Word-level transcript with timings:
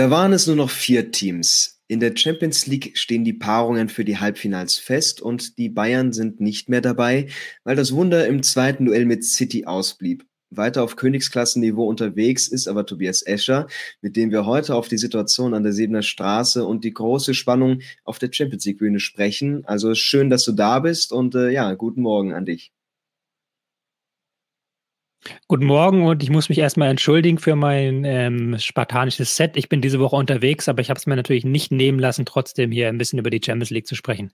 Da 0.00 0.10
waren 0.10 0.32
es 0.32 0.46
nur 0.46 0.56
noch 0.56 0.70
vier 0.70 1.12
Teams. 1.12 1.82
In 1.86 2.00
der 2.00 2.16
Champions 2.16 2.66
League 2.66 2.96
stehen 2.96 3.22
die 3.22 3.34
Paarungen 3.34 3.90
für 3.90 4.02
die 4.02 4.16
Halbfinals 4.16 4.78
fest 4.78 5.20
und 5.20 5.58
die 5.58 5.68
Bayern 5.68 6.14
sind 6.14 6.40
nicht 6.40 6.70
mehr 6.70 6.80
dabei, 6.80 7.28
weil 7.64 7.76
das 7.76 7.92
Wunder 7.92 8.26
im 8.26 8.42
zweiten 8.42 8.86
Duell 8.86 9.04
mit 9.04 9.24
City 9.24 9.66
ausblieb. 9.66 10.24
Weiter 10.48 10.84
auf 10.84 10.96
Königsklassenniveau 10.96 11.86
unterwegs 11.86 12.48
ist 12.48 12.66
aber 12.66 12.86
Tobias 12.86 13.20
Escher, 13.20 13.66
mit 14.00 14.16
dem 14.16 14.30
wir 14.30 14.46
heute 14.46 14.74
auf 14.74 14.88
die 14.88 14.96
Situation 14.96 15.52
an 15.52 15.64
der 15.64 15.74
Siebener 15.74 16.00
Straße 16.00 16.64
und 16.64 16.82
die 16.82 16.94
große 16.94 17.34
Spannung 17.34 17.82
auf 18.02 18.18
der 18.18 18.32
Champions 18.32 18.64
League 18.64 18.78
Bühne 18.78 19.00
sprechen. 19.00 19.66
Also 19.66 19.94
schön, 19.94 20.30
dass 20.30 20.44
du 20.44 20.52
da 20.52 20.78
bist 20.78 21.12
und 21.12 21.34
äh, 21.34 21.50
ja, 21.50 21.74
guten 21.74 22.00
Morgen 22.00 22.32
an 22.32 22.46
dich. 22.46 22.72
Guten 25.48 25.66
Morgen 25.66 26.06
und 26.06 26.22
ich 26.22 26.30
muss 26.30 26.48
mich 26.48 26.58
erstmal 26.58 26.88
entschuldigen 26.88 27.38
für 27.38 27.54
mein 27.54 28.04
ähm, 28.04 28.58
spartanisches 28.58 29.36
Set. 29.36 29.56
Ich 29.56 29.68
bin 29.68 29.82
diese 29.82 30.00
Woche 30.00 30.16
unterwegs, 30.16 30.68
aber 30.68 30.80
ich 30.80 30.88
habe 30.88 30.98
es 30.98 31.06
mir 31.06 31.16
natürlich 31.16 31.44
nicht 31.44 31.72
nehmen 31.72 31.98
lassen, 31.98 32.24
trotzdem 32.24 32.72
hier 32.72 32.88
ein 32.88 32.96
bisschen 32.96 33.18
über 33.18 33.30
die 33.30 33.40
Champions 33.44 33.70
League 33.70 33.86
zu 33.86 33.94
sprechen. 33.94 34.32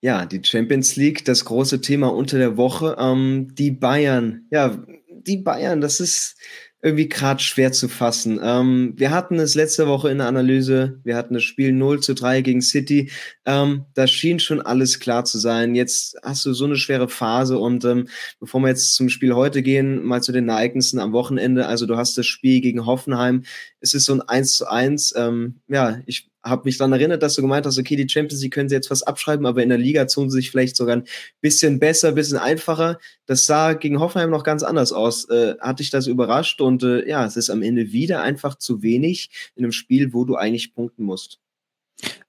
Ja, 0.00 0.26
die 0.26 0.42
Champions 0.44 0.96
League, 0.96 1.24
das 1.24 1.44
große 1.44 1.80
Thema 1.80 2.12
unter 2.12 2.38
der 2.38 2.56
Woche. 2.56 2.96
Ähm, 2.98 3.54
die 3.54 3.70
Bayern, 3.70 4.46
ja, 4.50 4.76
die 5.08 5.38
Bayern, 5.38 5.80
das 5.80 6.00
ist 6.00 6.36
irgendwie 6.80 7.08
gerade 7.08 7.42
schwer 7.42 7.72
zu 7.72 7.88
fassen. 7.88 8.38
Ähm, 8.42 8.92
wir 8.96 9.10
hatten 9.10 9.38
es 9.40 9.56
letzte 9.56 9.88
Woche 9.88 10.10
in 10.10 10.18
der 10.18 10.28
Analyse, 10.28 11.00
wir 11.02 11.16
hatten 11.16 11.34
das 11.34 11.42
Spiel 11.42 11.72
0 11.72 12.00
zu 12.00 12.14
3 12.14 12.42
gegen 12.42 12.62
City. 12.62 13.10
Ähm, 13.44 13.86
da 13.94 14.06
schien 14.06 14.38
schon 14.38 14.60
alles 14.60 15.00
klar 15.00 15.24
zu 15.24 15.38
sein. 15.38 15.74
Jetzt 15.74 16.16
hast 16.22 16.46
du 16.46 16.52
so 16.52 16.66
eine 16.66 16.76
schwere 16.76 17.08
Phase 17.08 17.58
und 17.58 17.84
ähm, 17.84 18.08
bevor 18.38 18.60
wir 18.60 18.68
jetzt 18.68 18.94
zum 18.94 19.08
Spiel 19.08 19.34
heute 19.34 19.62
gehen, 19.62 20.04
mal 20.04 20.22
zu 20.22 20.30
den 20.30 20.48
Ereignissen 20.48 21.00
am 21.00 21.12
Wochenende. 21.12 21.66
Also 21.66 21.86
du 21.86 21.96
hast 21.96 22.16
das 22.16 22.26
Spiel 22.26 22.60
gegen 22.60 22.86
Hoffenheim. 22.86 23.42
Es 23.80 23.94
ist 23.94 24.04
so 24.04 24.12
ein 24.12 24.22
1 24.22 24.56
zu 24.56 24.70
1. 24.70 25.14
Ähm, 25.16 25.60
ja, 25.66 25.98
ich 26.06 26.30
habe 26.48 26.62
mich 26.64 26.78
daran 26.78 26.92
erinnert, 26.92 27.22
dass 27.22 27.34
du 27.34 27.42
gemeint 27.42 27.66
hast, 27.66 27.78
okay, 27.78 27.96
die 27.96 28.08
Champions 28.08 28.42
League 28.42 28.52
können 28.52 28.68
sie 28.68 28.74
jetzt 28.74 28.90
was 28.90 29.02
abschreiben, 29.02 29.46
aber 29.46 29.62
in 29.62 29.68
der 29.68 29.78
Liga 29.78 30.04
tun 30.06 30.30
sie 30.30 30.38
sich 30.38 30.50
vielleicht 30.50 30.76
sogar 30.76 30.96
ein 30.96 31.04
bisschen 31.40 31.78
besser, 31.78 32.08
ein 32.08 32.14
bisschen 32.14 32.38
einfacher. 32.38 32.98
Das 33.26 33.46
sah 33.46 33.74
gegen 33.74 34.00
Hoffenheim 34.00 34.30
noch 34.30 34.44
ganz 34.44 34.62
anders 34.62 34.92
aus. 34.92 35.28
Äh, 35.28 35.54
hat 35.60 35.80
dich 35.80 35.90
das 35.90 36.06
überrascht? 36.06 36.60
Und 36.60 36.82
äh, 36.82 37.08
ja, 37.08 37.24
es 37.24 37.36
ist 37.36 37.50
am 37.50 37.62
Ende 37.62 37.92
wieder 37.92 38.22
einfach 38.22 38.56
zu 38.56 38.82
wenig 38.82 39.30
in 39.54 39.64
einem 39.64 39.72
Spiel, 39.72 40.12
wo 40.12 40.24
du 40.24 40.36
eigentlich 40.36 40.74
punkten 40.74 41.04
musst. 41.04 41.38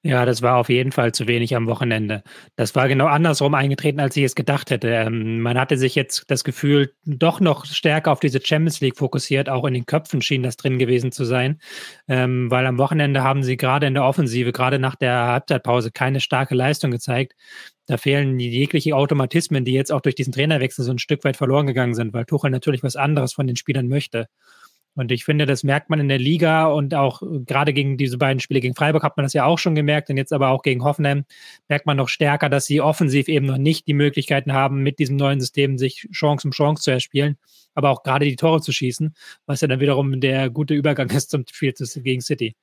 Ja, 0.01 0.25
das 0.25 0.41
war 0.41 0.55
auf 0.57 0.69
jeden 0.69 0.91
Fall 0.91 1.11
zu 1.13 1.27
wenig 1.27 1.55
am 1.55 1.67
Wochenende. 1.67 2.23
Das 2.55 2.73
war 2.73 2.87
genau 2.87 3.05
andersrum 3.07 3.53
eingetreten, 3.53 3.99
als 3.99 4.15
ich 4.15 4.23
es 4.23 4.33
gedacht 4.35 4.71
hätte. 4.71 4.87
Ähm, 4.89 5.41
man 5.41 5.59
hatte 5.59 5.77
sich 5.77 5.93
jetzt 5.93 6.25
das 6.29 6.43
Gefühl 6.43 6.93
doch 7.05 7.39
noch 7.39 7.65
stärker 7.65 8.11
auf 8.11 8.19
diese 8.19 8.39
Champions 8.43 8.79
League 8.81 8.97
fokussiert. 8.97 9.49
Auch 9.49 9.65
in 9.65 9.73
den 9.73 9.85
Köpfen 9.85 10.21
schien 10.21 10.41
das 10.41 10.57
drin 10.57 10.79
gewesen 10.79 11.11
zu 11.11 11.25
sein. 11.25 11.59
Ähm, 12.07 12.49
weil 12.49 12.65
am 12.65 12.77
Wochenende 12.77 13.23
haben 13.23 13.43
sie 13.43 13.57
gerade 13.57 13.87
in 13.87 13.93
der 13.93 14.05
Offensive, 14.05 14.53
gerade 14.53 14.79
nach 14.79 14.95
der 14.95 15.27
Halbzeitpause, 15.27 15.91
keine 15.91 16.21
starke 16.21 16.55
Leistung 16.55 16.91
gezeigt. 16.91 17.33
Da 17.85 17.97
fehlen 17.97 18.39
jegliche 18.39 18.95
Automatismen, 18.95 19.65
die 19.65 19.73
jetzt 19.73 19.91
auch 19.91 20.01
durch 20.01 20.15
diesen 20.15 20.31
Trainerwechsel 20.33 20.85
so 20.85 20.91
ein 20.91 20.99
Stück 20.99 21.23
weit 21.25 21.37
verloren 21.37 21.67
gegangen 21.67 21.93
sind, 21.95 22.13
weil 22.13 22.25
Tuchel 22.25 22.51
natürlich 22.51 22.83
was 22.83 22.95
anderes 22.95 23.33
von 23.33 23.47
den 23.47 23.55
Spielern 23.55 23.87
möchte. 23.87 24.27
Und 24.99 25.13
ich 25.13 25.23
finde, 25.23 25.45
das 25.45 25.63
merkt 25.63 25.89
man 25.89 26.01
in 26.01 26.09
der 26.09 26.19
Liga 26.19 26.67
und 26.67 26.93
auch 26.93 27.21
gerade 27.45 27.71
gegen 27.71 27.95
diese 27.95 28.17
beiden 28.17 28.41
Spiele 28.41 28.59
gegen 28.59 28.75
Freiburg 28.75 29.01
hat 29.01 29.15
man 29.15 29.23
das 29.23 29.31
ja 29.31 29.45
auch 29.45 29.57
schon 29.57 29.73
gemerkt 29.73 30.09
und 30.09 30.17
jetzt 30.17 30.33
aber 30.33 30.49
auch 30.49 30.61
gegen 30.61 30.83
Hoffenheim 30.83 31.23
merkt 31.69 31.85
man 31.85 31.95
noch 31.95 32.09
stärker, 32.09 32.49
dass 32.49 32.65
sie 32.65 32.81
offensiv 32.81 33.29
eben 33.29 33.45
noch 33.45 33.57
nicht 33.57 33.87
die 33.87 33.93
Möglichkeiten 33.93 34.51
haben, 34.51 34.83
mit 34.83 34.99
diesem 34.99 35.15
neuen 35.15 35.39
System 35.39 35.77
sich 35.77 36.09
Chance 36.11 36.49
um 36.49 36.51
Chance 36.51 36.83
zu 36.83 36.91
erspielen, 36.91 37.37
aber 37.75 37.91
auch 37.91 38.03
gerade 38.03 38.25
die 38.25 38.35
Tore 38.35 38.59
zu 38.59 38.73
schießen, 38.73 39.15
was 39.45 39.61
ja 39.61 39.69
dann 39.69 39.79
wiederum 39.79 40.19
der 40.19 40.49
gute 40.49 40.73
Übergang 40.73 41.09
ist 41.11 41.29
zum 41.29 41.45
Spiel 41.49 41.73
gegen 42.03 42.19
City. 42.19 42.57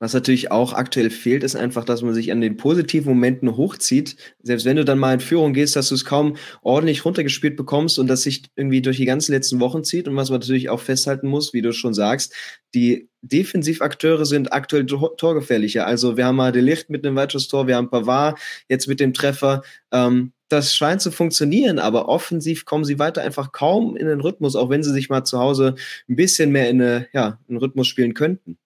Was 0.00 0.12
natürlich 0.12 0.50
auch 0.50 0.72
aktuell 0.72 1.08
fehlt, 1.08 1.44
ist 1.44 1.54
einfach, 1.54 1.84
dass 1.84 2.02
man 2.02 2.14
sich 2.14 2.32
an 2.32 2.40
den 2.40 2.56
positiven 2.56 3.14
Momenten 3.14 3.56
hochzieht. 3.56 4.16
Selbst 4.42 4.66
wenn 4.66 4.76
du 4.76 4.84
dann 4.84 4.98
mal 4.98 5.14
in 5.14 5.20
Führung 5.20 5.52
gehst, 5.52 5.76
dass 5.76 5.88
du 5.88 5.94
es 5.94 6.04
kaum 6.04 6.36
ordentlich 6.62 7.04
runtergespielt 7.04 7.56
bekommst 7.56 7.98
und 7.98 8.08
das 8.08 8.22
sich 8.22 8.42
irgendwie 8.56 8.82
durch 8.82 8.96
die 8.96 9.04
ganzen 9.04 9.32
letzten 9.32 9.60
Wochen 9.60 9.84
zieht. 9.84 10.08
Und 10.08 10.16
was 10.16 10.30
man 10.30 10.40
natürlich 10.40 10.68
auch 10.68 10.80
festhalten 10.80 11.28
muss, 11.28 11.54
wie 11.54 11.62
du 11.62 11.72
schon 11.72 11.94
sagst, 11.94 12.34
die 12.74 13.08
Defensivakteure 13.22 14.26
sind 14.26 14.52
aktuell 14.52 14.84
torgefährlicher. 14.84 15.86
Also 15.86 16.16
wir 16.16 16.26
haben 16.26 16.36
mal 16.36 16.54
Licht 16.54 16.90
mit 16.90 17.06
einem 17.06 17.16
weiteres 17.16 17.48
Tor, 17.48 17.66
wir 17.66 17.76
haben 17.76 17.88
Pavard 17.88 18.38
jetzt 18.68 18.88
mit 18.88 19.00
dem 19.00 19.14
Treffer. 19.14 19.62
Ähm, 19.92 20.32
das 20.48 20.74
scheint 20.74 21.00
zu 21.00 21.10
funktionieren, 21.10 21.78
aber 21.78 22.08
offensiv 22.08 22.64
kommen 22.64 22.84
sie 22.84 22.98
weiter 22.98 23.22
einfach 23.22 23.52
kaum 23.52 23.96
in 23.96 24.06
den 24.06 24.20
Rhythmus, 24.20 24.56
auch 24.56 24.70
wenn 24.70 24.82
sie 24.82 24.92
sich 24.92 25.08
mal 25.08 25.24
zu 25.24 25.38
Hause 25.38 25.76
ein 26.08 26.16
bisschen 26.16 26.52
mehr 26.52 26.68
in 26.68 26.82
eine, 26.82 27.08
ja, 27.12 27.38
einen 27.48 27.58
Rhythmus 27.58 27.86
spielen 27.86 28.14
könnten. 28.14 28.58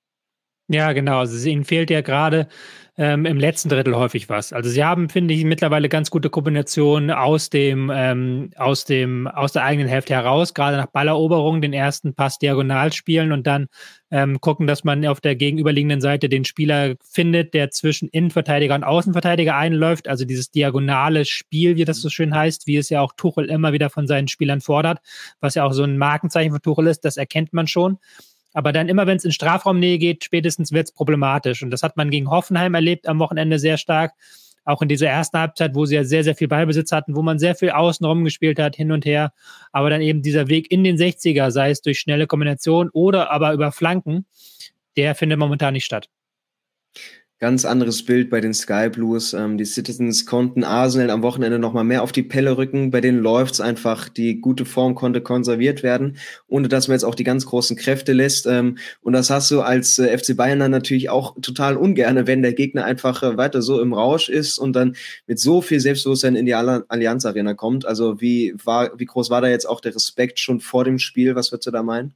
Ja, 0.71 0.93
genau. 0.93 1.21
Also 1.21 1.49
ihnen 1.49 1.65
fehlt 1.65 1.89
ja 1.91 2.03
gerade 2.03 2.47
ähm, 2.99 3.25
im 3.25 3.39
letzten 3.39 3.71
Drittel 3.71 3.97
häufig 3.97 4.29
was. 4.29 4.53
Also 4.53 4.69
sie 4.69 4.85
haben, 4.85 5.09
finde 5.09 5.33
ich, 5.33 5.45
mittlerweile 5.45 5.89
ganz 5.89 6.11
gute 6.11 6.29
Kombinationen 6.29 7.11
aus 7.11 7.49
dem, 7.49 7.91
ähm, 7.95 8.51
aus 8.57 8.85
dem, 8.85 9.29
aus 9.29 9.53
der 9.53 9.65
eigenen 9.65 9.89
Hälfte 9.89 10.15
heraus, 10.15 10.53
gerade 10.53 10.77
nach 10.77 10.89
Balleroberung 10.89 11.63
den 11.63 11.73
ersten 11.73 12.15
Pass 12.15 12.39
diagonal 12.39 12.93
spielen 12.93 13.33
und 13.33 13.47
dann 13.47 13.69
ähm, 14.11 14.41
gucken, 14.43 14.67
dass 14.67 14.85
man 14.85 15.07
auf 15.07 15.23
der 15.23 15.37
gegenüberliegenden 15.37 16.03
Seite 16.03 16.29
den 16.29 16.45
Spieler 16.45 16.97
findet, 17.03 17.55
der 17.55 17.71
zwischen 17.71 18.09
Innenverteidiger 18.09 18.75
und 18.75 18.85
Außenverteidiger 18.85 19.57
einläuft. 19.57 20.07
Also 20.07 20.27
dieses 20.27 20.51
diagonale 20.51 21.25
Spiel, 21.25 21.77
wie 21.77 21.85
das 21.87 22.03
so 22.03 22.11
schön 22.11 22.35
heißt, 22.35 22.67
wie 22.67 22.77
es 22.77 22.91
ja 22.91 23.01
auch 23.01 23.13
Tuchel 23.17 23.47
immer 23.47 23.73
wieder 23.73 23.89
von 23.89 24.07
seinen 24.07 24.29
Spielern 24.29 24.61
fordert, 24.61 24.99
was 25.41 25.55
ja 25.55 25.65
auch 25.65 25.73
so 25.73 25.85
ein 25.85 25.97
Markenzeichen 25.97 26.51
von 26.51 26.61
Tuchel 26.61 26.89
ist, 26.89 27.05
das 27.07 27.17
erkennt 27.17 27.55
man 27.55 27.69
schon. 27.69 27.99
Aber 28.59 28.73
dann 28.73 28.89
immer, 28.89 29.07
wenn 29.07 29.19
es 29.19 29.25
in 29.25 29.31
Strafraumnähe 29.31 29.99
geht, 29.99 30.25
spätestens 30.25 30.73
wird 30.73 30.89
es 30.89 30.93
problematisch. 30.93 31.63
Und 31.63 31.71
das 31.71 31.85
hat 31.85 31.97
man 31.97 32.11
gegen 32.11 32.29
Hoffenheim 32.29 32.75
erlebt 32.75 33.07
am 33.07 33.21
Wochenende 33.21 33.61
sehr 33.61 33.77
stark. 33.77 34.15
Auch 34.65 34.83
in 34.83 34.89
dieser 34.89 35.07
ersten 35.07 35.39
Halbzeit, 35.39 35.77
wo 35.77 35.87
sie 35.87 35.95
ja 35.95 36.03
sehr, 36.03 36.25
sehr 36.25 36.35
viel 36.35 36.49
Ballbesitz 36.49 36.91
hatten, 36.91 37.15
wo 37.15 37.23
man 37.23 37.39
sehr 37.39 37.55
viel 37.55 37.71
außenrum 37.71 38.25
gespielt 38.25 38.59
hat, 38.59 38.75
hin 38.75 38.91
und 38.91 39.05
her. 39.05 39.33
Aber 39.71 39.91
dann 39.91 40.01
eben 40.03 40.23
dieser 40.23 40.49
Weg 40.49 40.73
in 40.73 40.83
den 40.83 40.97
60er, 40.97 41.53
sei 41.53 41.71
es 41.71 41.83
durch 41.83 42.01
schnelle 42.01 42.27
Kombination 42.27 42.91
oder 42.93 43.31
aber 43.31 43.53
über 43.53 43.71
Flanken, 43.71 44.27
der 44.97 45.15
findet 45.15 45.39
momentan 45.39 45.75
nicht 45.75 45.85
statt. 45.85 46.09
Ganz 47.41 47.65
anderes 47.65 48.05
Bild 48.05 48.31
bei 48.31 48.41
den 48.41 48.53
Sky 48.53 48.89
Blues. 48.89 49.33
Ähm, 49.33 49.59
die 49.59 49.65
Citizens 49.65 50.27
konnten 50.27 50.65
Arsenal 50.65 51.11
am 51.11 51.23
Wochenende 51.23 51.61
nochmal 51.61 51.85
mehr 51.85 52.03
auf 52.03 52.11
die 52.11 52.25
Pelle 52.25 52.57
rücken. 52.57 52.91
Bei 52.91 53.01
denen 53.01 53.21
läuft's 53.21 53.61
einfach. 53.61 54.09
Die 54.09 54.41
gute 54.41 54.65
Form 54.65 54.97
konnte 54.97 55.21
konserviert 55.21 55.85
werden, 55.85 56.17
ohne 56.49 56.67
dass 56.67 56.89
man 56.89 56.97
jetzt 56.97 57.05
auch 57.05 57.15
die 57.15 57.23
ganz 57.23 57.47
großen 57.47 57.77
Kräfte 57.77 58.13
lässt. 58.13 58.47
Ähm, 58.47 58.79
und 59.03 59.13
das 59.13 59.31
hast 59.31 59.53
du 59.53 59.61
als 59.61 60.01
äh, 60.01 60.19
FC 60.19 60.37
Bayern 60.37 60.59
dann 60.59 60.73
natürlich 60.73 61.11
auch 61.11 61.37
total 61.41 61.77
ungerne, 61.77 62.27
wenn 62.27 62.43
der 62.43 62.55
Gegner 62.55 62.85
einfach 62.85 63.23
äh, 63.23 63.37
weiter 63.37 63.63
so 63.63 63.81
im 63.81 63.93
Rausch 63.93 64.29
ist 64.29 64.59
und 64.59 64.73
dann 64.73 64.97
mit 65.29 65.39
so 65.39 65.63
viel 65.63 65.79
Selbstbewusstsein 65.79 66.35
in 66.35 66.45
die 66.45 66.55
Allianz 66.55 67.25
Arena 67.25 67.55
kommt. 67.55 67.87
Also 67.87 68.21
wie 68.21 68.53
war, 68.65 68.99
wie 68.99 69.07
groß 69.07 69.31
war 69.31 69.43
da 69.43 69.47
jetzt 69.47 69.69
auch 69.69 69.81
der 69.81 69.95
Respekt 69.95 70.41
schon 70.41 70.59
vor 70.59 70.83
dem 70.83 70.99
Spiel? 70.99 71.37
Was 71.37 71.53
würdest 71.53 71.69
du 71.69 71.71
da 71.71 71.85
meinen? 71.85 72.15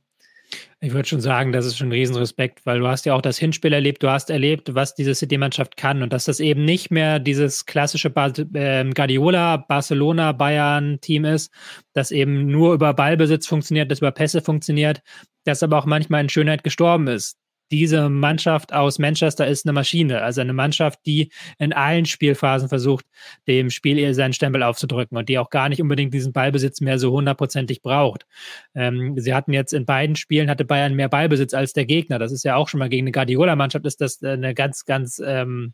Ich 0.85 0.93
würde 0.93 1.09
schon 1.09 1.21
sagen, 1.21 1.53
das 1.53 1.65
ist 1.65 1.79
schon 1.79 1.91
ein 1.91 1.93
Riesenrespekt, 1.93 2.67
weil 2.67 2.81
du 2.81 2.89
hast 2.89 3.07
ja 3.07 3.15
auch 3.15 3.23
das 3.23 3.39
Hinspiel 3.39 3.73
erlebt, 3.73 4.03
du 4.03 4.11
hast 4.11 4.31
erlebt, 4.31 4.75
was 4.75 4.97
diese 4.97 5.15
City-Mannschaft 5.15 5.77
kann 5.77 6.03
und 6.03 6.13
dass 6.13 6.25
das 6.25 6.41
eben 6.41 6.65
nicht 6.65 6.91
mehr 6.91 7.21
dieses 7.21 7.67
klassische 7.67 8.11
Bar 8.11 8.33
äh, 8.55 8.91
Guardiola, 8.91 9.59
Barcelona, 9.59 10.33
Bayern-Team 10.33 11.25
ist, 11.25 11.53
das 11.93 12.11
eben 12.11 12.49
nur 12.49 12.75
über 12.75 12.95
Ballbesitz 12.95 13.47
funktioniert, 13.47 13.93
das 13.93 14.01
über 14.01 14.11
Pässe 14.11 14.41
funktioniert, 14.41 15.03
das 15.45 15.63
aber 15.63 15.79
auch 15.79 15.87
manchmal 15.87 16.23
in 16.23 16.29
Schönheit 16.29 16.65
gestorben 16.65 17.07
ist 17.07 17.39
diese 17.73 18.11
Mannschaft 18.11 18.73
aus 18.75 18.99
Manchester 18.99 19.47
ist 19.47 19.65
eine 19.65 19.73
Maschine, 19.73 20.21
also 20.23 20.43
eine 20.43 20.53
Mannschaft, 20.53 21.01
die 21.07 21.33
in 21.59 21.73
allen 21.73 22.05
Spielphasen 22.05 22.69
versucht, 22.69 23.07
dem 23.49 23.71
Spiel 23.71 24.13
seinen 24.13 24.35
Stempel 24.35 24.63
aufzudrücken 24.63 25.17
und 25.17 25.29
die 25.31 25.39
auch 25.39 25.49
gar 25.49 25.71
nicht 25.71 25.81
unbedingt 25.81 26.13
diesen 26.13 26.35
Ballbesitz 26.35 26.83
mehr 26.83 26.99
so 26.99 27.13
hundertprozentig 27.13 27.81
braucht. 27.81 28.27
Ähm, 28.75 29.15
sie 29.19 29.33
hatten 29.33 29.55
jetzt 29.55 29.73
in 29.73 29.87
beiden 29.87 30.17
Spielen 30.17 30.51
hatte 30.51 30.67
Bayern 30.67 30.95
mehr 30.95 31.09
Ballbesitz 31.09 31.55
als 31.55 31.73
der 31.73 31.87
Gegner. 31.87 32.19
Das 32.19 32.31
ist 32.31 32.45
ja 32.45 32.57
auch 32.57 32.69
schon 32.69 32.79
mal 32.79 32.91
gegen 32.91 33.05
eine 33.05 33.13
Guardiola-Mannschaft 33.13 33.87
ist 33.87 34.03
das 34.03 34.23
eine 34.23 34.53
ganz, 34.53 34.85
ganz 34.85 35.21
ähm, 35.25 35.73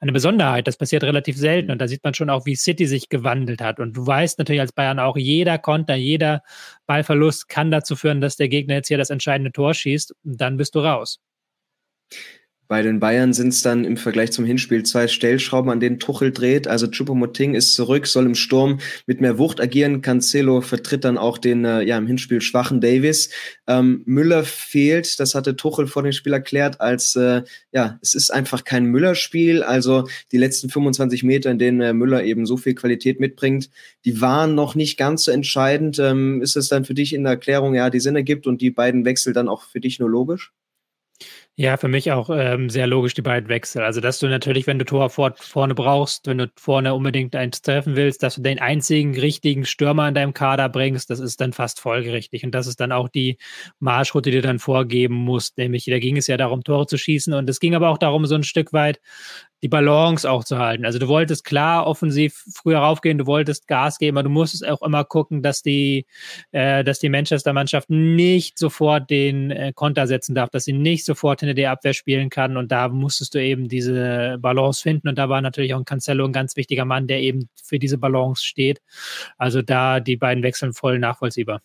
eine 0.00 0.12
Besonderheit. 0.12 0.66
Das 0.66 0.76
passiert 0.76 1.02
relativ 1.02 1.38
selten 1.38 1.70
und 1.70 1.80
da 1.80 1.88
sieht 1.88 2.04
man 2.04 2.12
schon 2.12 2.28
auch, 2.28 2.44
wie 2.44 2.56
City 2.56 2.86
sich 2.86 3.08
gewandelt 3.08 3.62
hat. 3.62 3.80
Und 3.80 3.96
du 3.96 4.06
weißt 4.06 4.38
natürlich 4.38 4.60
als 4.60 4.72
Bayern 4.72 4.98
auch, 4.98 5.16
jeder 5.16 5.56
Konter, 5.56 5.94
jeder 5.94 6.42
Ballverlust 6.86 7.48
kann 7.48 7.70
dazu 7.70 7.96
führen, 7.96 8.20
dass 8.20 8.36
der 8.36 8.48
Gegner 8.48 8.74
jetzt 8.74 8.88
hier 8.88 8.98
das 8.98 9.08
entscheidende 9.10 9.52
Tor 9.52 9.72
schießt 9.72 10.14
und 10.24 10.40
dann 10.40 10.58
bist 10.58 10.74
du 10.74 10.80
raus. 10.80 11.20
Bei 12.68 12.82
den 12.82 13.00
Bayern 13.00 13.32
sind 13.32 13.48
es 13.48 13.62
dann 13.62 13.86
im 13.86 13.96
Vergleich 13.96 14.30
zum 14.30 14.44
Hinspiel 14.44 14.82
zwei 14.82 15.08
Stellschrauben, 15.08 15.70
an 15.70 15.80
denen 15.80 15.98
Tuchel 15.98 16.32
dreht. 16.32 16.68
Also 16.68 16.86
Choupo-Moting 16.86 17.54
ist 17.54 17.72
zurück, 17.72 18.06
soll 18.06 18.26
im 18.26 18.34
Sturm 18.34 18.78
mit 19.06 19.22
mehr 19.22 19.38
Wucht 19.38 19.58
agieren. 19.58 20.02
Cancelo 20.02 20.60
vertritt 20.60 21.04
dann 21.04 21.16
auch 21.16 21.38
den 21.38 21.64
äh, 21.64 21.80
ja 21.80 21.96
im 21.96 22.06
Hinspiel 22.06 22.42
schwachen 22.42 22.82
Davis. 22.82 23.30
Ähm, 23.66 24.02
Müller 24.04 24.44
fehlt, 24.44 25.18
das 25.18 25.34
hatte 25.34 25.56
Tuchel 25.56 25.86
vor 25.86 26.02
dem 26.02 26.12
Spiel 26.12 26.34
erklärt, 26.34 26.78
als 26.82 27.16
äh, 27.16 27.42
ja 27.72 27.98
es 28.02 28.14
ist 28.14 28.30
einfach 28.30 28.64
kein 28.64 28.84
Müller-Spiel. 28.84 29.62
Also 29.62 30.06
die 30.30 30.38
letzten 30.38 30.68
25 30.68 31.22
Meter, 31.22 31.50
in 31.50 31.58
denen 31.58 31.80
äh, 31.80 31.94
Müller 31.94 32.22
eben 32.22 32.44
so 32.44 32.58
viel 32.58 32.74
Qualität 32.74 33.18
mitbringt, 33.18 33.70
die 34.04 34.20
waren 34.20 34.54
noch 34.54 34.74
nicht 34.74 34.98
ganz 34.98 35.24
so 35.24 35.30
entscheidend. 35.30 35.98
Ähm, 35.98 36.42
ist 36.42 36.54
es 36.54 36.68
dann 36.68 36.84
für 36.84 36.94
dich 36.94 37.14
in 37.14 37.22
der 37.22 37.32
Erklärung, 37.32 37.74
ja, 37.74 37.88
die 37.88 38.00
Sinn 38.00 38.14
ergibt 38.14 38.46
und 38.46 38.60
die 38.60 38.70
beiden 38.70 39.06
Wechsel 39.06 39.32
dann 39.32 39.48
auch 39.48 39.62
für 39.62 39.80
dich 39.80 39.98
nur 39.98 40.10
logisch? 40.10 40.52
Ja, 41.60 41.76
für 41.76 41.88
mich 41.88 42.12
auch 42.12 42.30
ähm, 42.30 42.70
sehr 42.70 42.86
logisch 42.86 43.14
die 43.14 43.22
beiden 43.22 43.48
Wechsel. 43.48 43.82
Also, 43.82 44.00
dass 44.00 44.20
du 44.20 44.28
natürlich, 44.28 44.68
wenn 44.68 44.78
du 44.78 44.84
Tor 44.84 45.10
vor, 45.10 45.34
vorne 45.36 45.74
brauchst, 45.74 46.28
wenn 46.28 46.38
du 46.38 46.48
vorne 46.56 46.94
unbedingt 46.94 47.34
eins 47.34 47.62
treffen 47.62 47.96
willst, 47.96 48.22
dass 48.22 48.36
du 48.36 48.42
den 48.42 48.60
einzigen 48.60 49.18
richtigen 49.18 49.64
Stürmer 49.64 50.06
in 50.06 50.14
deinem 50.14 50.34
Kader 50.34 50.68
bringst, 50.68 51.10
das 51.10 51.18
ist 51.18 51.40
dann 51.40 51.52
fast 51.52 51.80
folgerichtig. 51.80 52.44
Und 52.44 52.52
das 52.52 52.68
ist 52.68 52.78
dann 52.78 52.92
auch 52.92 53.08
die 53.08 53.38
Marschroute, 53.80 54.30
die 54.30 54.36
du 54.36 54.42
dann 54.42 54.60
vorgeben 54.60 55.16
musst. 55.16 55.58
Nämlich, 55.58 55.84
da 55.86 55.98
ging 55.98 56.16
es 56.16 56.28
ja 56.28 56.36
darum, 56.36 56.62
Tore 56.62 56.86
zu 56.86 56.96
schießen. 56.96 57.34
Und 57.34 57.50
es 57.50 57.58
ging 57.58 57.74
aber 57.74 57.88
auch 57.88 57.98
darum, 57.98 58.24
so 58.26 58.36
ein 58.36 58.44
Stück 58.44 58.72
weit 58.72 59.00
die 59.62 59.68
Balance 59.68 60.28
auch 60.30 60.44
zu 60.44 60.58
halten. 60.58 60.84
Also 60.84 60.98
du 60.98 61.08
wolltest 61.08 61.44
klar 61.44 61.86
offensiv 61.86 62.44
früher 62.54 62.78
raufgehen, 62.78 63.18
du 63.18 63.26
wolltest 63.26 63.66
Gas 63.66 63.98
geben, 63.98 64.16
aber 64.16 64.24
du 64.24 64.30
musstest 64.30 64.66
auch 64.66 64.82
immer 64.82 65.04
gucken, 65.04 65.42
dass 65.42 65.62
die, 65.62 66.06
äh, 66.52 66.84
dass 66.84 67.00
die 67.00 67.08
Manchester-Mannschaft 67.08 67.90
nicht 67.90 68.58
sofort 68.58 69.10
den 69.10 69.50
äh, 69.50 69.72
Konter 69.74 70.06
setzen 70.06 70.34
darf, 70.34 70.50
dass 70.50 70.64
sie 70.64 70.72
nicht 70.72 71.04
sofort 71.04 71.40
hinter 71.40 71.54
der 71.54 71.72
Abwehr 71.72 71.94
spielen 71.94 72.30
kann. 72.30 72.56
Und 72.56 72.70
da 72.70 72.88
musstest 72.88 73.34
du 73.34 73.42
eben 73.42 73.68
diese 73.68 74.38
Balance 74.40 74.82
finden. 74.82 75.08
Und 75.08 75.18
da 75.18 75.28
war 75.28 75.40
natürlich 75.40 75.74
auch 75.74 75.78
ein 75.78 75.84
Cancelo 75.84 76.24
ein 76.24 76.32
ganz 76.32 76.56
wichtiger 76.56 76.84
Mann, 76.84 77.06
der 77.06 77.20
eben 77.20 77.48
für 77.62 77.78
diese 77.78 77.98
Balance 77.98 78.44
steht. 78.44 78.80
Also 79.38 79.62
da 79.62 80.00
die 80.00 80.16
beiden 80.16 80.42
Wechseln 80.42 80.72
voll 80.72 80.98
nachvollziehbar. 80.98 81.60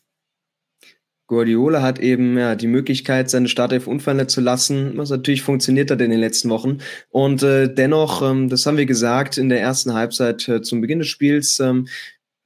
Guardiola 1.28 1.82
hat 1.82 2.00
eben 2.00 2.38
ja, 2.38 2.56
die 2.56 2.68
Möglichkeit, 2.68 3.30
seine 3.30 3.48
Startelf 3.48 3.88
unverändert 3.88 4.30
zu 4.30 4.42
lassen, 4.42 4.98
was 4.98 5.10
natürlich 5.10 5.42
funktioniert 5.42 5.90
hat 5.90 6.02
in 6.02 6.12
den 6.12 6.20
letzten 6.20 6.50
Wochen. 6.50 6.80
Und 7.10 7.44
äh, 7.44 7.74
dennoch, 7.74 8.22
ähm, 8.22 8.50
das 8.50 8.66
haben 8.66 8.78
wir 8.78 8.86
gesagt 8.86 9.38
in 9.38 9.50
der 9.50 9.62
ersten 9.62 9.94
Halbzeit 9.94 10.48
äh, 10.50 10.62
zum 10.62 10.82
Beginn 10.82 11.00
des 11.00 11.08
Spiels, 11.08 11.60
ähm, 11.60 11.88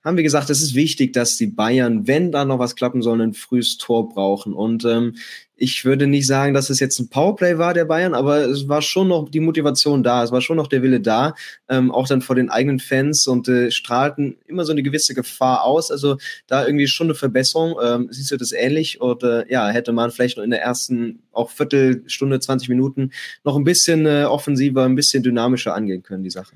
haben 0.07 0.15
wir 0.15 0.23
gesagt, 0.23 0.49
es 0.49 0.61
ist 0.61 0.73
wichtig, 0.73 1.11
dass 1.11 1.35
die 1.35 1.47
Bayern, 1.47 2.07
wenn 2.07 2.31
da 2.31 2.45
noch 2.45 2.59
was 2.59 2.77
klappen 2.77 3.01
soll, 3.01 3.21
ein 3.21 3.33
frühes 3.33 3.77
Tor 3.77 4.07
brauchen. 4.07 4.53
Und 4.53 4.85
ähm, 4.85 5.15
ich 5.57 5.83
würde 5.83 6.07
nicht 6.07 6.25
sagen, 6.27 6.53
dass 6.53 6.69
es 6.69 6.79
jetzt 6.79 6.97
ein 6.99 7.09
Powerplay 7.09 7.57
war 7.57 7.73
der 7.73 7.83
Bayern, 7.83 8.13
aber 8.13 8.45
es 8.45 8.69
war 8.69 8.81
schon 8.81 9.09
noch 9.09 9.27
die 9.27 9.41
Motivation 9.41 10.03
da, 10.03 10.23
es 10.23 10.31
war 10.31 10.39
schon 10.39 10.55
noch 10.55 10.67
der 10.67 10.81
Wille 10.81 11.01
da, 11.01 11.35
ähm, 11.67 11.91
auch 11.91 12.07
dann 12.07 12.21
vor 12.21 12.37
den 12.37 12.49
eigenen 12.49 12.79
Fans 12.79 13.27
und 13.27 13.49
äh, 13.49 13.69
strahlten 13.69 14.37
immer 14.45 14.63
so 14.63 14.71
eine 14.71 14.81
gewisse 14.81 15.13
Gefahr 15.13 15.65
aus. 15.65 15.91
Also 15.91 16.17
da 16.47 16.65
irgendwie 16.65 16.87
schon 16.87 17.07
eine 17.07 17.15
Verbesserung. 17.15 17.75
Ähm, 17.83 18.07
siehst 18.09 18.31
du 18.31 18.37
das 18.37 18.53
ähnlich? 18.53 19.01
Oder 19.01 19.51
ja, 19.51 19.67
hätte 19.67 19.91
man 19.91 20.11
vielleicht 20.11 20.37
noch 20.37 20.45
in 20.45 20.51
der 20.51 20.61
ersten 20.61 21.19
auch 21.33 21.49
Viertelstunde, 21.49 22.39
20 22.39 22.69
Minuten 22.69 23.11
noch 23.43 23.57
ein 23.57 23.65
bisschen 23.65 24.05
äh, 24.05 24.23
offensiver, 24.23 24.85
ein 24.85 24.95
bisschen 24.95 25.21
dynamischer 25.21 25.75
angehen 25.75 26.01
können, 26.01 26.23
die 26.23 26.29
Sache? 26.29 26.55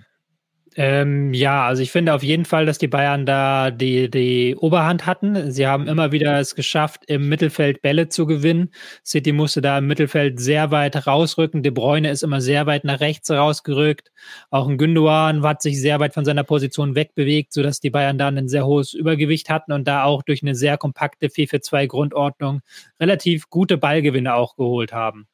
Ähm, 0.77 1.33
ja, 1.33 1.65
also 1.65 1.83
ich 1.83 1.91
finde 1.91 2.13
auf 2.13 2.23
jeden 2.23 2.45
Fall, 2.45 2.65
dass 2.65 2.77
die 2.77 2.87
Bayern 2.87 3.25
da 3.25 3.71
die, 3.71 4.09
die 4.09 4.55
Oberhand 4.55 5.05
hatten. 5.05 5.51
Sie 5.51 5.67
haben 5.67 5.85
immer 5.87 6.13
wieder 6.13 6.39
es 6.39 6.55
geschafft, 6.55 7.03
im 7.07 7.27
Mittelfeld 7.27 7.81
Bälle 7.81 8.07
zu 8.07 8.25
gewinnen. 8.25 8.69
City 9.05 9.33
musste 9.33 9.59
da 9.59 9.77
im 9.79 9.87
Mittelfeld 9.87 10.39
sehr 10.39 10.71
weit 10.71 11.07
rausrücken. 11.07 11.61
De 11.61 11.73
Bruyne 11.73 12.09
ist 12.09 12.23
immer 12.23 12.39
sehr 12.39 12.67
weit 12.67 12.85
nach 12.85 13.01
rechts 13.01 13.29
rausgerückt. 13.29 14.13
Auch 14.49 14.69
ein 14.69 14.77
Gündogan 14.77 15.43
hat 15.43 15.61
sich 15.61 15.81
sehr 15.81 15.99
weit 15.99 16.13
von 16.13 16.23
seiner 16.23 16.45
Position 16.45 16.95
wegbewegt, 16.95 17.51
sodass 17.51 17.81
die 17.81 17.89
Bayern 17.89 18.17
da 18.17 18.29
ein 18.29 18.47
sehr 18.47 18.65
hohes 18.65 18.93
Übergewicht 18.93 19.49
hatten 19.49 19.73
und 19.73 19.89
da 19.89 20.05
auch 20.05 20.23
durch 20.23 20.41
eine 20.41 20.55
sehr 20.55 20.77
kompakte 20.77 21.27
4-4-2 21.27 21.87
Grundordnung 21.87 22.61
relativ 22.97 23.49
gute 23.49 23.77
Ballgewinne 23.77 24.35
auch 24.35 24.55
geholt 24.55 24.93
haben. 24.93 25.27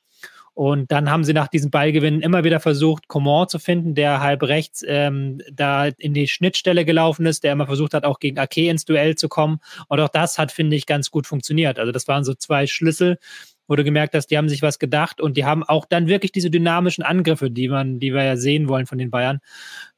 Und 0.58 0.92
dann 0.92 1.12
haben 1.12 1.24
sie 1.24 1.34
nach 1.34 1.50
diesem 1.50 1.70
Ballgewinn 1.70 2.20
immer 2.22 2.44
wieder 2.44 2.60
versucht, 2.60 3.08
Coman 3.08 3.48
zu 3.48 3.60
finden, 3.60 3.94
der 3.94 4.22
halb 4.22 4.42
rechts 4.42 4.84
ähm, 4.88 5.40
da 5.52 5.86
in 5.86 6.16
die 6.16 6.28
Schnittstelle 6.28 6.84
gelaufen 6.84 7.28
ist, 7.28 7.44
der 7.44 7.52
immer 7.52 7.68
versucht 7.68 7.94
hat, 7.94 8.06
auch 8.06 8.18
gegen 8.18 8.40
Ake 8.40 8.68
ins 8.68 8.84
Duell 8.84 9.14
zu 9.14 9.30
kommen. 9.30 9.60
Und 9.88 10.00
auch 10.00 10.10
das 10.10 10.40
hat, 10.40 10.52
finde 10.52 10.76
ich, 10.76 10.88
ganz 10.88 11.12
gut 11.12 11.28
funktioniert. 11.28 11.78
Also 11.78 11.92
das 11.92 12.08
waren 12.08 12.24
so 12.24 12.34
zwei 12.34 12.66
Schlüssel, 12.66 13.20
wo 13.68 13.76
du 13.76 13.84
gemerkt 13.84 14.16
hast, 14.16 14.32
die 14.32 14.38
haben 14.40 14.50
sich 14.50 14.64
was 14.64 14.80
gedacht 14.80 15.22
und 15.22 15.38
die 15.38 15.46
haben 15.46 15.64
auch 15.64 15.86
dann 15.86 16.08
wirklich 16.08 16.32
diese 16.32 16.50
dynamischen 16.50 17.04
Angriffe, 17.04 17.52
die 17.52 17.68
man, 17.68 18.00
die 18.00 18.12
wir 18.16 18.24
ja 18.24 18.36
sehen 18.36 18.68
wollen 18.68 18.88
von 18.88 18.98
den 18.98 19.12
Bayern, 19.12 19.42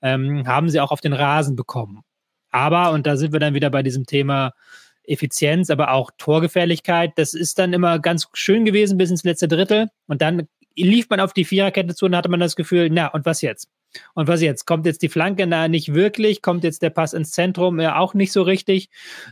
ähm, 0.02 0.46
haben 0.46 0.68
sie 0.68 0.82
auch 0.82 0.92
auf 0.92 1.00
den 1.00 1.14
Rasen 1.14 1.56
bekommen. 1.56 2.02
Aber, 2.52 2.92
und 2.92 3.08
da 3.08 3.16
sind 3.16 3.32
wir 3.32 3.40
dann 3.40 3.54
wieder 3.54 3.70
bei 3.70 3.82
diesem 3.82 4.06
Thema, 4.06 4.52
Effizienz, 5.10 5.70
aber 5.70 5.92
auch 5.92 6.12
Torgefährlichkeit. 6.18 7.12
Das 7.16 7.34
ist 7.34 7.60
dann 7.60 7.74
immer 7.74 8.00
ganz 8.00 8.28
schön 8.34 8.66
gewesen 8.66 8.98
bis 8.98 9.10
ins 9.10 9.24
letzte 9.24 9.48
Drittel. 9.48 9.88
Und 10.08 10.22
dann 10.22 10.48
lief 10.76 11.10
man 11.10 11.20
auf 11.20 11.34
die 11.34 11.46
Viererkette 11.46 11.96
zu 11.96 12.06
und 12.06 12.16
hatte 12.16 12.30
man 12.30 12.40
das 12.40 12.56
Gefühl, 12.56 12.90
na, 12.92 13.08
und 13.08 13.26
was 13.26 13.42
jetzt? 13.42 13.70
Und 14.14 14.28
was 14.28 14.42
jetzt? 14.42 14.66
Kommt 14.66 14.86
jetzt 14.86 15.02
die 15.02 15.10
Flanke? 15.10 15.48
Na, 15.48 15.68
nicht 15.68 15.94
wirklich. 15.94 16.42
Kommt 16.42 16.64
jetzt 16.64 16.82
der 16.82 16.92
Pass 16.92 17.14
ins 17.14 17.32
Zentrum? 17.32 17.80
Ja, 17.80 17.98
auch 17.98 18.14
nicht 18.14 18.32
so 18.32 18.44
richtig. 18.44 18.90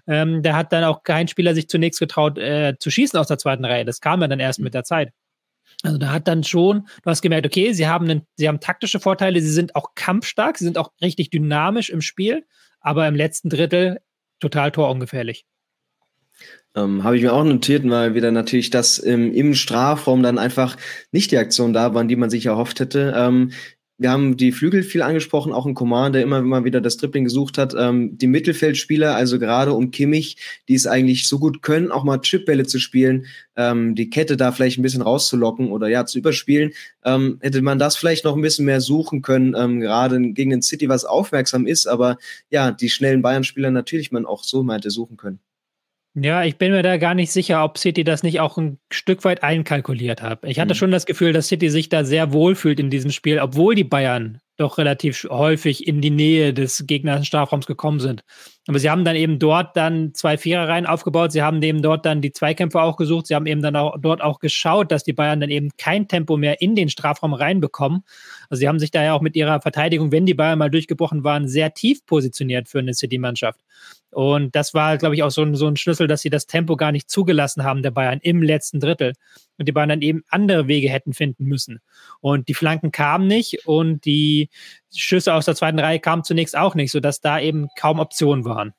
Ähm, 0.07 0.41
da 0.41 0.55
hat 0.55 0.73
dann 0.73 0.83
auch 0.83 1.03
kein 1.03 1.27
Spieler 1.27 1.53
sich 1.53 1.69
zunächst 1.69 1.99
getraut, 1.99 2.37
äh, 2.37 2.75
zu 2.79 2.89
schießen 2.89 3.19
aus 3.19 3.27
der 3.27 3.37
zweiten 3.37 3.65
Reihe. 3.65 3.85
Das 3.85 4.01
kam 4.01 4.21
ja 4.21 4.27
dann 4.27 4.39
erst 4.39 4.59
mit 4.59 4.73
der 4.73 4.83
Zeit. 4.83 5.11
Also 5.83 5.99
da 5.99 6.11
hat 6.11 6.27
dann 6.27 6.43
schon, 6.43 6.87
du 7.03 7.09
hast 7.09 7.21
gemerkt, 7.21 7.45
okay, 7.45 7.71
sie 7.73 7.87
haben, 7.87 8.09
einen, 8.09 8.27
sie 8.35 8.47
haben 8.47 8.59
taktische 8.59 8.99
Vorteile, 8.99 9.41
sie 9.41 9.51
sind 9.51 9.75
auch 9.75 9.93
kampfstark, 9.93 10.57
sie 10.57 10.65
sind 10.65 10.77
auch 10.77 10.91
richtig 11.01 11.29
dynamisch 11.29 11.91
im 11.91 12.01
Spiel, 12.01 12.45
aber 12.79 13.07
im 13.07 13.15
letzten 13.15 13.49
Drittel 13.49 13.99
total 14.39 14.71
torungefährlich. 14.71 15.45
Ähm, 16.75 17.03
Habe 17.03 17.17
ich 17.17 17.23
mir 17.23 17.33
auch 17.33 17.43
notiert, 17.43 17.89
weil 17.89 18.13
wieder 18.13 18.31
natürlich 18.31 18.69
das 18.69 19.03
ähm, 19.03 19.33
im 19.33 19.55
Strafraum 19.55 20.21
dann 20.21 20.37
einfach 20.37 20.77
nicht 21.11 21.31
die 21.31 21.37
Aktion 21.37 21.73
da 21.73 21.93
waren, 21.93 22.07
die 22.07 22.15
man 22.15 22.29
sich 22.29 22.45
erhofft 22.45 22.79
hätte. 22.79 23.13
Ähm, 23.17 23.51
wir 23.99 24.11
haben 24.11 24.37
die 24.37 24.51
Flügel 24.51 24.83
viel 24.83 25.01
angesprochen, 25.01 25.53
auch 25.53 25.65
ein 25.65 25.73
Command, 25.73 26.13
der 26.13 26.21
immer, 26.21 26.37
immer 26.37 26.63
wieder 26.63 26.81
das 26.81 26.97
Dribbling 26.97 27.23
gesucht 27.23 27.57
hat. 27.57 27.73
Ähm, 27.75 28.15
die 28.17 28.27
Mittelfeldspieler, 28.27 29.15
also 29.15 29.39
gerade 29.39 29.73
um 29.73 29.89
Kimmich, 29.89 30.37
die 30.67 30.75
es 30.75 30.85
eigentlich 30.85 31.27
so 31.27 31.39
gut 31.39 31.63
können, 31.63 31.91
auch 31.91 32.03
mal 32.03 32.19
Chipbälle 32.21 32.67
zu 32.67 32.79
spielen, 32.79 33.25
ähm, 33.55 33.95
die 33.95 34.11
Kette 34.11 34.37
da 34.37 34.51
vielleicht 34.51 34.77
ein 34.77 34.83
bisschen 34.83 35.01
rauszulocken 35.01 35.71
oder 35.71 35.87
ja, 35.87 36.05
zu 36.05 36.19
überspielen, 36.19 36.73
ähm, 37.05 37.39
hätte 37.41 37.63
man 37.63 37.79
das 37.79 37.97
vielleicht 37.97 38.23
noch 38.23 38.35
ein 38.35 38.41
bisschen 38.41 38.65
mehr 38.65 38.81
suchen 38.81 39.23
können, 39.23 39.55
ähm, 39.57 39.79
gerade 39.79 40.21
gegen 40.33 40.51
den 40.51 40.61
City, 40.61 40.89
was 40.89 41.03
aufmerksam 41.03 41.65
ist, 41.65 41.87
aber 41.87 42.17
ja, 42.51 42.71
die 42.71 42.89
schnellen 42.89 43.23
Bayern-Spieler 43.23 43.71
natürlich 43.71 44.11
man 44.11 44.27
auch 44.27 44.43
so 44.43 44.61
mal 44.61 44.75
hätte 44.75 44.91
suchen 44.91 45.17
können. 45.17 45.39
Ja, 46.19 46.43
ich 46.43 46.57
bin 46.57 46.71
mir 46.71 46.81
da 46.81 46.97
gar 46.97 47.13
nicht 47.13 47.31
sicher, 47.31 47.63
ob 47.63 47.77
City 47.77 48.03
das 48.03 48.23
nicht 48.23 48.39
auch 48.39 48.57
ein 48.57 48.79
Stück 48.91 49.23
weit 49.23 49.43
einkalkuliert 49.43 50.23
hat. 50.23 50.43
Ich 50.45 50.59
hatte 50.59 50.73
mhm. 50.73 50.77
schon 50.77 50.91
das 50.91 51.05
Gefühl, 51.05 51.31
dass 51.31 51.47
City 51.47 51.69
sich 51.69 51.89
da 51.89 52.03
sehr 52.03 52.33
wohl 52.33 52.55
fühlt 52.55 52.79
in 52.79 52.89
diesem 52.89 53.11
Spiel, 53.11 53.39
obwohl 53.39 53.75
die 53.75 53.83
Bayern 53.83 54.39
doch 54.57 54.79
relativ 54.79 55.27
häufig 55.29 55.87
in 55.87 56.01
die 56.01 56.09
Nähe 56.09 56.55
des 56.55 56.85
gegnerischen 56.87 57.25
Strafraums 57.25 57.67
gekommen 57.67 57.99
sind. 57.99 58.23
Aber 58.67 58.79
sie 58.79 58.89
haben 58.89 59.05
dann 59.05 59.15
eben 59.15 59.39
dort 59.39 59.77
dann 59.77 60.13
zwei 60.13 60.37
Viererreihen 60.37 60.85
aufgebaut. 60.85 61.31
Sie 61.31 61.41
haben 61.41 61.61
eben 61.63 61.81
dort 61.81 62.05
dann 62.05 62.21
die 62.21 62.33
Zweikämpfe 62.33 62.81
auch 62.81 62.97
gesucht. 62.97 63.27
Sie 63.27 63.35
haben 63.35 63.45
eben 63.45 63.61
dann 63.61 63.77
auch 63.77 63.95
dort 63.97 64.21
auch 64.21 64.39
geschaut, 64.39 64.91
dass 64.91 65.05
die 65.05 65.13
Bayern 65.13 65.39
dann 65.39 65.49
eben 65.49 65.69
kein 65.77 66.09
Tempo 66.09 66.35
mehr 66.35 66.61
in 66.61 66.75
den 66.75 66.89
Strafraum 66.89 67.33
reinbekommen. 67.33 68.03
Also 68.49 68.59
sie 68.59 68.67
haben 68.67 68.79
sich 68.79 68.91
da 68.91 69.03
ja 69.03 69.13
auch 69.13 69.21
mit 69.21 69.37
ihrer 69.37 69.61
Verteidigung, 69.61 70.11
wenn 70.11 70.25
die 70.25 70.33
Bayern 70.33 70.59
mal 70.59 70.69
durchgebrochen 70.69 71.23
waren, 71.23 71.47
sehr 71.47 71.73
tief 71.73 72.05
positioniert 72.05 72.67
für 72.67 72.79
eine 72.79 72.93
City-Mannschaft. 72.93 73.61
Und 74.11 74.55
das 74.55 74.73
war, 74.73 74.97
glaube 74.97 75.15
ich, 75.15 75.23
auch 75.23 75.31
so 75.31 75.43
ein, 75.43 75.55
so 75.55 75.67
ein 75.67 75.75
Schlüssel, 75.75 76.07
dass 76.07 76.21
sie 76.21 76.29
das 76.29 76.47
Tempo 76.47 76.75
gar 76.75 76.91
nicht 76.91 77.09
zugelassen 77.09 77.63
haben 77.63 77.83
der 77.83 77.91
Bayern 77.91 78.19
im 78.21 78.41
letzten 78.41 78.79
Drittel. 78.79 79.13
Und 79.57 79.67
die 79.67 79.71
Bayern 79.71 79.89
dann 79.89 80.01
eben 80.01 80.23
andere 80.29 80.67
Wege 80.67 80.89
hätten 80.89 81.13
finden 81.13 81.45
müssen. 81.45 81.79
Und 82.19 82.47
die 82.47 82.53
Flanken 82.53 82.91
kamen 82.91 83.27
nicht 83.27 83.65
und 83.65 84.05
die 84.05 84.49
Schüsse 84.95 85.33
aus 85.33 85.45
der 85.45 85.55
zweiten 85.55 85.79
Reihe 85.79 85.99
kamen 85.99 86.23
zunächst 86.23 86.55
auch 86.55 86.75
nicht, 86.75 86.91
sodass 86.91 87.19
da 87.19 87.39
eben 87.39 87.67
kaum 87.77 87.99
Optionen 87.99 88.45
waren. 88.45 88.73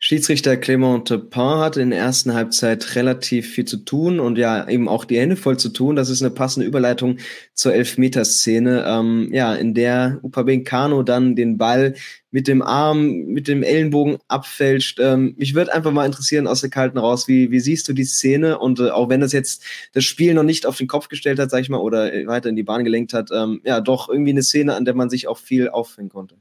Schiedsrichter 0.00 0.52
Clément 0.52 1.04
Tepin 1.06 1.58
hatte 1.58 1.82
in 1.82 1.90
der 1.90 1.98
ersten 1.98 2.32
Halbzeit 2.32 2.94
relativ 2.94 3.50
viel 3.50 3.64
zu 3.64 3.78
tun 3.78 4.20
und 4.20 4.38
ja, 4.38 4.68
eben 4.68 4.88
auch 4.88 5.04
die 5.04 5.18
Hände 5.18 5.34
voll 5.34 5.56
zu 5.56 5.70
tun. 5.70 5.96
Das 5.96 6.08
ist 6.08 6.22
eine 6.22 6.30
passende 6.30 6.68
Überleitung 6.68 7.18
zur 7.52 7.74
Elfmeterszene, 7.74 8.84
ähm, 8.86 9.30
ja, 9.32 9.56
in 9.56 9.74
der 9.74 10.20
Upamecano 10.22 11.02
dann 11.02 11.34
den 11.34 11.58
Ball 11.58 11.94
mit 12.30 12.46
dem 12.46 12.62
Arm, 12.62 13.24
mit 13.24 13.48
dem 13.48 13.64
Ellenbogen 13.64 14.18
abfälscht. 14.28 15.00
Ähm, 15.00 15.34
mich 15.36 15.56
würde 15.56 15.74
einfach 15.74 15.90
mal 15.90 16.06
interessieren 16.06 16.46
aus 16.46 16.60
der 16.60 16.70
Kalten 16.70 16.98
raus, 16.98 17.26
wie, 17.26 17.50
wie 17.50 17.58
siehst 17.58 17.88
du 17.88 17.92
die 17.92 18.04
Szene? 18.04 18.60
Und 18.60 18.78
äh, 18.78 18.90
auch 18.90 19.08
wenn 19.08 19.20
das 19.20 19.32
jetzt 19.32 19.64
das 19.94 20.04
Spiel 20.04 20.32
noch 20.32 20.44
nicht 20.44 20.64
auf 20.64 20.76
den 20.76 20.86
Kopf 20.86 21.08
gestellt 21.08 21.40
hat, 21.40 21.50
sag 21.50 21.62
ich 21.62 21.70
mal, 21.70 21.78
oder 21.78 22.04
weiter 22.26 22.50
in 22.50 22.56
die 22.56 22.62
Bahn 22.62 22.84
gelenkt 22.84 23.14
hat, 23.14 23.30
ähm, 23.34 23.62
ja, 23.64 23.80
doch 23.80 24.08
irgendwie 24.08 24.30
eine 24.30 24.44
Szene, 24.44 24.76
an 24.76 24.84
der 24.84 24.94
man 24.94 25.10
sich 25.10 25.26
auch 25.26 25.38
viel 25.38 25.68
aufhängen 25.68 26.08
konnte. 26.10 26.36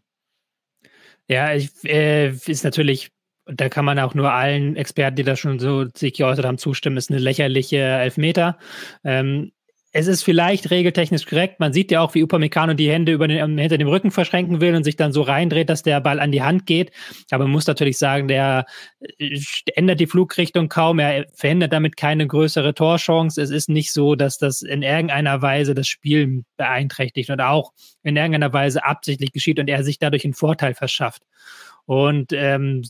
Ja, 1.27 1.55
ich, 1.55 1.71
äh, 1.83 2.29
ist 2.29 2.63
natürlich 2.63 3.09
und 3.47 3.61
da 3.61 3.69
kann 3.69 3.85
man 3.85 3.99
auch 3.99 4.13
nur 4.13 4.31
allen 4.31 4.75
Experten, 4.75 5.15
die 5.15 5.23
da 5.23 5.35
schon 5.35 5.59
so 5.59 5.85
sich 5.95 6.13
geäußert 6.13 6.45
haben, 6.45 6.57
zustimmen, 6.57 6.97
ist 6.97 7.09
eine 7.09 7.19
lächerliche 7.19 7.77
Elfmeter. 7.77 8.57
Ähm, 9.03 9.51
es 9.93 10.05
ist 10.05 10.21
vielleicht 10.21 10.69
regeltechnisch 10.69 11.25
korrekt. 11.25 11.59
Man 11.59 11.73
sieht 11.73 11.91
ja 11.91 12.01
auch, 12.01 12.13
wie 12.13 12.21
Upamecano 12.21 12.73
die 12.73 12.91
Hände 12.91 13.13
über 13.13 13.27
den, 13.27 13.57
hinter 13.57 13.77
dem 13.77 13.87
Rücken 13.87 14.11
verschränken 14.11 14.59
will 14.59 14.75
und 14.75 14.83
sich 14.83 14.95
dann 14.95 15.13
so 15.13 15.21
reindreht, 15.21 15.69
dass 15.69 15.81
der 15.81 16.01
Ball 16.01 16.19
an 16.19 16.31
die 16.31 16.43
Hand 16.43 16.65
geht. 16.65 16.91
Aber 17.31 17.45
man 17.45 17.53
muss 17.53 17.67
natürlich 17.67 17.97
sagen, 17.97 18.27
der 18.27 18.65
äh, 18.99 19.39
ändert 19.75 19.99
die 19.99 20.05
Flugrichtung 20.05 20.67
kaum. 20.67 20.99
Er 20.99 21.25
verhindert 21.33 21.73
damit 21.73 21.95
keine 21.95 22.27
größere 22.27 22.73
Torchance. 22.73 23.41
Es 23.41 23.49
ist 23.49 23.69
nicht 23.69 23.91
so, 23.91 24.15
dass 24.15 24.37
das 24.37 24.61
in 24.61 24.83
irgendeiner 24.83 25.41
Weise 25.41 25.73
das 25.73 25.87
Spiel 25.87 26.43
beeinträchtigt 26.57 27.29
oder 27.29 27.49
auch 27.49 27.71
in 28.03 28.17
irgendeiner 28.17 28.51
Weise 28.51 28.83
absichtlich 28.83 29.31
geschieht 29.31 29.57
und 29.57 29.69
er 29.69 29.83
sich 29.83 29.99
dadurch 29.99 30.25
einen 30.25 30.33
Vorteil 30.33 30.75
verschafft. 30.75 31.23
Und 31.85 32.33
ähm, 32.33 32.83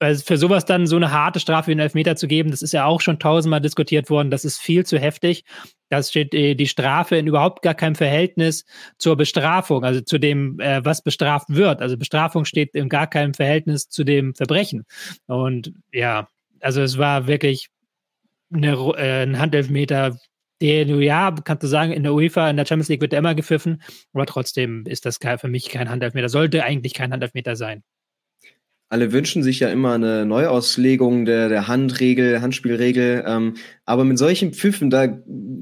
weil 0.00 0.16
für 0.16 0.38
sowas 0.38 0.64
dann 0.64 0.86
so 0.86 0.96
eine 0.96 1.12
harte 1.12 1.40
Strafe 1.40 1.68
wie 1.68 1.72
einen 1.72 1.80
Elfmeter 1.80 2.16
zu 2.16 2.26
geben, 2.26 2.50
das 2.50 2.62
ist 2.62 2.72
ja 2.72 2.86
auch 2.86 3.02
schon 3.02 3.18
tausendmal 3.18 3.60
diskutiert 3.60 4.08
worden, 4.08 4.30
das 4.30 4.46
ist 4.46 4.58
viel 4.58 4.84
zu 4.84 4.98
heftig. 4.98 5.44
Da 5.90 6.02
steht 6.02 6.34
äh, 6.34 6.54
die 6.54 6.66
Strafe 6.68 7.16
in 7.16 7.26
überhaupt 7.26 7.62
gar 7.62 7.74
keinem 7.74 7.94
Verhältnis 7.94 8.64
zur 8.96 9.16
Bestrafung, 9.16 9.84
also 9.84 10.00
zu 10.00 10.18
dem, 10.18 10.58
äh, 10.58 10.82
was 10.84 11.02
bestraft 11.02 11.50
wird. 11.50 11.82
Also 11.82 11.98
Bestrafung 11.98 12.46
steht 12.46 12.74
in 12.74 12.88
gar 12.88 13.08
keinem 13.08 13.34
Verhältnis 13.34 13.88
zu 13.88 14.02
dem 14.02 14.34
Verbrechen. 14.34 14.86
Und 15.26 15.72
ja, 15.92 16.28
also 16.60 16.80
es 16.80 16.96
war 16.96 17.26
wirklich 17.26 17.68
eine, 18.52 18.72
äh, 18.96 19.22
ein 19.24 19.38
Handelfmeter, 19.38 20.16
der, 20.62 20.86
ja, 20.86 21.34
kannst 21.44 21.62
du 21.62 21.66
sagen, 21.66 21.92
in 21.92 22.04
der 22.04 22.14
UEFA, 22.14 22.48
in 22.48 22.56
der 22.56 22.66
Champions 22.66 22.88
League 22.88 23.00
wird 23.02 23.12
der 23.12 23.18
immer 23.18 23.34
gepfiffen, 23.34 23.82
aber 24.12 24.26
trotzdem 24.26 24.84
ist 24.86 25.06
das 25.06 25.18
für 25.18 25.48
mich 25.48 25.68
kein 25.68 25.90
Handelfmeter. 25.90 26.28
Sollte 26.28 26.64
eigentlich 26.64 26.94
kein 26.94 27.12
Handelfmeter 27.12 27.56
sein 27.56 27.82
alle 28.90 29.12
wünschen 29.12 29.44
sich 29.44 29.60
ja 29.60 29.68
immer 29.68 29.92
eine 29.92 30.26
Neuauslegung 30.26 31.24
der, 31.24 31.48
der 31.48 31.68
Handregel, 31.68 32.42
Handspielregel. 32.42 33.22
Ähm, 33.24 33.54
aber 33.84 34.02
mit 34.02 34.18
solchen 34.18 34.52
Pfiffen, 34.52 34.90
da 34.90 35.06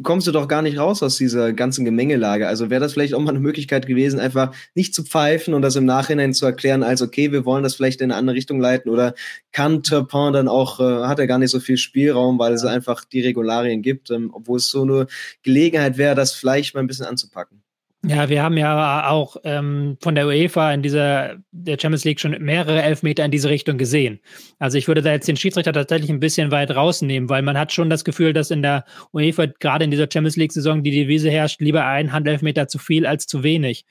kommst 0.03 0.27
du 0.27 0.33
doch 0.33 0.49
gar 0.49 0.63
nicht 0.63 0.79
raus 0.79 1.03
aus 1.03 1.19
dieser 1.19 1.53
ganzen 1.53 1.85
Gemengelage. 1.85 2.49
Also 2.49 2.71
wäre 2.71 2.81
das 2.81 2.95
vielleicht 2.95 3.13
auch 3.13 3.21
mal 3.21 3.31
eine 3.31 3.41
Möglichkeit 3.41 3.87
gewesen, 3.87 4.19
einfach 4.19 4.55
nicht 4.75 4.95
zu 4.95 5.05
pfeifen 5.05 5.53
und 5.53 5.61
das 5.61 5.77
im 5.77 5.85
Nachhinein 5.85 6.33
zu 6.33 6.47
erklären, 6.47 6.83
als 6.83 7.03
okay, 7.03 7.31
wir 7.31 7.45
wollen 7.45 7.63
das 7.63 7.75
vielleicht 7.75 8.01
in 8.01 8.11
eine 8.11 8.19
andere 8.19 8.35
Richtung 8.35 8.61
leiten 8.61 8.91
oder 8.91 9.13
kann 9.53 9.83
Turpin 9.83 10.33
dann 10.33 10.49
auch, 10.49 10.81
äh, 10.81 11.07
hat 11.07 11.19
er 11.19 11.27
gar 11.27 11.39
nicht 11.39 11.51
so 11.51 11.61
viel 11.61 11.77
Spielraum, 11.77 12.39
weil 12.39 12.55
es 12.55 12.65
einfach 12.65 13.05
die 13.05 13.21
Regularien 13.21 13.83
gibt, 13.83 14.11
ähm, 14.11 14.31
obwohl 14.33 14.57
es 14.57 14.71
so 14.71 14.83
eine 14.85 15.07
Gelegenheit 15.43 15.99
wäre, 15.99 16.15
das 16.15 16.33
vielleicht 16.33 16.75
mal 16.75 16.81
ein 16.81 16.87
bisschen 16.87 17.05
anzupacken. 17.05 17.63
Ja, 18.09 18.31
wir 18.31 18.43
haben 18.43 18.57
ja 18.57 19.11
auch 19.11 19.37
ähm, 19.45 19.99
von 20.01 20.15
der 20.15 20.27
UEFA 20.27 20.73
in 20.73 20.81
dieser 20.83 21.37
der 21.53 21.77
Champions 21.79 22.05
League 22.05 22.21
schon 22.21 22.31
mehrere 22.41 22.81
Elfmeter 22.81 23.23
in 23.23 23.31
diese 23.31 23.51
Richtung 23.51 23.77
gesehen. 23.77 24.21
Also 24.59 24.79
ich 24.79 24.89
würde 24.89 25.03
da 25.03 25.13
jetzt 25.13 25.29
den 25.29 25.37
Schiedsrichter 25.37 25.75
tatsächlich 25.75 26.09
ein 26.09 26.19
bisschen 26.19 26.51
weit 26.51 26.71
rausnehmen, 26.71 27.29
weil 27.29 27.43
man 27.43 27.59
hat 27.59 27.71
schon 27.71 27.91
das 27.91 28.05
Gefühl, 28.05 28.33
dass 28.33 28.51
in 28.51 28.63
der 28.63 28.87
UEFA 29.13 29.47
gerade 29.61 29.85
in 29.85 29.91
dieser 29.91 30.09
Champions 30.11 30.37
League 30.37 30.53
Saison 30.53 30.83
die 30.83 30.91
Devise 30.91 31.31
herrscht, 31.31 31.61
lieber 31.61 31.85
ein 31.85 32.13
Handelfmeter 32.13 32.67
zu 32.67 32.79
viel 32.79 33.05
als 33.05 33.27
zu 33.27 33.43
wenig. 33.43 33.85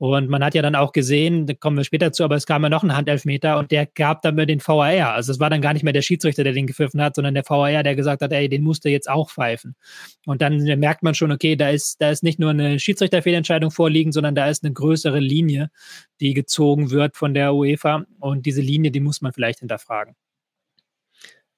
Und 0.00 0.30
man 0.30 0.42
hat 0.42 0.54
ja 0.54 0.62
dann 0.62 0.76
auch 0.76 0.92
gesehen, 0.92 1.44
da 1.44 1.52
kommen 1.52 1.76
wir 1.76 1.84
später 1.84 2.10
zu, 2.10 2.24
aber 2.24 2.34
es 2.34 2.46
kam 2.46 2.62
ja 2.62 2.70
noch 2.70 2.82
ein 2.82 2.96
Handelfmeter 2.96 3.58
und 3.58 3.70
der 3.70 3.84
gab 3.84 4.22
dann 4.22 4.34
den 4.34 4.66
VAR. 4.66 5.12
Also 5.12 5.30
es 5.30 5.40
war 5.40 5.50
dann 5.50 5.60
gar 5.60 5.74
nicht 5.74 5.82
mehr 5.82 5.92
der 5.92 6.00
Schiedsrichter, 6.00 6.42
der 6.42 6.54
den 6.54 6.66
gepfiffen 6.66 7.02
hat, 7.02 7.16
sondern 7.16 7.34
der 7.34 7.44
VAR, 7.46 7.82
der 7.82 7.94
gesagt 7.94 8.22
hat, 8.22 8.32
ey, 8.32 8.48
den 8.48 8.62
musste 8.62 8.88
jetzt 8.88 9.10
auch 9.10 9.28
pfeifen. 9.28 9.76
Und 10.24 10.40
dann 10.40 10.56
merkt 10.80 11.02
man 11.02 11.14
schon, 11.14 11.30
okay, 11.32 11.54
da 11.54 11.68
ist, 11.68 12.00
da 12.00 12.08
ist 12.08 12.22
nicht 12.22 12.38
nur 12.38 12.48
eine 12.48 12.80
Schiedsrichterfehlentscheidung 12.80 13.59
vorliegen, 13.68 14.12
sondern 14.12 14.34
da 14.34 14.48
ist 14.48 14.64
eine 14.64 14.72
größere 14.72 15.20
Linie, 15.20 15.70
die 16.20 16.32
gezogen 16.32 16.90
wird 16.90 17.18
von 17.18 17.34
der 17.34 17.54
UEFA. 17.54 18.06
Und 18.18 18.46
diese 18.46 18.62
Linie, 18.62 18.90
die 18.90 19.00
muss 19.00 19.20
man 19.20 19.34
vielleicht 19.34 19.58
hinterfragen. 19.58 20.14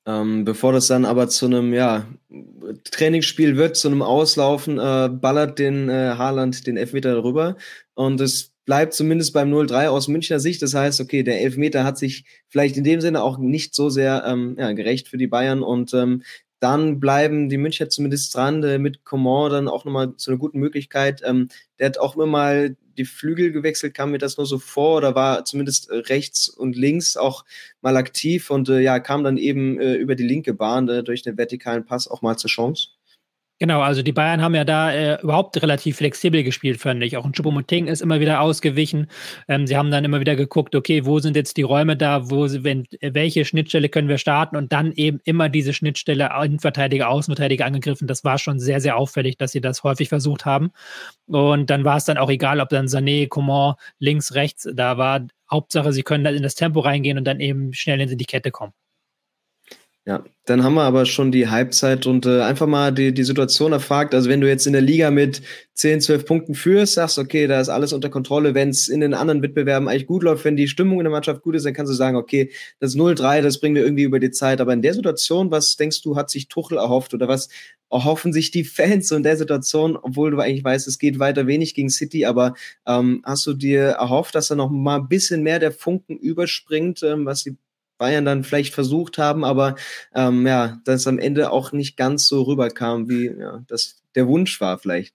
Ähm, 0.04 0.44
bevor 0.44 0.72
das 0.72 0.88
dann 0.88 1.04
aber 1.04 1.28
zu 1.28 1.46
einem 1.46 1.72
ja, 1.72 2.08
Trainingsspiel 2.90 3.56
wird, 3.56 3.76
zu 3.76 3.86
einem 3.86 4.02
Auslaufen, 4.02 4.78
äh, 4.78 5.08
ballert 5.08 5.60
den 5.60 5.88
äh, 5.88 6.14
Haaland 6.16 6.66
den 6.66 6.76
Elfmeter 6.76 7.22
rüber 7.22 7.56
und 7.94 8.20
es 8.20 8.52
bleibt 8.64 8.94
zumindest 8.94 9.32
beim 9.32 9.52
0-3 9.52 9.88
aus 9.88 10.08
Münchner 10.08 10.40
Sicht. 10.40 10.62
Das 10.62 10.74
heißt, 10.74 11.00
okay, 11.00 11.22
der 11.22 11.40
Elfmeter 11.40 11.84
hat 11.84 11.98
sich 11.98 12.24
vielleicht 12.48 12.76
in 12.76 12.84
dem 12.84 13.00
Sinne 13.00 13.22
auch 13.22 13.38
nicht 13.38 13.74
so 13.74 13.90
sehr 13.90 14.24
ähm, 14.26 14.56
ja, 14.58 14.72
gerecht 14.72 15.08
für 15.08 15.18
die 15.18 15.26
Bayern 15.26 15.62
und 15.62 15.94
ähm, 15.94 16.22
dann 16.62 17.00
bleiben 17.00 17.48
die 17.48 17.58
Münchner 17.58 17.88
zumindest 17.88 18.34
dran, 18.34 18.62
äh, 18.62 18.78
mit 18.78 19.04
Coman 19.04 19.50
dann 19.50 19.68
auch 19.68 19.84
nochmal 19.84 20.16
zu 20.16 20.30
einer 20.30 20.38
guten 20.38 20.60
Möglichkeit. 20.60 21.20
Ähm, 21.24 21.48
der 21.78 21.86
hat 21.86 21.98
auch 21.98 22.14
immer 22.14 22.26
mal 22.26 22.76
die 22.96 23.04
Flügel 23.04 23.52
gewechselt, 23.52 23.94
kam 23.94 24.12
mir 24.12 24.18
das 24.18 24.36
nur 24.36 24.46
so 24.46 24.58
vor 24.58 24.98
oder 24.98 25.14
war 25.14 25.44
zumindest 25.44 25.90
äh, 25.90 25.96
rechts 25.96 26.48
und 26.48 26.76
links 26.76 27.16
auch 27.16 27.44
mal 27.80 27.96
aktiv 27.96 28.50
und 28.50 28.68
äh, 28.68 28.80
ja, 28.80 29.00
kam 29.00 29.24
dann 29.24 29.38
eben 29.38 29.80
äh, 29.80 29.94
über 29.94 30.14
die 30.14 30.26
linke 30.26 30.54
Bahn 30.54 30.88
äh, 30.88 31.02
durch 31.02 31.22
den 31.22 31.36
vertikalen 31.36 31.84
Pass 31.84 32.06
auch 32.06 32.22
mal 32.22 32.36
zur 32.36 32.50
Chance. 32.50 32.88
Genau, 33.62 33.80
also 33.80 34.02
die 34.02 34.10
Bayern 34.10 34.42
haben 34.42 34.56
ja 34.56 34.64
da 34.64 34.90
äh, 34.92 35.22
überhaupt 35.22 35.62
relativ 35.62 35.98
flexibel 35.98 36.42
gespielt, 36.42 36.80
fand 36.80 37.00
ich. 37.04 37.16
Auch 37.16 37.24
ein 37.24 37.30
Choupo-Moting 37.30 37.86
ist 37.86 38.02
immer 38.02 38.18
wieder 38.18 38.40
ausgewichen. 38.40 39.06
Ähm, 39.46 39.68
sie 39.68 39.76
haben 39.76 39.92
dann 39.92 40.04
immer 40.04 40.18
wieder 40.18 40.34
geguckt, 40.34 40.74
okay, 40.74 41.06
wo 41.06 41.20
sind 41.20 41.36
jetzt 41.36 41.56
die 41.56 41.62
Räume 41.62 41.96
da, 41.96 42.28
wo 42.28 42.48
wenn, 42.64 42.88
welche 43.00 43.44
Schnittstelle 43.44 43.88
können 43.88 44.08
wir 44.08 44.18
starten 44.18 44.56
und 44.56 44.72
dann 44.72 44.90
eben 44.90 45.20
immer 45.22 45.48
diese 45.48 45.72
Schnittstelle 45.74 46.30
Innenverteidiger, 46.44 47.08
Außenverteidiger 47.08 47.64
angegriffen. 47.64 48.08
Das 48.08 48.24
war 48.24 48.36
schon 48.38 48.58
sehr, 48.58 48.80
sehr 48.80 48.96
auffällig, 48.96 49.36
dass 49.38 49.52
sie 49.52 49.60
das 49.60 49.84
häufig 49.84 50.08
versucht 50.08 50.44
haben. 50.44 50.72
Und 51.26 51.70
dann 51.70 51.84
war 51.84 51.98
es 51.98 52.04
dann 52.04 52.18
auch 52.18 52.30
egal, 52.30 52.58
ob 52.58 52.68
dann 52.70 52.86
Sané, 52.86 53.28
Coman 53.28 53.76
links, 54.00 54.34
rechts 54.34 54.68
da 54.74 54.98
war. 54.98 55.24
Hauptsache, 55.48 55.92
sie 55.92 56.02
können 56.02 56.24
dann 56.24 56.34
in 56.34 56.42
das 56.42 56.56
Tempo 56.56 56.80
reingehen 56.80 57.16
und 57.16 57.24
dann 57.24 57.38
eben 57.38 57.72
schnell 57.74 58.00
in 58.00 58.18
die 58.18 58.24
Kette 58.24 58.50
kommen. 58.50 58.72
Ja, 60.04 60.24
dann 60.46 60.64
haben 60.64 60.74
wir 60.74 60.82
aber 60.82 61.06
schon 61.06 61.30
die 61.30 61.48
Halbzeit 61.48 62.06
und 62.06 62.26
äh, 62.26 62.40
einfach 62.40 62.66
mal 62.66 62.90
die, 62.92 63.14
die 63.14 63.22
Situation 63.22 63.70
erfragt. 63.70 64.16
Also 64.16 64.28
wenn 64.28 64.40
du 64.40 64.48
jetzt 64.48 64.66
in 64.66 64.72
der 64.72 64.82
Liga 64.82 65.12
mit 65.12 65.42
10, 65.74 66.00
12 66.00 66.26
Punkten 66.26 66.54
führst, 66.56 66.94
sagst, 66.94 67.18
okay, 67.18 67.46
da 67.46 67.60
ist 67.60 67.68
alles 67.68 67.92
unter 67.92 68.10
Kontrolle. 68.10 68.52
Wenn 68.52 68.70
es 68.70 68.88
in 68.88 68.98
den 68.98 69.14
anderen 69.14 69.42
Wettbewerben 69.42 69.86
eigentlich 69.86 70.08
gut 70.08 70.24
läuft, 70.24 70.44
wenn 70.44 70.56
die 70.56 70.66
Stimmung 70.66 70.98
in 70.98 71.04
der 71.04 71.12
Mannschaft 71.12 71.42
gut 71.42 71.54
ist, 71.54 71.64
dann 71.64 71.72
kannst 71.72 71.92
du 71.92 71.94
sagen, 71.94 72.16
okay, 72.16 72.50
das 72.80 72.96
0-3, 72.96 73.42
das 73.42 73.60
bringen 73.60 73.76
wir 73.76 73.84
irgendwie 73.84 74.02
über 74.02 74.18
die 74.18 74.32
Zeit. 74.32 74.60
Aber 74.60 74.72
in 74.72 74.82
der 74.82 74.94
Situation, 74.94 75.52
was 75.52 75.76
denkst 75.76 76.02
du, 76.02 76.16
hat 76.16 76.30
sich 76.30 76.48
Tuchel 76.48 76.78
erhofft 76.78 77.14
oder 77.14 77.28
was 77.28 77.48
erhoffen 77.88 78.32
sich 78.32 78.50
die 78.50 78.64
Fans 78.64 79.12
in 79.12 79.22
der 79.22 79.36
Situation, 79.36 79.96
obwohl 79.96 80.32
du 80.32 80.40
eigentlich 80.40 80.64
weißt, 80.64 80.88
es 80.88 80.98
geht 80.98 81.20
weiter 81.20 81.46
wenig 81.46 81.74
gegen 81.74 81.90
City, 81.90 82.24
aber 82.24 82.54
ähm, 82.86 83.22
hast 83.24 83.46
du 83.46 83.52
dir 83.52 83.82
erhofft, 83.82 84.34
dass 84.34 84.48
da 84.48 84.56
noch 84.56 84.70
mal 84.70 84.96
ein 84.96 85.08
bisschen 85.08 85.42
mehr 85.42 85.58
der 85.58 85.72
Funken 85.72 86.16
überspringt, 86.16 87.02
ähm, 87.02 87.26
was 87.26 87.44
die 87.44 87.56
Bayern 88.02 88.24
dann 88.24 88.42
vielleicht 88.42 88.74
versucht 88.74 89.16
haben, 89.16 89.44
aber 89.44 89.76
ähm, 90.12 90.44
ja, 90.44 90.80
dass 90.84 91.06
am 91.06 91.20
Ende 91.20 91.52
auch 91.52 91.70
nicht 91.70 91.96
ganz 91.96 92.26
so 92.26 92.42
rüberkam, 92.42 93.08
wie 93.08 93.26
ja, 93.26 93.62
das 93.68 94.02
der 94.16 94.26
Wunsch 94.26 94.60
war 94.60 94.76
vielleicht. 94.78 95.14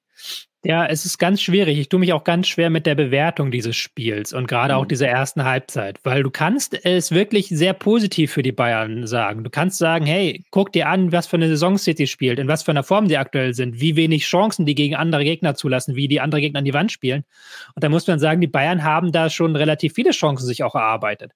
Ja, 0.63 0.85
es 0.85 1.05
ist 1.05 1.17
ganz 1.17 1.41
schwierig. 1.41 1.77
Ich 1.77 1.89
tue 1.89 1.99
mich 1.99 2.13
auch 2.13 2.23
ganz 2.23 2.47
schwer 2.47 2.69
mit 2.69 2.85
der 2.85 2.95
Bewertung 2.95 3.51
dieses 3.51 3.75
Spiels 3.75 4.33
und 4.33 4.47
gerade 4.47 4.73
mhm. 4.73 4.79
auch 4.79 4.85
dieser 4.85 5.07
ersten 5.07 5.43
Halbzeit, 5.43 5.99
weil 6.03 6.23
du 6.23 6.31
kannst 6.31 6.83
es 6.85 7.11
wirklich 7.11 7.49
sehr 7.49 7.73
positiv 7.73 8.31
für 8.31 8.41
die 8.41 8.53
Bayern 8.53 9.05
sagen. 9.05 9.43
Du 9.43 9.49
kannst 9.49 9.77
sagen, 9.77 10.05
hey, 10.05 10.45
guck 10.49 10.71
dir 10.71 10.87
an, 10.87 11.11
was 11.11 11.27
für 11.27 11.35
eine 11.35 11.47
Saison 11.49 11.77
City 11.77 12.07
spielt, 12.07 12.39
in 12.39 12.47
was 12.47 12.63
für 12.63 12.71
einer 12.71 12.83
Form 12.83 13.07
die 13.09 13.17
aktuell 13.17 13.53
sind, 13.53 13.81
wie 13.81 13.95
wenig 13.95 14.25
Chancen 14.25 14.65
die 14.65 14.75
gegen 14.75 14.95
andere 14.95 15.25
Gegner 15.25 15.55
zulassen, 15.55 15.95
wie 15.95 16.07
die 16.07 16.21
andere 16.21 16.41
Gegner 16.41 16.59
an 16.59 16.65
die 16.65 16.73
Wand 16.73 16.91
spielen. 16.91 17.23
Und 17.75 17.83
da 17.83 17.89
muss 17.89 18.07
man 18.07 18.19
sagen, 18.19 18.41
die 18.41 18.47
Bayern 18.47 18.83
haben 18.83 19.11
da 19.11 19.29
schon 19.29 19.55
relativ 19.55 19.93
viele 19.93 20.11
Chancen 20.11 20.45
sich 20.47 20.63
auch 20.63 20.75
erarbeitet. 20.75 21.33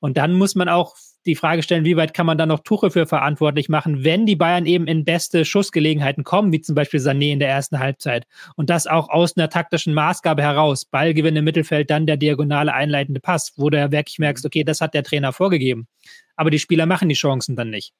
Und 0.00 0.16
dann 0.16 0.32
muss 0.32 0.54
man 0.54 0.68
auch 0.68 0.94
die 1.26 1.34
Frage 1.34 1.62
stellen, 1.62 1.84
wie 1.84 1.96
weit 1.96 2.14
kann 2.14 2.26
man 2.26 2.38
da 2.38 2.46
noch 2.46 2.60
Tuche 2.60 2.90
für 2.90 3.06
verantwortlich 3.06 3.68
machen, 3.68 4.04
wenn 4.04 4.26
die 4.26 4.36
Bayern 4.36 4.64
eben 4.64 4.86
in 4.86 5.04
beste 5.04 5.44
Schussgelegenheiten 5.44 6.24
kommen, 6.24 6.52
wie 6.52 6.60
zum 6.60 6.74
Beispiel 6.74 7.00
Sané 7.00 7.32
in 7.32 7.40
der 7.40 7.48
ersten 7.48 7.78
Halbzeit. 7.78 8.26
Und 8.54 8.70
das 8.70 8.86
auch 8.86 9.08
aus 9.08 9.36
einer 9.36 9.50
taktischen 9.50 9.92
Maßgabe 9.92 10.42
heraus. 10.42 10.84
Ballgewinn 10.84 11.36
im 11.36 11.44
Mittelfeld, 11.44 11.90
dann 11.90 12.06
der 12.06 12.16
diagonale 12.16 12.72
einleitende 12.72 13.20
Pass, 13.20 13.52
wo 13.56 13.68
du 13.70 13.78
ja 13.78 13.90
wirklich 13.90 14.18
merkst, 14.18 14.46
okay, 14.46 14.64
das 14.64 14.80
hat 14.80 14.94
der 14.94 15.02
Trainer 15.02 15.32
vorgegeben. 15.32 15.88
Aber 16.36 16.50
die 16.50 16.58
Spieler 16.58 16.86
machen 16.86 17.08
die 17.08 17.14
Chancen 17.14 17.56
dann 17.56 17.70
nicht. 17.70 17.92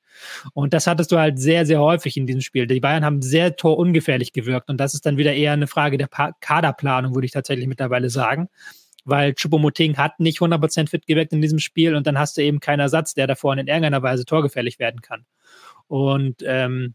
Und 0.52 0.74
das 0.74 0.86
hattest 0.86 1.10
du 1.10 1.18
halt 1.18 1.38
sehr, 1.38 1.66
sehr 1.66 1.80
häufig 1.80 2.16
in 2.16 2.26
diesem 2.26 2.42
Spiel. 2.42 2.66
Die 2.66 2.80
Bayern 2.80 3.04
haben 3.04 3.22
sehr 3.22 3.56
torungefährlich 3.56 4.32
gewirkt. 4.32 4.68
Und 4.68 4.78
das 4.78 4.94
ist 4.94 5.06
dann 5.06 5.16
wieder 5.16 5.34
eher 5.34 5.52
eine 5.52 5.66
Frage 5.66 5.98
der 5.98 6.08
Kaderplanung, 6.40 7.14
würde 7.14 7.26
ich 7.26 7.32
tatsächlich 7.32 7.66
mittlerweile 7.66 8.10
sagen 8.10 8.48
weil 9.06 9.32
Choupo-Moting 9.32 9.96
hat 9.96 10.20
nicht 10.20 10.40
100% 10.40 10.88
fit 10.88 11.06
gewirkt 11.06 11.32
in 11.32 11.40
diesem 11.40 11.58
Spiel 11.58 11.94
und 11.94 12.06
dann 12.06 12.18
hast 12.18 12.36
du 12.36 12.42
eben 12.42 12.60
keinen 12.60 12.80
Ersatz, 12.80 13.14
der 13.14 13.26
davor 13.26 13.54
in 13.54 13.66
irgendeiner 13.66 14.02
Weise 14.02 14.24
torgefährlich 14.26 14.78
werden 14.78 15.00
kann. 15.00 15.24
Und 15.88 16.42
ähm, 16.44 16.94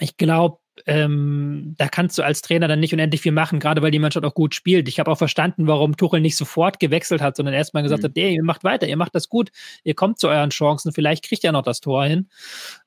ich 0.00 0.16
glaube, 0.16 0.58
ähm, 0.86 1.74
da 1.78 1.86
kannst 1.88 2.18
du 2.18 2.22
als 2.22 2.42
Trainer 2.42 2.66
dann 2.66 2.80
nicht 2.80 2.92
unendlich 2.92 3.20
viel 3.20 3.32
machen, 3.32 3.60
gerade 3.60 3.80
weil 3.82 3.92
die 3.92 3.98
Mannschaft 3.98 4.26
auch 4.26 4.34
gut 4.34 4.54
spielt. 4.54 4.88
Ich 4.88 4.98
habe 4.98 5.10
auch 5.10 5.18
verstanden, 5.18 5.66
warum 5.66 5.96
Tuchel 5.96 6.20
nicht 6.20 6.36
sofort 6.36 6.80
gewechselt 6.80 7.20
hat, 7.20 7.36
sondern 7.36 7.54
erstmal 7.54 7.82
gesagt 7.82 8.02
mhm. 8.02 8.06
hat, 8.06 8.16
ey, 8.16 8.34
ihr 8.34 8.42
macht 8.42 8.64
weiter, 8.64 8.88
ihr 8.88 8.96
macht 8.96 9.14
das 9.14 9.28
gut, 9.28 9.50
ihr 9.84 9.94
kommt 9.94 10.18
zu 10.18 10.28
euren 10.28 10.50
Chancen, 10.50 10.92
vielleicht 10.92 11.24
kriegt 11.24 11.44
ihr 11.44 11.52
noch 11.52 11.62
das 11.62 11.80
Tor 11.80 12.04
hin. 12.06 12.28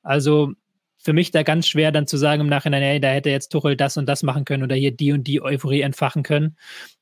Also 0.02 0.52
für 1.08 1.14
mich 1.14 1.30
da 1.30 1.42
ganz 1.42 1.66
schwer 1.66 1.90
dann 1.90 2.06
zu 2.06 2.18
sagen 2.18 2.42
im 2.42 2.48
Nachhinein, 2.48 2.82
ey, 2.82 3.00
da 3.00 3.08
hätte 3.08 3.30
jetzt 3.30 3.48
Tuchel 3.48 3.76
das 3.76 3.96
und 3.96 4.04
das 4.06 4.22
machen 4.22 4.44
können 4.44 4.62
oder 4.62 4.76
hier 4.76 4.90
die 4.90 5.12
und 5.12 5.24
die 5.24 5.40
Euphorie 5.40 5.80
entfachen 5.80 6.22
können 6.22 6.56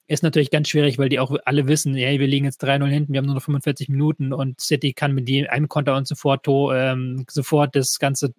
ist 0.06 0.22
natürlich 0.22 0.50
ganz 0.50 0.68
schwierig, 0.68 0.98
weil 0.98 1.08
die 1.08 1.18
auch 1.18 1.36
alle 1.44 1.66
wissen, 1.66 1.94
hey, 1.94 2.20
wir 2.20 2.28
liegen 2.28 2.44
jetzt 2.44 2.62
3-0 2.62 2.86
hinten, 2.86 3.12
wir 3.12 3.18
haben 3.18 3.26
nur 3.26 3.34
noch 3.34 3.42
45 3.42 3.88
Minuten 3.88 4.32
und 4.32 4.60
City 4.60 4.92
kann 4.92 5.12
mit 5.12 5.28
einem 5.48 5.68
Konter 5.68 5.96
und 5.96 6.06
sofort, 6.06 6.46
ähm, 6.46 7.24
sofort 7.28 7.74
das 7.74 7.98
Ganze 7.98 8.32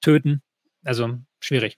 töten. 0.00 0.40
Also 0.82 1.18
schwierig 1.40 1.76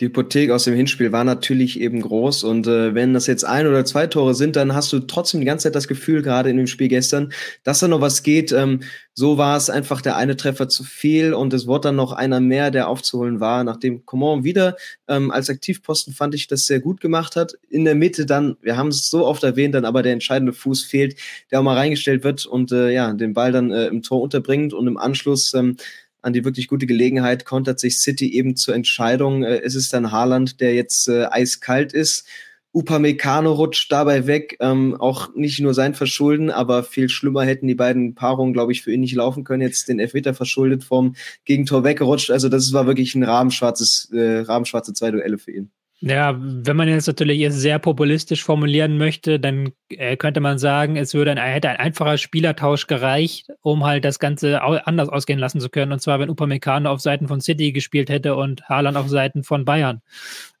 die 0.00 0.06
Hypothek 0.06 0.50
aus 0.50 0.64
dem 0.64 0.74
Hinspiel 0.74 1.12
war 1.12 1.22
natürlich 1.22 1.78
eben 1.78 2.00
groß 2.00 2.42
und 2.42 2.66
äh, 2.66 2.94
wenn 2.94 3.14
das 3.14 3.28
jetzt 3.28 3.44
ein 3.44 3.68
oder 3.68 3.84
zwei 3.84 4.08
Tore 4.08 4.34
sind, 4.34 4.56
dann 4.56 4.74
hast 4.74 4.92
du 4.92 4.98
trotzdem 4.98 5.38
die 5.40 5.46
ganze 5.46 5.64
Zeit 5.64 5.76
das 5.76 5.86
Gefühl, 5.86 6.20
gerade 6.20 6.50
in 6.50 6.56
dem 6.56 6.66
Spiel 6.66 6.88
gestern, 6.88 7.32
dass 7.62 7.78
da 7.78 7.86
noch 7.86 8.00
was 8.00 8.24
geht. 8.24 8.50
Ähm, 8.50 8.80
so 9.12 9.38
war 9.38 9.56
es 9.56 9.70
einfach 9.70 10.00
der 10.00 10.16
eine 10.16 10.36
Treffer 10.36 10.68
zu 10.68 10.82
viel 10.82 11.32
und 11.32 11.54
es 11.54 11.68
wurde 11.68 11.88
dann 11.88 11.96
noch 11.96 12.10
einer 12.10 12.40
mehr, 12.40 12.72
der 12.72 12.88
aufzuholen 12.88 13.38
war. 13.38 13.62
Nachdem 13.62 14.04
Coman 14.04 14.42
wieder 14.42 14.76
ähm, 15.06 15.30
als 15.30 15.48
Aktivposten 15.48 16.12
fand 16.12 16.34
ich 16.34 16.48
das 16.48 16.66
sehr 16.66 16.80
gut 16.80 17.00
gemacht 17.00 17.36
hat. 17.36 17.54
In 17.68 17.84
der 17.84 17.94
Mitte 17.94 18.26
dann, 18.26 18.56
wir 18.62 18.76
haben 18.76 18.88
es 18.88 19.08
so 19.08 19.24
oft 19.24 19.44
erwähnt, 19.44 19.76
dann 19.76 19.84
aber 19.84 20.02
der 20.02 20.12
entscheidende 20.12 20.52
Fuß 20.52 20.82
fehlt, 20.82 21.16
der 21.52 21.60
auch 21.60 21.64
mal 21.64 21.76
reingestellt 21.76 22.24
wird 22.24 22.46
und 22.46 22.72
äh, 22.72 22.90
ja, 22.90 23.12
den 23.12 23.32
Ball 23.32 23.52
dann 23.52 23.70
äh, 23.70 23.86
im 23.86 24.02
Tor 24.02 24.20
unterbringt 24.20 24.72
und 24.72 24.88
im 24.88 24.96
Anschluss 24.96 25.54
ähm, 25.54 25.76
an 26.24 26.32
die 26.32 26.44
wirklich 26.44 26.68
gute 26.68 26.86
Gelegenheit 26.86 27.44
kontert 27.44 27.78
sich 27.78 28.00
City 28.00 28.32
eben 28.34 28.56
zur 28.56 28.74
Entscheidung. 28.74 29.44
Äh, 29.44 29.60
ist 29.60 29.74
es 29.74 29.90
dann 29.90 30.10
Haaland, 30.10 30.60
der 30.60 30.74
jetzt 30.74 31.08
äh, 31.08 31.26
eiskalt 31.26 31.92
ist? 31.92 32.26
Upamecano 32.72 33.52
rutscht 33.52 33.92
dabei 33.92 34.26
weg, 34.26 34.56
ähm, 34.58 34.96
auch 34.98 35.32
nicht 35.36 35.60
nur 35.60 35.74
sein 35.74 35.94
Verschulden, 35.94 36.50
aber 36.50 36.82
viel 36.82 37.08
schlimmer 37.08 37.44
hätten 37.44 37.68
die 37.68 37.76
beiden 37.76 38.16
Paarungen, 38.16 38.52
glaube 38.52 38.72
ich, 38.72 38.82
für 38.82 38.92
ihn 38.92 39.00
nicht 39.00 39.14
laufen 39.14 39.44
können. 39.44 39.62
Jetzt 39.62 39.88
den 39.88 40.00
Elfmeter 40.00 40.34
verschuldet 40.34 40.82
vom 40.82 41.14
Gegentor 41.44 41.84
weggerutscht. 41.84 42.32
Also 42.32 42.48
das 42.48 42.72
war 42.72 42.88
wirklich 42.88 43.14
ein 43.14 43.22
rahmenschwarzes, 43.22 44.10
äh, 44.12 44.40
rahmenschwarze 44.40 44.92
zwei 44.92 45.12
Duelle 45.12 45.38
für 45.38 45.52
ihn. 45.52 45.70
Ja, 46.00 46.36
wenn 46.38 46.76
man 46.76 46.88
jetzt 46.88 47.06
natürlich 47.06 47.50
sehr 47.52 47.78
populistisch 47.78 48.44
formulieren 48.44 48.98
möchte, 48.98 49.40
dann 49.40 49.72
äh, 49.88 50.16
könnte 50.16 50.40
man 50.40 50.58
sagen, 50.58 50.96
es 50.96 51.14
würde 51.14 51.30
ein, 51.30 51.38
hätte 51.38 51.70
ein 51.70 51.76
einfacher 51.76 52.18
Spielertausch 52.18 52.86
gereicht, 52.86 53.48
um 53.62 53.84
halt 53.84 54.04
das 54.04 54.18
Ganze 54.18 54.60
anders 54.62 55.08
ausgehen 55.08 55.38
lassen 55.38 55.60
zu 55.60 55.70
können. 55.70 55.92
Und 55.92 56.00
zwar, 56.00 56.18
wenn 56.20 56.28
Upamecano 56.28 56.90
auf 56.90 57.00
Seiten 57.00 57.26
von 57.26 57.40
City 57.40 57.72
gespielt 57.72 58.10
hätte 58.10 58.34
und 58.34 58.68
Haaland 58.68 58.96
auf 58.96 59.08
Seiten 59.08 59.44
von 59.44 59.64
Bayern. 59.64 60.02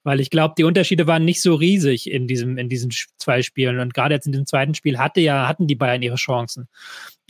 Weil 0.04 0.20
ich 0.20 0.30
glaube, 0.30 0.54
die 0.56 0.64
Unterschiede 0.64 1.06
waren 1.06 1.24
nicht 1.24 1.42
so 1.42 1.54
riesig 1.54 2.10
in 2.10 2.28
diesem, 2.28 2.58
in 2.58 2.68
diesen 2.68 2.90
zwei 3.16 3.42
Spielen. 3.42 3.80
Und 3.80 3.94
gerade 3.94 4.14
jetzt 4.14 4.26
in 4.26 4.32
dem 4.32 4.46
zweiten 4.46 4.74
Spiel 4.74 4.98
hatte 4.98 5.20
ja, 5.20 5.48
hatten 5.48 5.66
die 5.66 5.74
Bayern 5.74 6.02
ihre 6.02 6.16
Chancen. 6.16 6.68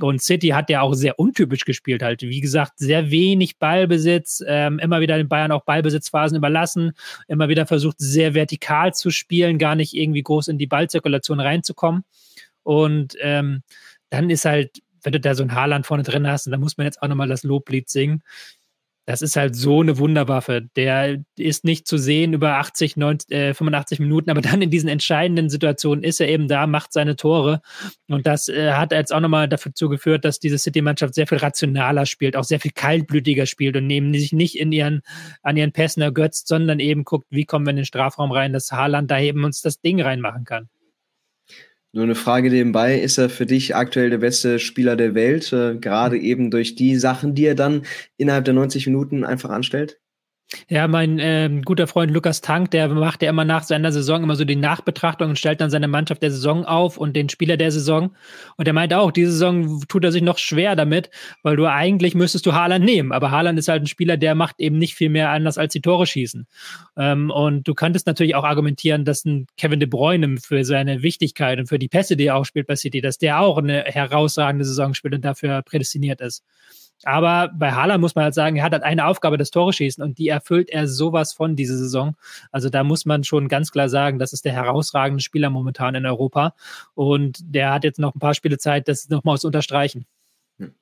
Und 0.01 0.21
City 0.21 0.49
hat 0.49 0.71
ja 0.71 0.81
auch 0.81 0.95
sehr 0.95 1.19
untypisch 1.21 1.65
gespielt 1.65 2.03
halt. 2.03 2.23
Wie 2.23 2.41
gesagt, 2.41 2.73
sehr 2.77 3.11
wenig 3.13 3.59
Ballbesitz, 3.59 4.43
ähm, 4.47 4.81
immer 4.81 5.01
wieder 5.01 5.17
den 5.17 5.29
Bayern 5.29 5.53
auch 5.53 5.65
Ballbesitzphasen 5.65 6.37
überlassen, 6.37 6.93
immer 7.29 7.49
wieder 7.49 7.65
versucht, 7.67 7.97
sehr 7.99 8.35
vertikal 8.35 8.93
zu 8.93 9.11
spielen, 9.11 9.59
gar 9.59 9.77
nicht 9.77 9.95
irgendwie 9.95 10.23
groß 10.23 10.49
in 10.49 10.59
die 10.59 10.67
Ballzirkulation 10.67 11.39
reinzukommen. 11.39 12.05
Und 12.65 13.17
ähm, 13.21 13.63
dann 14.11 14.31
ist 14.31 14.45
halt, 14.45 14.83
wenn 15.03 15.13
du 15.13 15.21
da 15.21 15.35
so 15.37 15.45
ein 15.45 15.55
Haarland 15.55 15.87
vorne 15.87 16.03
drin 16.03 16.27
hast, 16.27 16.47
und 16.47 16.53
da 16.53 16.59
muss 16.59 16.77
man 16.77 16.87
jetzt 16.87 17.01
auch 17.03 17.09
nochmal 17.09 17.29
das 17.29 17.45
Loblied 17.45 17.89
singen, 17.89 18.23
das 19.07 19.21
ist 19.21 19.37
halt 19.37 19.55
so 19.55 19.81
eine 19.81 19.99
Wunderwaffe. 19.99 20.63
Der 20.77 21.23
ist 21.37 21.65
nicht 21.65 21.87
zu 21.87 21.99
sehen 21.99 22.33
über 22.33 22.57
80, 22.57 22.97
90, 22.97 23.31
äh, 23.31 23.55
85 23.55 24.01
Minuten, 24.01 24.31
aber 24.31 24.41
dann 24.41 24.63
in 24.63 24.71
diesen 24.71 24.89
entscheidenden 24.89 25.51
Situationen 25.51 26.03
ist 26.03 26.21
er 26.21 26.29
eben 26.29 26.49
da, 26.49 26.67
macht 26.67 26.93
seine 26.93 27.17
Tore. 27.17 27.61
Und 28.09 28.27
das 28.27 28.49
äh, 28.49 28.73
hat 28.73 28.93
jetzt 28.93 29.13
auch 29.13 29.21
nochmal 29.21 29.49
dazu 29.49 29.89
geführt, 29.89 30.25
dass 30.25 30.39
diese 30.39 30.59
City-Mannschaft 30.59 31.15
sehr 31.15 31.27
viel 31.27 31.39
rationaler 31.39 32.07
spielt, 32.07 32.37
auch 32.37 32.45
sehr 32.45 32.61
viel 32.61 32.73
kaltblütiger 32.73 33.47
spielt 33.47 33.77
und 33.77 33.91
eben 33.91 34.15
sich 34.15 34.33
nicht 34.33 34.59
in 34.59 34.73
ihren, 34.73 35.03
an 35.43 35.57
ihren 35.57 35.73
Pässen 35.73 36.03
ergötzt, 36.03 36.49
sondern 36.49 36.81
eben 36.81 37.05
guckt, 37.05 37.27
wie 37.31 37.45
kommen 37.45 37.67
wir 37.67 37.71
in 37.71 37.77
den 37.77 37.85
Strafraum 37.85 38.33
rein, 38.33 38.53
dass 38.53 38.73
Haaland 38.73 39.11
da 39.11 39.21
eben 39.21 39.45
uns 39.45 39.61
das 39.61 39.81
Ding 39.81 40.01
reinmachen 40.01 40.45
kann. 40.45 40.69
Nur 41.95 42.03
eine 42.03 42.17
Frage 42.17 42.51
nebenbei, 42.51 42.99
ist 42.99 43.19
er 43.19 43.31
für 43.31 43.47
dich 43.47 43.77
aktuell 43.77 44.11
der 44.11 44.19
beste 44.19 44.59
Spieler 44.59 44.97
der 44.97 45.15
Welt, 45.15 45.53
äh, 45.53 45.77
gerade 45.77 46.19
eben 46.19 46.51
durch 46.51 46.75
die 46.75 46.97
Sachen, 46.97 47.37
die 47.37 47.47
er 47.47 47.55
dann 47.55 47.87
innerhalb 48.17 48.45
der 48.45 48.55
90 48.55 48.89
Minuten 48.89 49.25
einfach 49.25 49.51
anstellt? 49.51 50.01
Ja, 50.69 50.87
mein 50.89 51.19
äh, 51.19 51.51
guter 51.65 51.87
Freund 51.87 52.13
Lukas 52.13 52.41
Tank, 52.41 52.71
der 52.71 52.89
macht 52.89 53.23
ja 53.23 53.31
immer 53.31 53.45
nach 53.45 53.65
seiner 53.65 53.93
Saison 53.93 54.23
immer 54.23 54.37
so 54.37 54.45
die 54.45 54.57
Nachbetrachtung 54.57 55.31
und 55.31 55.39
stellt 55.39 55.61
dann 55.61 55.71
seine 55.71 55.89
Mannschaft 55.89 56.23
der 56.23 56.31
Saison 56.31 56.65
auf 56.65 56.97
und 56.97 57.17
den 57.17 57.29
Spieler 57.29 57.57
der 57.57 57.73
Saison. 57.73 58.15
Und 58.57 58.67
er 58.69 58.75
meint 58.75 58.95
auch, 58.95 59.11
diese 59.11 59.33
Saison 59.33 59.83
tut 59.89 60.05
er 60.05 60.13
sich 60.13 60.23
noch 60.23 60.39
schwer 60.39 60.77
damit, 60.77 61.11
weil 61.43 61.57
du 61.57 61.67
eigentlich 61.67 62.15
müsstest 62.15 62.47
du 62.47 62.53
Haaland 62.53 62.85
nehmen. 62.85 63.13
Aber 63.13 63.31
Haaland 63.31 63.59
ist 63.59 63.69
halt 63.69 63.83
ein 63.83 63.87
Spieler, 63.87 64.17
der 64.17 64.35
macht 64.35 64.61
eben 64.61 64.79
nicht 64.79 64.95
viel 64.95 65.09
mehr 65.09 65.31
anders 65.31 65.59
als 65.59 65.73
die 65.73 65.81
Tore 65.81 66.07
schießen. 66.07 66.47
Ähm, 66.97 67.31
und 67.31 67.67
du 67.67 67.75
könntest 67.75 68.07
natürlich 68.07 68.35
auch 68.35 68.45
argumentieren, 68.45 69.05
dass 69.05 69.25
ein 69.25 69.47
Kevin 69.57 69.81
De 69.81 69.89
Bruyne 69.89 70.37
für 70.39 70.65
seine 70.65 71.03
Wichtigkeit 71.03 71.59
und 71.59 71.67
für 71.67 71.79
die 71.79 71.89
Pässe, 71.89 72.17
die 72.17 72.27
er 72.27 72.37
auch 72.37 72.45
spielt 72.45 72.67
bei 72.67 72.77
City, 72.77 73.01
dass 73.01 73.19
der 73.19 73.41
auch 73.41 73.59
eine 73.59 73.85
herausragende 73.85 74.65
Saison 74.65 74.95
spielt 74.95 75.15
und 75.15 75.25
dafür 75.25 75.63
prädestiniert 75.63 76.21
ist. 76.21 76.45
Aber 77.07 77.51
bei 77.55 77.73
Haaland 77.73 78.01
muss 78.01 78.15
man 78.15 78.25
halt 78.25 78.35
sagen, 78.35 78.57
er 78.57 78.65
hat 78.65 78.73
halt 78.73 78.83
eine 78.83 79.07
Aufgabe, 79.07 79.37
das 79.37 79.51
Tore 79.51 79.73
schießen 79.73 80.03
und 80.03 80.19
die 80.19 80.29
erfüllt 80.29 80.71
er 80.71 80.89
sowas 80.89 81.33
von 81.33 81.57
diese 81.57 81.77
Saison. 81.77 82.17
Also 82.53 82.69
da 82.71 82.85
muss 82.85 83.07
man 83.07 83.25
schon 83.25 83.49
ganz 83.49 83.71
klar 83.73 83.89
sagen, 83.89 84.19
das 84.19 84.33
ist 84.33 84.45
der 84.45 84.53
herausragende 84.53 85.23
Spieler 85.23 85.51
momentan 85.51 85.95
in 85.95 86.07
Europa 86.07 86.55
und 86.95 87.39
der 87.43 87.73
hat 87.73 87.85
jetzt 87.85 87.99
noch 87.99 88.15
ein 88.15 88.21
paar 88.21 88.35
Spiele 88.35 88.59
Zeit, 88.59 88.89
das 88.89 89.09
nochmal 89.09 89.39
zu 89.39 89.47
unterstreichen. 89.49 90.07
Hm. 90.59 90.75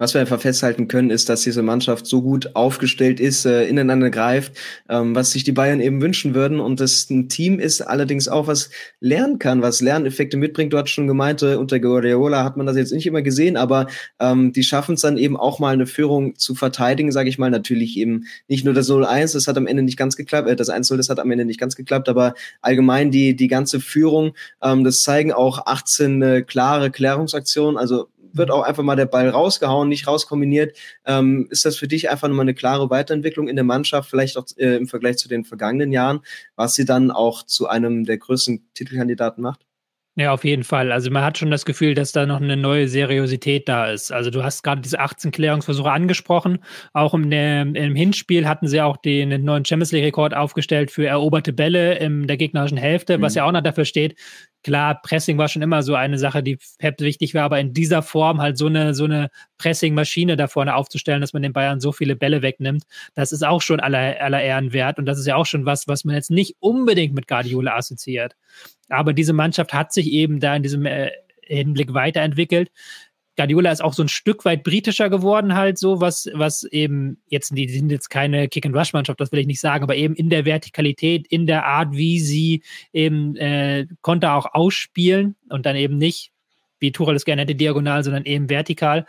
Was 0.00 0.14
wir 0.14 0.22
einfach 0.22 0.40
festhalten 0.40 0.88
können, 0.88 1.10
ist, 1.10 1.28
dass 1.28 1.42
diese 1.42 1.60
Mannschaft 1.60 2.06
so 2.06 2.22
gut 2.22 2.56
aufgestellt 2.56 3.20
ist, 3.20 3.44
äh, 3.44 3.66
ineinander 3.66 4.08
greift, 4.08 4.54
ähm, 4.88 5.14
was 5.14 5.32
sich 5.32 5.44
die 5.44 5.52
Bayern 5.52 5.78
eben 5.78 6.00
wünschen 6.00 6.34
würden. 6.34 6.58
Und 6.58 6.80
das 6.80 7.10
ein 7.10 7.28
Team 7.28 7.58
ist 7.58 7.82
allerdings 7.82 8.26
auch, 8.26 8.46
was 8.46 8.70
lernen 9.00 9.38
kann, 9.38 9.60
was 9.60 9.82
Lerneffekte 9.82 10.38
mitbringt. 10.38 10.72
Du 10.72 10.78
hast 10.78 10.88
schon 10.88 11.06
gemeint, 11.06 11.42
äh, 11.42 11.56
unter 11.56 11.78
Guardiola 11.80 12.44
hat 12.44 12.56
man 12.56 12.64
das 12.64 12.78
jetzt 12.78 12.94
nicht 12.94 13.06
immer 13.06 13.20
gesehen, 13.20 13.58
aber 13.58 13.88
ähm, 14.20 14.54
die 14.54 14.62
schaffen 14.62 14.94
es 14.94 15.02
dann 15.02 15.18
eben 15.18 15.36
auch 15.36 15.58
mal 15.58 15.74
eine 15.74 15.86
Führung 15.86 16.34
zu 16.34 16.54
verteidigen, 16.54 17.12
sage 17.12 17.28
ich 17.28 17.36
mal. 17.36 17.50
Natürlich 17.50 17.98
eben 17.98 18.24
nicht 18.48 18.64
nur 18.64 18.72
das 18.72 18.88
0-1, 18.88 19.34
das 19.34 19.48
hat 19.48 19.58
am 19.58 19.66
Ende 19.66 19.82
nicht 19.82 19.98
ganz 19.98 20.16
geklappt, 20.16 20.48
äh, 20.48 20.56
das 20.56 20.70
1-0, 20.70 20.96
das 20.96 21.10
hat 21.10 21.20
am 21.20 21.30
Ende 21.30 21.44
nicht 21.44 21.60
ganz 21.60 21.76
geklappt, 21.76 22.08
aber 22.08 22.32
allgemein 22.62 23.10
die, 23.10 23.36
die 23.36 23.48
ganze 23.48 23.80
Führung, 23.80 24.32
ähm, 24.62 24.82
das 24.82 25.02
zeigen 25.02 25.30
auch 25.30 25.66
18 25.66 26.22
äh, 26.22 26.40
klare 26.40 26.90
Klärungsaktionen, 26.90 27.76
also 27.76 28.08
wird 28.32 28.50
auch 28.50 28.62
einfach 28.62 28.82
mal 28.82 28.96
der 28.96 29.06
Ball 29.06 29.28
rausgehauen, 29.28 29.88
nicht 29.88 30.06
rauskombiniert. 30.06 30.76
Ähm, 31.04 31.48
ist 31.50 31.64
das 31.64 31.76
für 31.76 31.88
dich 31.88 32.10
einfach 32.10 32.28
nochmal 32.28 32.44
eine 32.44 32.54
klare 32.54 32.90
Weiterentwicklung 32.90 33.48
in 33.48 33.56
der 33.56 33.64
Mannschaft, 33.64 34.10
vielleicht 34.10 34.36
auch 34.36 34.46
äh, 34.56 34.76
im 34.76 34.86
Vergleich 34.86 35.18
zu 35.18 35.28
den 35.28 35.44
vergangenen 35.44 35.92
Jahren, 35.92 36.20
was 36.56 36.74
sie 36.74 36.84
dann 36.84 37.10
auch 37.10 37.44
zu 37.44 37.68
einem 37.68 38.04
der 38.04 38.18
größten 38.18 38.68
Titelkandidaten 38.74 39.42
macht? 39.42 39.69
Ja, 40.20 40.32
auf 40.32 40.44
jeden 40.44 40.64
Fall. 40.64 40.92
Also 40.92 41.10
man 41.10 41.24
hat 41.24 41.38
schon 41.38 41.50
das 41.50 41.64
Gefühl, 41.64 41.94
dass 41.94 42.12
da 42.12 42.26
noch 42.26 42.42
eine 42.42 42.54
neue 42.54 42.88
Seriosität 42.88 43.66
da 43.70 43.90
ist. 43.90 44.12
Also 44.12 44.28
du 44.28 44.44
hast 44.44 44.62
gerade 44.62 44.82
diese 44.82 45.00
18 45.00 45.30
Klärungsversuche 45.30 45.90
angesprochen. 45.90 46.58
Auch 46.92 47.14
im, 47.14 47.32
im 47.32 47.94
Hinspiel 47.94 48.46
hatten 48.46 48.68
sie 48.68 48.82
auch 48.82 48.98
den 48.98 49.42
neuen 49.42 49.64
Champions 49.64 49.92
League-Rekord 49.92 50.34
aufgestellt 50.34 50.90
für 50.90 51.06
eroberte 51.06 51.54
Bälle 51.54 51.94
in 51.94 52.26
der 52.26 52.36
gegnerischen 52.36 52.76
Hälfte, 52.76 53.16
mhm. 53.16 53.22
was 53.22 53.34
ja 53.34 53.46
auch 53.46 53.52
noch 53.52 53.62
dafür 53.62 53.86
steht, 53.86 54.16
Klar, 54.62 55.00
Pressing 55.00 55.38
war 55.38 55.48
schon 55.48 55.62
immer 55.62 55.82
so 55.82 55.94
eine 55.94 56.18
Sache, 56.18 56.42
die 56.42 56.58
Pep 56.78 57.00
wichtig 57.00 57.34
war, 57.34 57.44
aber 57.44 57.58
in 57.60 57.72
dieser 57.72 58.02
Form 58.02 58.42
halt 58.42 58.58
so 58.58 58.66
eine, 58.66 58.92
so 58.94 59.04
eine 59.04 59.30
Pressing-Maschine 59.56 60.36
da 60.36 60.48
vorne 60.48 60.74
aufzustellen, 60.74 61.22
dass 61.22 61.32
man 61.32 61.42
den 61.42 61.54
Bayern 61.54 61.80
so 61.80 61.92
viele 61.92 62.14
Bälle 62.14 62.42
wegnimmt, 62.42 62.84
das 63.14 63.32
ist 63.32 63.42
auch 63.42 63.62
schon 63.62 63.80
aller, 63.80 64.20
aller 64.20 64.42
Ehren 64.42 64.74
wert. 64.74 64.98
Und 64.98 65.06
das 65.06 65.18
ist 65.18 65.26
ja 65.26 65.36
auch 65.36 65.46
schon 65.46 65.64
was, 65.64 65.88
was 65.88 66.04
man 66.04 66.14
jetzt 66.14 66.30
nicht 66.30 66.56
unbedingt 66.60 67.14
mit 67.14 67.26
Guardiola 67.26 67.74
assoziiert. 67.74 68.36
Aber 68.90 69.12
diese 69.12 69.32
Mannschaft 69.32 69.72
hat 69.72 69.92
sich 69.92 70.10
eben 70.10 70.40
da 70.40 70.54
in 70.54 70.62
diesem 70.62 70.86
äh, 70.86 71.10
Hinblick 71.42 71.94
weiterentwickelt. 71.94 72.70
Guardiola 73.36 73.72
ist 73.72 73.82
auch 73.82 73.94
so 73.94 74.02
ein 74.02 74.08
Stück 74.08 74.44
weit 74.44 74.64
britischer 74.64 75.08
geworden, 75.08 75.54
halt 75.54 75.78
so, 75.78 76.00
was, 76.00 76.28
was 76.34 76.64
eben 76.64 77.22
jetzt, 77.28 77.56
die 77.56 77.68
sind 77.68 77.90
jetzt 77.90 78.10
keine 78.10 78.48
Kick-and-Rush-Mannschaft, 78.48 79.18
das 79.18 79.32
will 79.32 79.38
ich 79.38 79.46
nicht 79.46 79.60
sagen, 79.60 79.82
aber 79.82 79.96
eben 79.96 80.14
in 80.14 80.28
der 80.28 80.44
Vertikalität, 80.44 81.26
in 81.28 81.46
der 81.46 81.64
Art, 81.64 81.92
wie 81.92 82.20
sie 82.20 82.62
eben 82.92 83.36
äh, 83.36 83.86
konnte 84.02 84.32
auch 84.32 84.52
ausspielen 84.52 85.36
und 85.48 85.64
dann 85.64 85.76
eben 85.76 85.96
nicht, 85.96 86.32
wie 86.80 86.92
Tuchel 86.92 87.16
es 87.16 87.24
gerne 87.24 87.42
hätte, 87.42 87.54
diagonal, 87.54 88.04
sondern 88.04 88.26
eben 88.26 88.50
vertikal. 88.50 89.06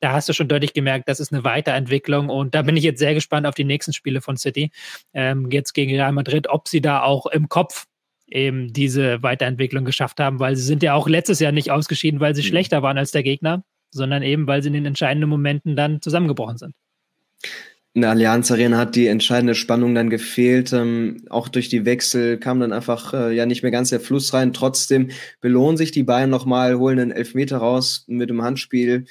Da 0.00 0.12
hast 0.12 0.30
du 0.30 0.32
schon 0.32 0.48
deutlich 0.48 0.72
gemerkt, 0.72 1.08
das 1.08 1.20
ist 1.20 1.32
eine 1.32 1.44
Weiterentwicklung 1.44 2.30
und 2.30 2.54
da 2.54 2.62
bin 2.62 2.78
ich 2.78 2.84
jetzt 2.84 3.00
sehr 3.00 3.12
gespannt 3.12 3.46
auf 3.46 3.54
die 3.54 3.64
nächsten 3.64 3.92
Spiele 3.92 4.22
von 4.22 4.38
City. 4.38 4.70
Ähm, 5.12 5.50
jetzt 5.50 5.74
gegen 5.74 5.92
Real 5.92 6.12
Madrid, 6.12 6.48
ob 6.48 6.68
sie 6.68 6.80
da 6.80 7.02
auch 7.02 7.26
im 7.26 7.50
Kopf 7.50 7.86
eben 8.34 8.72
diese 8.72 9.22
Weiterentwicklung 9.22 9.86
geschafft 9.86 10.20
haben, 10.20 10.40
weil 10.40 10.56
sie 10.56 10.62
sind 10.62 10.82
ja 10.82 10.92
auch 10.92 11.08
letztes 11.08 11.40
Jahr 11.40 11.52
nicht 11.52 11.70
ausgeschieden, 11.70 12.20
weil 12.20 12.34
sie 12.34 12.42
mhm. 12.42 12.46
schlechter 12.46 12.82
waren 12.82 12.98
als 12.98 13.12
der 13.12 13.22
Gegner 13.22 13.64
sondern 13.94 14.22
eben, 14.22 14.46
weil 14.46 14.60
sie 14.60 14.68
in 14.68 14.74
den 14.74 14.86
entscheidenden 14.86 15.30
Momenten 15.30 15.76
dann 15.76 16.02
zusammengebrochen 16.02 16.58
sind. 16.58 16.74
In 17.94 18.02
der 18.02 18.10
Allianz 18.10 18.50
Arena 18.50 18.76
hat 18.76 18.96
die 18.96 19.06
entscheidende 19.06 19.54
Spannung 19.54 19.94
dann 19.94 20.10
gefehlt. 20.10 20.72
Ähm, 20.72 21.22
auch 21.30 21.48
durch 21.48 21.68
die 21.68 21.84
Wechsel 21.84 22.38
kam 22.38 22.58
dann 22.58 22.72
einfach 22.72 23.14
äh, 23.14 23.32
ja 23.32 23.46
nicht 23.46 23.62
mehr 23.62 23.70
ganz 23.70 23.90
der 23.90 24.00
Fluss 24.00 24.34
rein. 24.34 24.52
Trotzdem 24.52 25.10
belohnen 25.40 25.76
sich 25.76 25.92
die 25.92 26.02
Bayern 26.02 26.28
nochmal, 26.28 26.74
holen 26.74 26.98
einen 26.98 27.12
Elfmeter 27.12 27.58
raus 27.58 28.04
mit 28.08 28.30
dem 28.30 28.42
Handspiel 28.42 29.04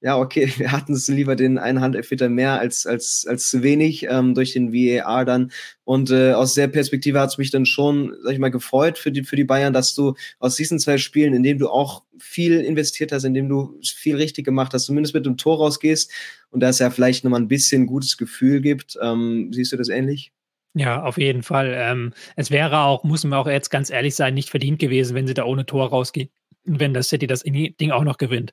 ja, 0.00 0.16
okay, 0.18 0.52
wir 0.58 0.72
hatten 0.72 0.92
es 0.92 1.08
lieber 1.08 1.36
den 1.36 1.58
einen 1.58 1.80
Handelfmeter 1.80 2.28
mehr 2.28 2.58
als, 2.58 2.86
als, 2.86 3.26
als 3.28 3.50
zu 3.50 3.62
wenig 3.62 4.06
ähm, 4.08 4.34
durch 4.34 4.52
den 4.52 4.72
VAR 4.72 5.24
dann. 5.24 5.50
Und 5.84 6.10
äh, 6.10 6.32
aus 6.32 6.54
der 6.54 6.68
Perspektive 6.68 7.20
hat 7.20 7.30
es 7.30 7.38
mich 7.38 7.50
dann 7.50 7.66
schon, 7.66 8.14
sag 8.22 8.32
ich 8.32 8.38
mal, 8.38 8.50
gefreut 8.50 8.98
für 8.98 9.10
die, 9.10 9.24
für 9.24 9.36
die 9.36 9.44
Bayern, 9.44 9.72
dass 9.72 9.94
du 9.94 10.14
aus 10.38 10.56
diesen 10.56 10.78
zwei 10.78 10.98
Spielen, 10.98 11.34
in 11.34 11.42
denen 11.42 11.58
du 11.58 11.68
auch 11.68 12.04
viel 12.18 12.60
investiert 12.60 13.12
hast, 13.12 13.24
in 13.24 13.34
dem 13.34 13.48
du 13.48 13.78
viel 13.82 14.16
richtig 14.16 14.44
gemacht 14.44 14.72
hast, 14.74 14.84
zumindest 14.84 15.14
mit 15.14 15.26
dem 15.26 15.36
Tor 15.36 15.58
rausgehst 15.58 16.10
und 16.50 16.60
da 16.60 16.68
es 16.68 16.78
ja 16.78 16.90
vielleicht 16.90 17.24
nochmal 17.24 17.40
ein 17.40 17.48
bisschen 17.48 17.86
gutes 17.86 18.16
Gefühl 18.16 18.60
gibt. 18.60 18.98
Ähm, 19.00 19.50
siehst 19.52 19.72
du 19.72 19.76
das 19.76 19.88
ähnlich? 19.88 20.32
Ja, 20.74 21.02
auf 21.02 21.18
jeden 21.18 21.42
Fall. 21.42 21.74
Ähm, 21.76 22.12
es 22.36 22.50
wäre 22.50 22.80
auch, 22.80 23.02
muss 23.02 23.24
man 23.24 23.38
auch 23.38 23.48
jetzt 23.48 23.70
ganz 23.70 23.90
ehrlich 23.90 24.14
sein, 24.14 24.34
nicht 24.34 24.50
verdient 24.50 24.78
gewesen, 24.78 25.14
wenn 25.14 25.26
sie 25.26 25.34
da 25.34 25.44
ohne 25.44 25.66
Tor 25.66 25.88
rausgehen 25.88 26.28
wenn 26.68 26.94
das 26.94 27.08
City 27.08 27.26
das 27.26 27.42
Ding 27.42 27.90
auch 27.90 28.04
noch 28.04 28.18
gewinnt. 28.18 28.52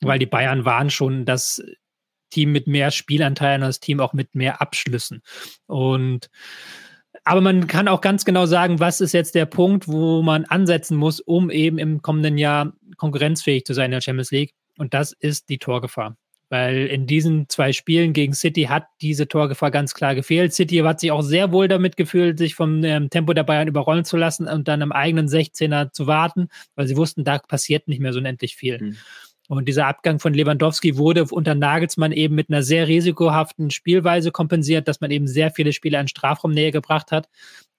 Weil 0.00 0.18
die 0.18 0.26
Bayern 0.26 0.64
waren 0.64 0.90
schon 0.90 1.24
das 1.24 1.62
Team 2.30 2.52
mit 2.52 2.66
mehr 2.66 2.90
Spielanteilen 2.90 3.62
und 3.62 3.68
das 3.68 3.80
Team 3.80 4.00
auch 4.00 4.12
mit 4.12 4.34
mehr 4.34 4.60
Abschlüssen. 4.60 5.22
Und 5.66 6.30
aber 7.24 7.40
man 7.40 7.66
kann 7.66 7.88
auch 7.88 8.00
ganz 8.00 8.24
genau 8.24 8.46
sagen, 8.46 8.78
was 8.78 9.00
ist 9.00 9.12
jetzt 9.12 9.34
der 9.34 9.46
Punkt, 9.46 9.88
wo 9.88 10.22
man 10.22 10.44
ansetzen 10.44 10.96
muss, 10.96 11.18
um 11.18 11.50
eben 11.50 11.78
im 11.78 12.00
kommenden 12.00 12.38
Jahr 12.38 12.72
konkurrenzfähig 12.98 13.64
zu 13.64 13.74
sein 13.74 13.86
in 13.86 13.92
der 13.92 14.00
Champions 14.00 14.30
League. 14.30 14.54
Und 14.78 14.94
das 14.94 15.12
ist 15.12 15.48
die 15.48 15.58
Torgefahr. 15.58 16.16
Weil 16.48 16.86
in 16.86 17.06
diesen 17.06 17.48
zwei 17.48 17.72
Spielen 17.72 18.12
gegen 18.12 18.32
City 18.32 18.64
hat 18.64 18.86
diese 19.00 19.26
Torgefahr 19.26 19.72
ganz 19.72 19.94
klar 19.94 20.14
gefehlt. 20.14 20.54
City 20.54 20.76
hat 20.78 21.00
sich 21.00 21.10
auch 21.10 21.22
sehr 21.22 21.50
wohl 21.50 21.66
damit 21.66 21.96
gefühlt, 21.96 22.38
sich 22.38 22.54
vom 22.54 22.84
ähm, 22.84 23.10
Tempo 23.10 23.32
der 23.32 23.42
Bayern 23.42 23.66
überrollen 23.66 24.04
zu 24.04 24.16
lassen 24.16 24.46
und 24.46 24.68
dann 24.68 24.80
im 24.80 24.92
eigenen 24.92 25.26
16er 25.26 25.90
zu 25.92 26.06
warten, 26.06 26.48
weil 26.76 26.86
sie 26.86 26.96
wussten, 26.96 27.24
da 27.24 27.38
passiert 27.38 27.88
nicht 27.88 28.00
mehr 28.00 28.12
so 28.12 28.20
unendlich 28.20 28.54
viel. 28.54 28.80
Mhm. 28.80 28.96
Und 29.48 29.68
dieser 29.68 29.86
Abgang 29.86 30.18
von 30.18 30.34
Lewandowski 30.34 30.96
wurde 30.96 31.24
unter 31.30 31.54
Nagelsmann 31.54 32.12
eben 32.12 32.34
mit 32.34 32.50
einer 32.50 32.62
sehr 32.62 32.88
risikohaften 32.88 33.70
Spielweise 33.70 34.32
kompensiert, 34.32 34.88
dass 34.88 35.00
man 35.00 35.10
eben 35.10 35.28
sehr 35.28 35.50
viele 35.50 35.72
Spiele 35.72 35.98
an 35.98 36.08
Strafraumnähe 36.08 36.72
gebracht 36.72 37.12
hat. 37.12 37.28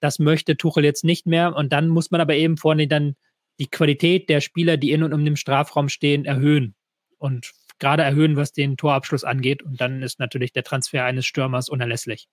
Das 0.00 0.18
möchte 0.18 0.56
Tuchel 0.56 0.84
jetzt 0.84 1.04
nicht 1.04 1.26
mehr. 1.26 1.54
Und 1.54 1.72
dann 1.72 1.88
muss 1.88 2.10
man 2.10 2.20
aber 2.20 2.34
eben 2.34 2.56
vorne 2.56 2.88
dann 2.88 3.16
die 3.60 3.68
Qualität 3.68 4.28
der 4.28 4.40
Spieler, 4.40 4.76
die 4.76 4.92
in 4.92 5.02
und 5.02 5.12
um 5.12 5.24
den 5.24 5.36
Strafraum 5.36 5.88
stehen, 5.88 6.24
erhöhen. 6.24 6.74
Und 7.18 7.52
gerade 7.78 8.02
erhöhen, 8.02 8.36
was 8.36 8.52
den 8.52 8.76
Torabschluss 8.76 9.24
angeht. 9.24 9.62
Und 9.62 9.80
dann 9.80 10.02
ist 10.02 10.18
natürlich 10.18 10.52
der 10.52 10.64
Transfer 10.64 11.04
eines 11.04 11.26
Stürmers 11.26 11.68
unerlässlich. 11.68 12.28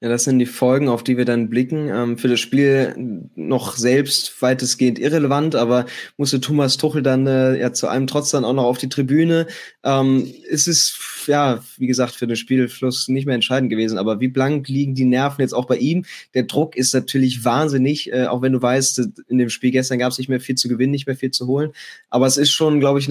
Ja, 0.00 0.08
das 0.08 0.22
sind 0.22 0.38
die 0.38 0.46
Folgen, 0.46 0.88
auf 0.88 1.02
die 1.02 1.16
wir 1.16 1.24
dann 1.24 1.50
blicken. 1.50 1.88
Ähm, 1.88 2.18
für 2.18 2.28
das 2.28 2.38
Spiel 2.38 2.94
noch 3.34 3.76
selbst 3.76 4.40
weitestgehend 4.40 5.00
irrelevant, 5.00 5.56
aber 5.56 5.86
musste 6.16 6.40
Thomas 6.40 6.76
Tuchel 6.76 7.02
dann 7.02 7.26
äh, 7.26 7.58
ja 7.58 7.72
zu 7.72 7.88
einem 7.88 8.06
Trotz 8.06 8.30
dann 8.30 8.44
auch 8.44 8.52
noch 8.52 8.62
auf 8.62 8.78
die 8.78 8.88
Tribüne. 8.88 9.48
Ähm, 9.82 10.32
es 10.48 10.68
ist 10.68 11.26
ja, 11.26 11.64
wie 11.78 11.88
gesagt, 11.88 12.14
für 12.14 12.28
den 12.28 12.36
Spielfluss 12.36 13.08
nicht 13.08 13.26
mehr 13.26 13.34
entscheidend 13.34 13.70
gewesen. 13.70 13.98
Aber 13.98 14.20
wie 14.20 14.28
blank 14.28 14.68
liegen 14.68 14.94
die 14.94 15.04
Nerven 15.04 15.42
jetzt 15.42 15.52
auch 15.52 15.66
bei 15.66 15.76
ihm? 15.76 16.04
Der 16.32 16.44
Druck 16.44 16.76
ist 16.76 16.94
natürlich 16.94 17.44
wahnsinnig, 17.44 18.12
äh, 18.12 18.26
auch 18.26 18.40
wenn 18.40 18.52
du 18.52 18.62
weißt, 18.62 19.00
in 19.26 19.38
dem 19.38 19.50
Spiel 19.50 19.72
gestern 19.72 19.98
gab 19.98 20.12
es 20.12 20.18
nicht 20.18 20.28
mehr 20.28 20.40
viel 20.40 20.54
zu 20.54 20.68
gewinnen, 20.68 20.92
nicht 20.92 21.08
mehr 21.08 21.16
viel 21.16 21.32
zu 21.32 21.48
holen. 21.48 21.72
Aber 22.08 22.26
es 22.26 22.36
ist 22.36 22.50
schon, 22.50 22.78
glaube 22.78 23.00
ich, 23.00 23.10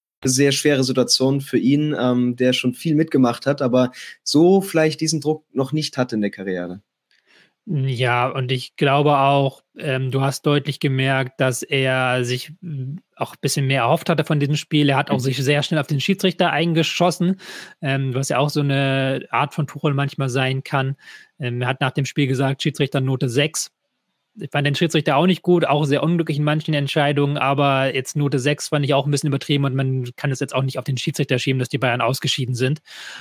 Sehr 0.23 0.51
schwere 0.51 0.83
Situation 0.83 1.41
für 1.41 1.57
ihn, 1.57 1.95
ähm, 1.97 2.35
der 2.35 2.53
schon 2.53 2.73
viel 2.73 2.95
mitgemacht 2.95 3.45
hat, 3.45 3.61
aber 3.61 3.91
so 4.23 4.61
vielleicht 4.61 5.01
diesen 5.01 5.21
Druck 5.21 5.45
noch 5.53 5.71
nicht 5.71 5.97
hat 5.97 6.13
in 6.13 6.21
der 6.21 6.31
Karriere. 6.31 6.81
Ja, 7.65 8.27
und 8.27 8.51
ich 8.51 8.75
glaube 8.75 9.17
auch, 9.19 9.61
ähm, 9.77 10.09
du 10.09 10.21
hast 10.21 10.47
deutlich 10.47 10.79
gemerkt, 10.79 11.39
dass 11.39 11.61
er 11.61 12.25
sich 12.25 12.53
hm, 12.61 12.99
auch 13.15 13.33
ein 13.33 13.39
bisschen 13.39 13.67
mehr 13.67 13.83
erhofft 13.83 14.09
hatte 14.09 14.23
von 14.23 14.39
diesem 14.39 14.55
Spiel. 14.55 14.89
Er 14.89 14.97
hat 14.97 15.11
auch 15.11 15.17
mhm. 15.17 15.21
sich 15.21 15.37
sehr 15.37 15.61
schnell 15.61 15.79
auf 15.79 15.85
den 15.85 15.99
Schiedsrichter 15.99 16.51
eingeschossen, 16.51 17.39
ähm, 17.81 18.15
was 18.15 18.29
ja 18.29 18.39
auch 18.39 18.49
so 18.49 18.61
eine 18.61 19.27
Art 19.29 19.53
von 19.53 19.67
Tuchel 19.67 19.93
manchmal 19.93 20.29
sein 20.29 20.63
kann. 20.63 20.95
Ähm, 21.39 21.61
er 21.61 21.67
hat 21.67 21.81
nach 21.81 21.91
dem 21.91 22.05
Spiel 22.05 22.25
gesagt, 22.25 22.63
Schiedsrichter 22.63 22.99
Note 22.99 23.29
6 23.29 23.71
ich 24.39 24.49
fand 24.51 24.65
den 24.65 24.75
Schiedsrichter 24.75 25.17
auch 25.17 25.25
nicht 25.25 25.41
gut, 25.41 25.65
auch 25.65 25.85
sehr 25.85 26.03
unglücklich 26.03 26.37
in 26.37 26.43
manchen 26.43 26.73
Entscheidungen, 26.73 27.37
aber 27.37 27.93
jetzt 27.93 28.15
Note 28.15 28.39
6 28.39 28.69
fand 28.69 28.85
ich 28.85 28.93
auch 28.93 29.05
ein 29.05 29.11
bisschen 29.11 29.27
übertrieben 29.27 29.65
und 29.65 29.75
man 29.75 30.09
kann 30.15 30.31
es 30.31 30.39
jetzt 30.39 30.55
auch 30.55 30.63
nicht 30.63 30.77
auf 30.77 30.85
den 30.85 30.97
Schiedsrichter 30.97 31.37
schieben, 31.37 31.59
dass 31.59 31.69
die 31.69 31.77
Bayern 31.77 32.01
ausgeschieden 32.01 32.55
sind. 32.55 32.79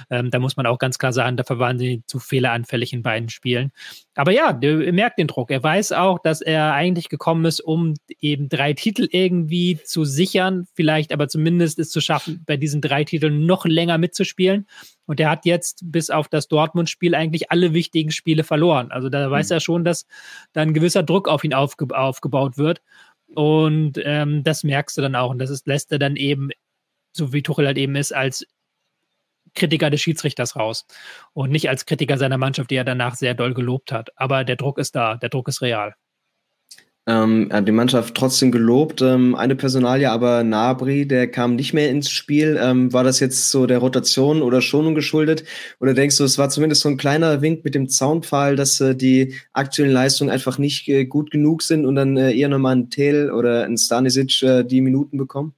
Ähm, 0.09 0.31
da 0.31 0.39
muss 0.39 0.57
man 0.57 0.67
auch 0.67 0.79
ganz 0.79 0.99
klar 0.99 1.13
sagen, 1.13 1.37
dafür 1.37 1.59
waren 1.59 1.79
sie 1.79 2.03
zu 2.07 2.19
fehleranfällig 2.19 2.93
in 2.93 3.03
beiden 3.03 3.29
Spielen. 3.29 3.73
Aber 4.15 4.33
ja, 4.33 4.59
er 4.61 4.93
merkt 4.93 5.19
den 5.19 5.27
Druck. 5.27 5.51
Er 5.51 5.63
weiß 5.63 5.93
auch, 5.93 6.19
dass 6.19 6.41
er 6.41 6.75
eigentlich 6.75 7.09
gekommen 7.09 7.45
ist, 7.45 7.61
um 7.61 7.95
eben 8.21 8.49
drei 8.49 8.73
Titel 8.75 9.09
irgendwie 9.11 9.81
zu 9.83 10.05
sichern, 10.05 10.67
vielleicht 10.75 11.13
aber 11.13 11.29
zumindest 11.29 11.79
es 11.79 11.91
zu 11.91 12.01
schaffen, 12.01 12.45
bei 12.47 12.57
diesen 12.57 12.81
drei 12.81 13.05
Titeln 13.05 13.47
noch 13.47 13.65
länger 13.65 13.99
mitzuspielen. 13.99 14.67
Und 15.11 15.19
er 15.19 15.29
hat 15.29 15.45
jetzt 15.45 15.81
bis 15.91 16.09
auf 16.09 16.29
das 16.29 16.47
Dortmund-Spiel 16.47 17.17
eigentlich 17.17 17.51
alle 17.51 17.75
wichtigen 17.75 18.13
Spiele 18.13 18.45
verloren. 18.45 18.93
Also 18.93 19.09
da 19.09 19.27
mhm. 19.27 19.33
weiß 19.33 19.51
er 19.51 19.59
schon, 19.59 19.85
dass 19.85 20.07
da 20.53 20.61
ein 20.61 20.73
gewisser 20.73 21.03
Druck 21.03 21.27
auf 21.27 21.43
ihn 21.43 21.53
aufge 21.53 21.89
aufgebaut 21.93 22.59
wird. 22.59 22.81
Und 23.35 24.01
ähm, 24.05 24.45
das 24.45 24.63
merkst 24.63 24.97
du 24.97 25.03
dann 25.03 25.17
auch. 25.17 25.31
Und 25.31 25.41
das 25.41 25.51
ist, 25.51 25.67
lässt 25.67 25.91
er 25.91 25.99
dann 25.99 26.15
eben, 26.15 26.51
so 27.11 27.33
wie 27.33 27.43
Tuchel 27.43 27.67
halt 27.67 27.77
eben 27.77 27.97
ist, 27.97 28.15
als 28.15 28.47
Kritiker 29.57 29.91
des 29.91 30.01
Schiedsrichters 30.01 30.55
raus. 30.55 30.87
Und 31.33 31.51
nicht 31.51 31.69
als 31.69 31.87
Kritiker 31.87 32.17
seiner 32.17 32.39
Mannschaft, 32.39 32.71
die 32.71 32.77
er 32.77 32.85
danach 32.85 33.17
sehr 33.17 33.35
doll 33.35 33.53
gelobt 33.53 33.91
hat. 33.91 34.11
Aber 34.15 34.45
der 34.45 34.55
Druck 34.55 34.79
ist 34.79 34.95
da, 34.95 35.17
der 35.17 35.31
Druck 35.31 35.49
ist 35.49 35.61
real. 35.61 35.97
Ähm, 37.11 37.49
er 37.51 37.57
hat 37.59 37.69
die 37.69 37.73
Mannschaft 37.73 38.15
trotzdem 38.15 38.53
gelobt. 38.53 39.03
Ähm, 39.03 39.35
eine 39.35 39.57
Personalie, 39.57 40.09
aber 40.09 40.45
Nabri, 40.45 41.09
der 41.09 41.29
kam 41.29 41.57
nicht 41.57 41.75
mehr 41.75 41.91
ins 41.91 42.09
Spiel. 42.09 42.57
Ähm, 42.63 42.93
war 42.93 43.03
das 43.03 43.19
jetzt 43.19 43.51
so 43.51 43.67
der 43.67 43.79
Rotation 43.79 44.43
oder 44.43 44.61
Schonung 44.63 44.95
geschuldet? 44.95 45.45
Oder 45.81 45.95
denkst 45.95 46.19
du, 46.19 46.25
es 46.25 46.39
war 46.39 46.51
zumindest 46.51 46.83
so 46.83 46.89
ein 46.89 46.97
kleiner 46.97 47.43
Wink 47.43 47.65
mit 47.65 47.75
dem 47.75 47.89
Zaunpfahl, 47.89 48.55
dass 48.55 48.81
äh, 48.81 48.95
die 48.95 49.35
aktuellen 49.53 49.93
Leistungen 49.93 50.31
einfach 50.31 50.59
nicht 50.59 50.89
äh, 50.89 51.05
gut 51.05 51.33
genug 51.33 51.63
sind 51.63 51.85
und 51.85 51.97
dann 51.97 52.17
äh, 52.17 52.33
eher 52.33 52.49
nochmal 52.49 52.77
ein 52.77 52.91
Tel 52.91 53.33
oder 53.33 53.65
ein 53.65 53.77
Stanisic 53.77 54.43
äh, 54.43 54.63
die 54.63 54.81
Minuten 54.81 55.17
bekommen? 55.19 55.55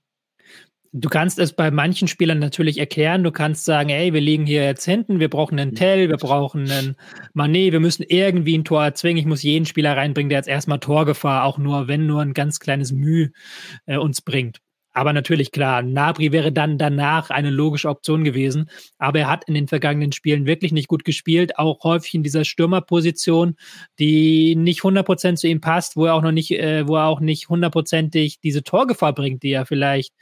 Du 0.94 1.08
kannst 1.08 1.38
es 1.38 1.54
bei 1.54 1.70
manchen 1.70 2.06
Spielern 2.06 2.38
natürlich 2.38 2.76
erklären. 2.76 3.24
Du 3.24 3.30
kannst 3.30 3.64
sagen, 3.64 3.88
ey, 3.88 4.12
wir 4.12 4.20
liegen 4.20 4.44
hier 4.44 4.62
jetzt 4.62 4.84
hinten, 4.84 5.20
wir 5.20 5.30
brauchen 5.30 5.58
einen 5.58 5.74
Tell, 5.74 6.10
wir 6.10 6.18
brauchen 6.18 6.70
einen 6.70 6.96
Manet, 7.32 7.72
wir 7.72 7.80
müssen 7.80 8.04
irgendwie 8.06 8.58
ein 8.58 8.64
Tor 8.64 8.84
erzwingen. 8.84 9.16
Ich 9.16 9.24
muss 9.24 9.42
jeden 9.42 9.64
Spieler 9.64 9.96
reinbringen, 9.96 10.28
der 10.28 10.40
jetzt 10.40 10.48
erstmal 10.48 10.80
Torgefahr, 10.80 11.44
auch 11.44 11.56
nur, 11.56 11.88
wenn 11.88 12.06
nur 12.06 12.20
ein 12.20 12.34
ganz 12.34 12.60
kleines 12.60 12.92
Mühe 12.92 13.32
äh, 13.86 13.96
uns 13.96 14.20
bringt. 14.20 14.60
Aber 14.94 15.12
natürlich 15.12 15.52
klar, 15.52 15.82
Nabri 15.82 16.32
wäre 16.32 16.52
dann 16.52 16.76
danach 16.76 17.30
eine 17.30 17.50
logische 17.50 17.88
Option 17.88 18.24
gewesen. 18.24 18.68
Aber 18.98 19.20
er 19.20 19.30
hat 19.30 19.44
in 19.44 19.54
den 19.54 19.68
vergangenen 19.68 20.12
Spielen 20.12 20.46
wirklich 20.46 20.72
nicht 20.72 20.88
gut 20.88 21.04
gespielt, 21.04 21.58
auch 21.58 21.82
häufig 21.84 22.14
in 22.14 22.22
dieser 22.22 22.44
Stürmerposition, 22.44 23.56
die 23.98 24.54
nicht 24.54 24.82
100% 24.82 25.36
zu 25.36 25.48
ihm 25.48 25.60
passt, 25.60 25.96
wo 25.96 26.06
er 26.06 26.14
auch 26.14 26.22
noch 26.22 26.32
nicht, 26.32 26.50
äh, 26.52 26.86
wo 26.86 26.96
er 26.96 27.06
auch 27.06 27.20
nicht 27.20 27.48
hundertprozentig 27.48 28.40
diese 28.40 28.62
Torgefahr 28.62 29.14
bringt, 29.14 29.42
die 29.42 29.52
er 29.52 29.64
vielleicht 29.64 30.12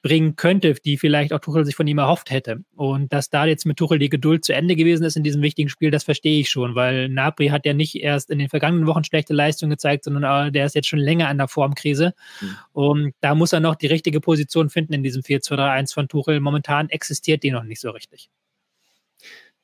bringen 0.00 0.36
könnte, 0.36 0.74
die 0.74 0.96
vielleicht 0.96 1.32
auch 1.32 1.40
Tuchel 1.40 1.64
sich 1.64 1.74
von 1.74 1.86
ihm 1.86 1.98
erhofft 1.98 2.30
hätte. 2.30 2.60
Und 2.76 3.12
dass 3.12 3.30
da 3.30 3.46
jetzt 3.46 3.66
mit 3.66 3.76
Tuchel 3.76 3.98
die 3.98 4.08
Geduld 4.08 4.44
zu 4.44 4.54
Ende 4.54 4.76
gewesen 4.76 5.04
ist 5.04 5.16
in 5.16 5.24
diesem 5.24 5.42
wichtigen 5.42 5.68
Spiel, 5.68 5.90
das 5.90 6.04
verstehe 6.04 6.40
ich 6.40 6.50
schon, 6.50 6.74
weil 6.74 7.08
Napri 7.08 7.48
hat 7.48 7.66
ja 7.66 7.74
nicht 7.74 7.96
erst 7.96 8.30
in 8.30 8.38
den 8.38 8.48
vergangenen 8.48 8.86
Wochen 8.86 9.02
schlechte 9.02 9.34
Leistungen 9.34 9.70
gezeigt, 9.70 10.04
sondern 10.04 10.52
der 10.52 10.66
ist 10.66 10.74
jetzt 10.74 10.88
schon 10.88 11.00
länger 11.00 11.28
an 11.28 11.38
der 11.38 11.48
Formkrise. 11.48 12.14
Mhm. 12.40 12.56
Und 12.72 13.14
da 13.20 13.34
muss 13.34 13.52
er 13.52 13.60
noch 13.60 13.74
die 13.74 13.88
richtige 13.88 14.20
Position 14.20 14.70
finden 14.70 14.92
in 14.92 15.02
diesem 15.02 15.22
4-2-3-1 15.22 15.94
von 15.94 16.08
Tuchel. 16.08 16.40
Momentan 16.40 16.88
existiert 16.90 17.42
die 17.42 17.50
noch 17.50 17.64
nicht 17.64 17.80
so 17.80 17.90
richtig. 17.90 18.30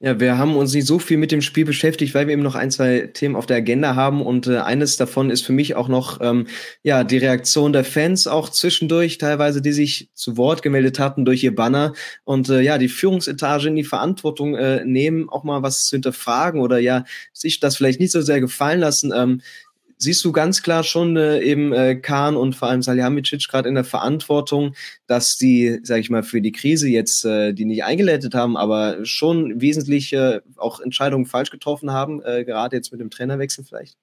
Ja, 0.05 0.21
wir 0.21 0.37
haben 0.37 0.55
uns 0.57 0.75
nicht 0.75 0.87
so 0.87 0.99
viel 0.99 1.17
mit 1.17 1.33
dem 1.33 1.41
Spiel 1.41 1.65
beschäftigt, 1.65 2.15
weil 2.15 2.27
wir 2.27 2.35
eben 2.35 2.43
noch 2.43 2.57
ein, 2.57 2.71
zwei 2.71 3.09
Themen 3.15 3.37
auf 3.37 3.47
der 3.47 3.57
Agenda 3.57 3.95
haben. 3.95 4.21
Und 4.21 4.47
äh, 4.47 4.59
eines 4.59 4.99
davon 4.99 5.31
ist 5.31 5.47
für 5.47 5.55
mich 5.55 5.77
auch 5.77 5.89
noch 5.89 6.21
ähm, 6.21 6.47
ja 6.83 7.05
die 7.05 7.17
Reaktion 7.17 7.73
der 7.73 7.85
Fans 7.85 8.27
auch 8.27 8.51
zwischendurch, 8.51 9.17
teilweise, 9.17 9.63
die 9.63 9.73
sich 9.73 10.11
zu 10.13 10.37
Wort 10.37 10.61
gemeldet 10.61 10.99
hatten 10.99 11.25
durch 11.25 11.43
ihr 11.43 11.55
Banner 11.55 11.95
und 12.25 12.51
äh, 12.51 12.61
ja 12.61 12.77
die 12.77 12.91
Führungsetage 12.91 13.69
in 13.69 13.77
die 13.77 13.85
Verantwortung 13.85 14.55
äh, 14.57 14.85
nehmen, 14.85 15.31
auch 15.31 15.43
mal 15.43 15.63
was 15.63 15.87
zu 15.87 15.97
hinterfragen 15.97 16.61
oder 16.61 16.79
ja 16.79 17.07
sich 17.33 17.59
das 17.59 17.79
vielleicht 17.79 17.99
nicht 17.99 18.13
so 18.13 18.21
sehr 18.21 18.43
gefallen 18.43 18.81
lassen. 18.81 19.11
Ähm, 19.17 19.41
siehst 20.05 20.25
du 20.25 20.33
ganz 20.33 20.63
klar 20.63 20.85
schon 20.85 21.17
äh, 21.17 21.41
eben 21.41 21.73
äh, 21.73 21.97
Kahn 21.97 22.37
und 22.37 22.55
vor 22.55 22.69
allem 22.69 22.83
Salihamidzic 22.83 23.49
gerade 23.49 23.69
in 23.69 23.75
der 23.75 23.85
Verantwortung, 23.85 24.75
dass 25.07 25.37
die, 25.37 25.81
sage 25.83 26.01
ich 26.01 26.11
mal, 26.11 26.23
für 26.23 26.41
die 26.41 26.53
Krise 26.53 26.89
jetzt 26.89 27.25
äh, 27.25 27.53
die 27.53 27.65
nicht 27.65 27.85
eingeleitet 27.85 28.35
haben, 28.35 28.57
aber 28.57 29.05
schon 29.05 29.61
wesentliche 29.61 30.43
auch 30.57 30.81
Entscheidungen 30.81 31.27
falsch 31.27 31.51
getroffen 31.51 31.91
haben, 31.91 32.23
äh, 32.23 32.45
gerade 32.45 32.77
jetzt 32.77 32.93
mit 32.93 33.01
dem 33.01 33.11
Trainerwechsel 33.11 33.65
vielleicht? 33.65 33.97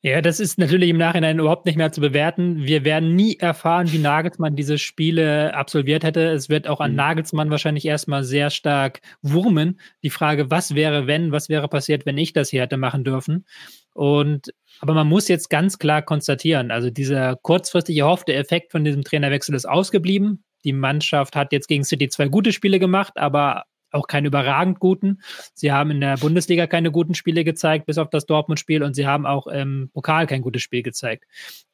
Ja, 0.00 0.20
das 0.20 0.38
ist 0.38 0.58
natürlich 0.58 0.90
im 0.90 0.96
Nachhinein 0.96 1.40
überhaupt 1.40 1.66
nicht 1.66 1.74
mehr 1.74 1.90
zu 1.90 2.00
bewerten. 2.00 2.64
Wir 2.64 2.84
werden 2.84 3.16
nie 3.16 3.36
erfahren, 3.36 3.90
wie 3.90 3.98
Nagelsmann 3.98 4.54
diese 4.54 4.78
Spiele 4.78 5.54
absolviert 5.54 6.04
hätte. 6.04 6.20
Es 6.28 6.48
wird 6.48 6.68
auch 6.68 6.78
an 6.78 6.92
mhm. 6.92 6.98
Nagelsmann 6.98 7.50
wahrscheinlich 7.50 7.84
erstmal 7.84 8.22
sehr 8.22 8.50
stark 8.50 9.00
wurmen. 9.22 9.80
Die 10.04 10.10
Frage, 10.10 10.52
was 10.52 10.76
wäre, 10.76 11.08
wenn, 11.08 11.32
was 11.32 11.48
wäre 11.48 11.66
passiert, 11.66 12.06
wenn 12.06 12.16
ich 12.16 12.32
das 12.32 12.48
hier 12.50 12.62
hätte 12.62 12.76
machen 12.76 13.02
dürfen? 13.02 13.44
Und 13.92 14.52
aber 14.80 14.94
man 14.94 15.08
muss 15.08 15.28
jetzt 15.28 15.50
ganz 15.50 15.78
klar 15.78 16.02
konstatieren, 16.02 16.70
also 16.70 16.90
dieser 16.90 17.36
kurzfristig 17.36 17.96
erhoffte 17.96 18.34
Effekt 18.34 18.72
von 18.72 18.84
diesem 18.84 19.04
Trainerwechsel 19.04 19.54
ist 19.54 19.68
ausgeblieben. 19.68 20.44
Die 20.64 20.72
Mannschaft 20.72 21.36
hat 21.36 21.52
jetzt 21.52 21.68
gegen 21.68 21.84
City 21.84 22.08
zwei 22.08 22.28
gute 22.28 22.52
Spiele 22.52 22.78
gemacht, 22.78 23.14
aber 23.16 23.64
auch 23.90 24.06
keine 24.06 24.28
überragend 24.28 24.80
guten. 24.80 25.20
Sie 25.54 25.72
haben 25.72 25.90
in 25.90 26.00
der 26.00 26.16
Bundesliga 26.16 26.66
keine 26.66 26.90
guten 26.90 27.14
Spiele 27.14 27.44
gezeigt, 27.44 27.86
bis 27.86 27.98
auf 27.98 28.10
das 28.10 28.26
Dortmund-Spiel, 28.26 28.82
und 28.82 28.94
sie 28.94 29.06
haben 29.06 29.26
auch 29.26 29.46
im 29.46 29.90
Pokal 29.92 30.26
kein 30.26 30.42
gutes 30.42 30.62
Spiel 30.62 30.82
gezeigt. 30.82 31.24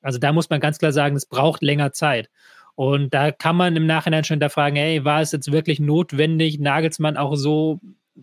Also 0.00 0.18
da 0.18 0.32
muss 0.32 0.50
man 0.50 0.60
ganz 0.60 0.78
klar 0.78 0.92
sagen, 0.92 1.16
es 1.16 1.26
braucht 1.26 1.62
länger 1.62 1.92
Zeit. 1.92 2.30
Und 2.76 3.14
da 3.14 3.30
kann 3.30 3.56
man 3.56 3.76
im 3.76 3.86
Nachhinein 3.86 4.24
schon 4.24 4.40
da 4.40 4.48
fragen, 4.48 4.76
hey, 4.76 5.04
war 5.04 5.20
es 5.20 5.32
jetzt 5.32 5.52
wirklich 5.52 5.80
notwendig, 5.80 6.58
Nagelsmann 6.58 7.16
auch 7.16 7.36
so 7.36 7.80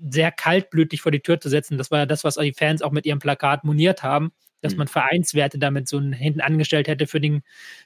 sehr 0.10 0.32
kaltblütig 0.32 1.02
vor 1.02 1.12
die 1.12 1.22
Tür 1.22 1.40
zu 1.40 1.50
setzen? 1.50 1.78
Das 1.78 1.92
war 1.92 2.00
ja 2.00 2.06
das, 2.06 2.24
was 2.24 2.36
die 2.36 2.54
Fans 2.54 2.82
auch 2.82 2.92
mit 2.92 3.06
ihrem 3.06 3.20
Plakat 3.20 3.64
moniert 3.64 4.04
haben 4.04 4.32
dass 4.62 4.74
mhm. 4.74 4.80
man 4.80 4.88
Vereinswerte 4.88 5.60
damit 5.60 5.88
so 5.88 6.00
hinten 6.00 6.42
angestellt 6.42 6.88
hätte 6.88 7.08
für 7.08 7.20
den 7.20 7.42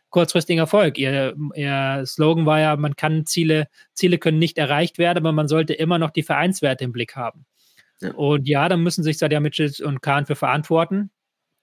kurzfristigen 0.10 0.60
Erfolg. 0.60 0.98
Ihr, 0.98 1.36
ihr 1.56 2.04
Slogan 2.06 2.46
war 2.46 2.60
ja, 2.60 2.76
man 2.76 2.96
kann 2.96 3.26
Ziele, 3.26 3.68
Ziele 3.94 4.18
können 4.18 4.40
nicht 4.40 4.58
erreicht 4.58 4.98
werden, 4.98 5.20
aber 5.20 5.32
man 5.32 5.48
sollte 5.48 5.74
immer 5.74 6.00
noch 6.00 6.12
die 6.12 6.24
Vereinswerte 6.24 6.84
im 6.84 6.92
Blick 6.92 7.16
haben. 7.16 7.46
Ja. 8.02 8.14
Und 8.14 8.48
ja, 8.48 8.70
da 8.70 8.78
müssen 8.78 9.04
sich 9.04 9.18
Sadjamicic 9.18 9.86
und 9.86 10.02
Kahn 10.02 10.26
für 10.26 10.36
verantworten. 10.36 11.12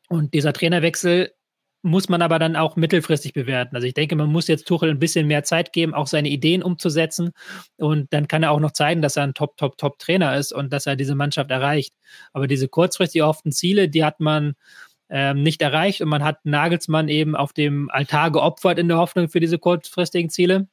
Und 0.09 0.35
dieser 0.35 0.53
Trainerwechsel 0.53 1.33
muss 1.83 2.09
man 2.09 2.22
aber 2.22 2.38
dann 2.38 2.55
auch 2.55 2.77
mittelfristig 2.77 3.33
bewerten. 3.33 3.75
Also 3.75 3.88
ich 3.88 3.94
denke, 3.94 4.14
man 4.14 4.31
muss 4.31 4.46
jetzt 4.46 4.68
Tuchel 4.68 4.90
ein 4.90 5.01
bisschen 5.01 5.27
mehr 5.27 5.42
Zeit 5.42 5.72
geben, 5.72 5.94
auch 5.94 6.07
seine 6.07 6.29
Ideen 6.29 6.62
umzusetzen. 6.62 7.33
Und 7.77 8.12
dann 8.12 8.29
kann 8.29 8.44
er 8.44 8.53
auch 8.53 8.61
noch 8.61 8.70
zeigen, 8.70 9.03
dass 9.03 9.16
er 9.16 9.25
ein 9.25 9.35
Top, 9.35 9.57
Top, 9.57 9.79
Top 9.79 9.98
Trainer 9.98 10.37
ist 10.37 10.53
und 10.53 10.72
dass 10.72 10.87
er 10.87 10.94
diese 10.94 11.16
Mannschaft 11.16 11.51
erreicht. 11.51 11.94
Aber 12.33 12.46
diese 12.46 12.68
kurzfristig 12.68 13.20
erhofften 13.20 13.51
Ziele, 13.51 13.88
die 13.88 14.05
hat 14.05 14.20
man 14.20 14.55
ähm, 15.14 15.42
nicht 15.42 15.61
erreicht 15.61 16.01
und 16.01 16.09
man 16.09 16.25
hat 16.25 16.44
Nagelsmann 16.44 17.09
eben 17.09 17.37
auf 17.37 17.53
dem 17.53 17.90
Altar 17.90 18.33
geopfert 18.33 18.79
in 18.79 18.88
der 18.88 18.96
Hoffnung 18.96 19.29
für 19.29 19.40
diese 19.40 19.59
kurzfristigen 19.59 20.31
Ziele. 20.31 20.68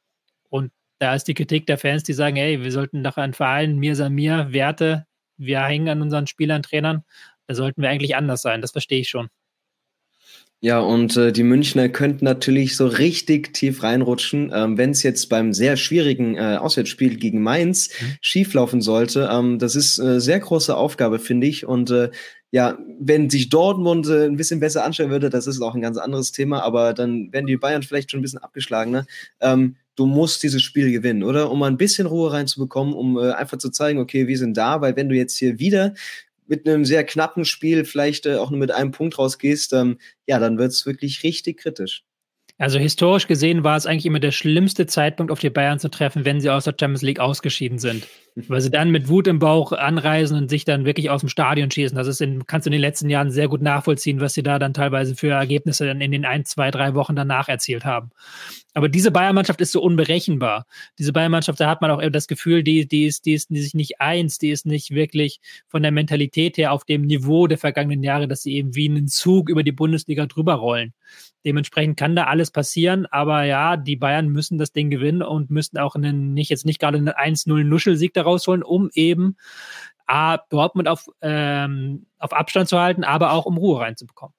Und 0.48 0.72
da 0.98 1.14
ist 1.14 1.26
die 1.26 1.34
Kritik 1.34 1.68
der 1.68 1.78
Fans, 1.78 2.04
die 2.04 2.14
sagen, 2.14 2.38
hey, 2.38 2.64
wir 2.64 2.72
sollten 2.72 3.04
doch 3.04 3.18
an 3.18 3.34
Verein, 3.34 3.78
mir 3.78 3.98
sei 3.98 4.10
mir, 4.10 4.48
Werte, 4.54 5.06
wir 5.36 5.62
hängen 5.62 5.90
an 5.90 6.02
unseren 6.02 6.26
Spielern, 6.26 6.64
Trainern, 6.64 7.04
da 7.48 7.54
sollten 7.54 7.82
wir 7.82 7.90
eigentlich 7.90 8.16
anders 8.16 8.42
sein, 8.42 8.62
das 8.62 8.72
verstehe 8.72 9.02
ich 9.02 9.10
schon. 9.10 9.28
Ja, 10.62 10.80
und 10.80 11.16
äh, 11.16 11.32
die 11.32 11.44
Münchner 11.44 11.88
könnten 11.88 12.26
natürlich 12.26 12.76
so 12.76 12.86
richtig 12.88 13.54
tief 13.54 13.82
reinrutschen, 13.82 14.52
ähm, 14.54 14.78
wenn 14.78 14.92
es 14.92 15.04
jetzt 15.04 15.30
beim 15.30 15.54
sehr 15.54 15.78
schwierigen 15.78 16.36
äh, 16.36 16.58
Auswärtsspiel 16.60 17.16
gegen 17.16 17.42
Mainz 17.42 17.90
mhm. 17.90 18.18
schieflaufen 18.20 18.82
sollte. 18.82 19.30
Ähm, 19.32 19.58
das 19.58 19.76
ist 19.76 20.02
eine 20.02 20.20
sehr 20.20 20.40
große 20.40 20.76
Aufgabe, 20.76 21.20
finde 21.20 21.48
ich. 21.48 21.66
Und 21.66 21.92
äh, 21.92 22.10
ja, 22.52 22.78
wenn 23.00 23.30
sich 23.30 23.50
Dortmund 23.50 24.08
äh, 24.08 24.26
ein 24.26 24.38
bisschen 24.38 24.60
besser 24.60 24.84
anstellen 24.84 25.12
würde, 25.12 25.30
das 25.30 25.48
ist 25.48 25.62
auch 25.62 25.76
ein 25.76 25.82
ganz 25.82 25.98
anderes 25.98 26.32
Thema, 26.32 26.64
aber 26.64 26.94
dann 26.94 27.32
werden 27.32 27.46
die 27.46 27.58
Bayern 27.58 27.84
vielleicht 27.84 28.12
schon 28.12 28.20
ein 28.20 28.24
bisschen 28.24 28.40
abgeschlagener. 28.40 29.06
Ähm, 29.40 29.76
du 29.96 30.06
musst 30.06 30.42
dieses 30.42 30.62
Spiel 30.64 30.92
gewinnen, 30.92 31.24
oder? 31.24 31.52
Um 31.52 31.60
mal 31.60 31.68
ein 31.68 31.78
bisschen 31.78 32.08
Ruhe 32.08 32.32
reinzubekommen, 32.32 32.94
um 32.94 33.18
äh, 33.18 33.32
einfach 33.32 33.58
zu 33.58 33.70
zeigen, 33.70 34.00
okay, 34.00 34.28
wir 34.28 34.38
sind 34.38 34.58
da, 34.58 34.82
weil 34.82 34.96
wenn 34.96 35.10
du 35.10 35.16
jetzt 35.16 35.38
hier 35.38 35.60
wieder 35.60 35.94
mit 36.48 36.68
einem 36.68 36.86
sehr 36.86 37.04
knappen 37.04 37.46
Spiel 37.46 37.86
vielleicht 37.86 38.26
äh, 38.26 38.38
auch 38.38 38.50
nur 38.50 38.60
mit 38.60 38.72
einem 38.72 38.92
Punkt 38.92 39.20
rausgehst, 39.20 39.74
ähm, 39.74 40.00
ja, 40.26 40.40
dann 40.40 40.58
wird 40.58 40.72
es 40.72 40.86
wirklich 40.86 41.24
richtig 41.24 41.58
kritisch. 41.58 42.04
Also 42.60 42.78
historisch 42.78 43.26
gesehen 43.28 43.64
war 43.64 43.78
es 43.78 43.86
eigentlich 43.86 44.06
immer 44.06 44.20
der 44.20 44.32
schlimmste 44.32 44.86
Zeitpunkt, 44.86 45.32
auf 45.32 45.40
die 45.40 45.50
Bayern 45.50 45.80
zu 45.80 45.90
treffen, 45.90 46.26
wenn 46.26 46.42
sie 46.42 46.50
aus 46.50 46.66
der 46.66 46.76
Champions 46.78 47.02
League 47.02 47.22
ausgeschieden 47.22 47.80
sind. 47.80 48.06
Weil 48.36 48.60
sie 48.60 48.70
dann 48.70 48.92
mit 48.92 49.08
Wut 49.08 49.28
im 49.28 49.40
Bauch 49.40 49.72
anreisen 49.72 50.38
und 50.38 50.50
sich 50.50 50.66
dann 50.66 50.84
wirklich 50.84 51.10
aus 51.10 51.22
dem 51.22 51.30
Stadion 51.30 51.72
schießen. 51.72 51.98
Das 51.98 52.08
ist 52.08 52.20
in, 52.20 52.46
kannst 52.48 52.66
du 52.66 52.70
in 52.70 52.74
den 52.74 52.82
letzten 52.82 53.10
Jahren 53.10 53.32
sehr 53.32 53.48
gut 53.48 53.62
nachvollziehen, 53.62 54.20
was 54.20 54.34
sie 54.34 54.44
da 54.44 54.60
dann 54.60 54.74
teilweise 54.74 55.16
für 55.16 55.30
Ergebnisse 55.30 55.86
dann 55.86 56.02
in 56.02 56.12
den 56.12 56.26
ein, 56.26 56.44
zwei, 56.44 56.70
drei 56.70 56.96
Wochen 56.96 57.16
danach 57.16 57.48
erzielt 57.48 57.86
haben. 57.86 58.12
Aber 58.76 58.88
diese 58.88 59.10
Bayern-Mannschaft 59.10 59.62
ist 59.62 59.72
so 59.72 59.82
unberechenbar. 59.82 60.68
Diese 61.00 61.12
Bayern-Mannschaft, 61.12 61.60
da 61.60 61.68
hat 61.68 61.82
man 61.82 61.90
auch 61.90 62.02
das 62.12 62.28
Gefühl, 62.28 62.64
die, 62.64 62.88
die, 62.88 63.06
ist, 63.06 63.26
die 63.26 63.34
ist 63.34 63.50
die 63.50 63.62
sich 63.62 63.74
nicht 63.74 64.00
eins, 64.00 64.38
die 64.38 64.52
ist 64.52 64.68
nicht 64.68 64.92
wirklich 64.92 65.40
von 65.68 65.82
der 65.82 65.92
Mentalität 65.92 66.58
her 66.58 66.72
auf 66.72 66.86
dem 66.86 67.02
Niveau 67.02 67.48
der 67.48 67.58
vergangenen 67.58 68.04
Jahre, 68.04 68.28
dass 68.28 68.44
sie 68.44 68.54
eben 68.54 68.76
wie 68.76 68.88
einen 68.88 69.08
Zug 69.08 69.50
über 69.50 69.64
die 69.64 69.72
Bundesliga 69.72 70.28
drüber 70.28 70.56
rollen. 70.56 70.94
Dementsprechend 71.46 71.98
kann 71.98 72.16
da 72.16 72.26
alles 72.26 72.52
passieren, 72.52 73.08
aber 73.08 73.44
ja, 73.44 73.76
die 73.76 73.96
Bayern 73.96 74.28
müssen 74.28 74.60
das 74.60 74.72
Ding 74.72 74.92
gewinnen 74.92 75.24
und 75.24 75.50
müssen 75.50 75.80
auch 75.80 75.96
einen, 75.96 76.34
nicht 76.34 76.50
jetzt 76.50 76.66
nicht 76.66 76.80
gerade 76.80 76.98
einen 76.98 77.10
1-0-Nuschelsieg 77.10 78.14
da 78.14 78.22
rausholen, 78.22 78.62
um 78.62 78.90
eben 78.94 79.36
A, 80.06 80.38
Dortmund 80.38 80.88
auf, 80.88 81.08
ähm, 81.22 82.06
auf 82.20 82.34
Abstand 82.34 82.70
zu 82.70 82.80
halten, 82.80 83.04
aber 83.04 83.32
auch 83.32 83.46
um 83.46 83.58
Ruhe 83.58 83.80
reinzubekommen 83.80 84.39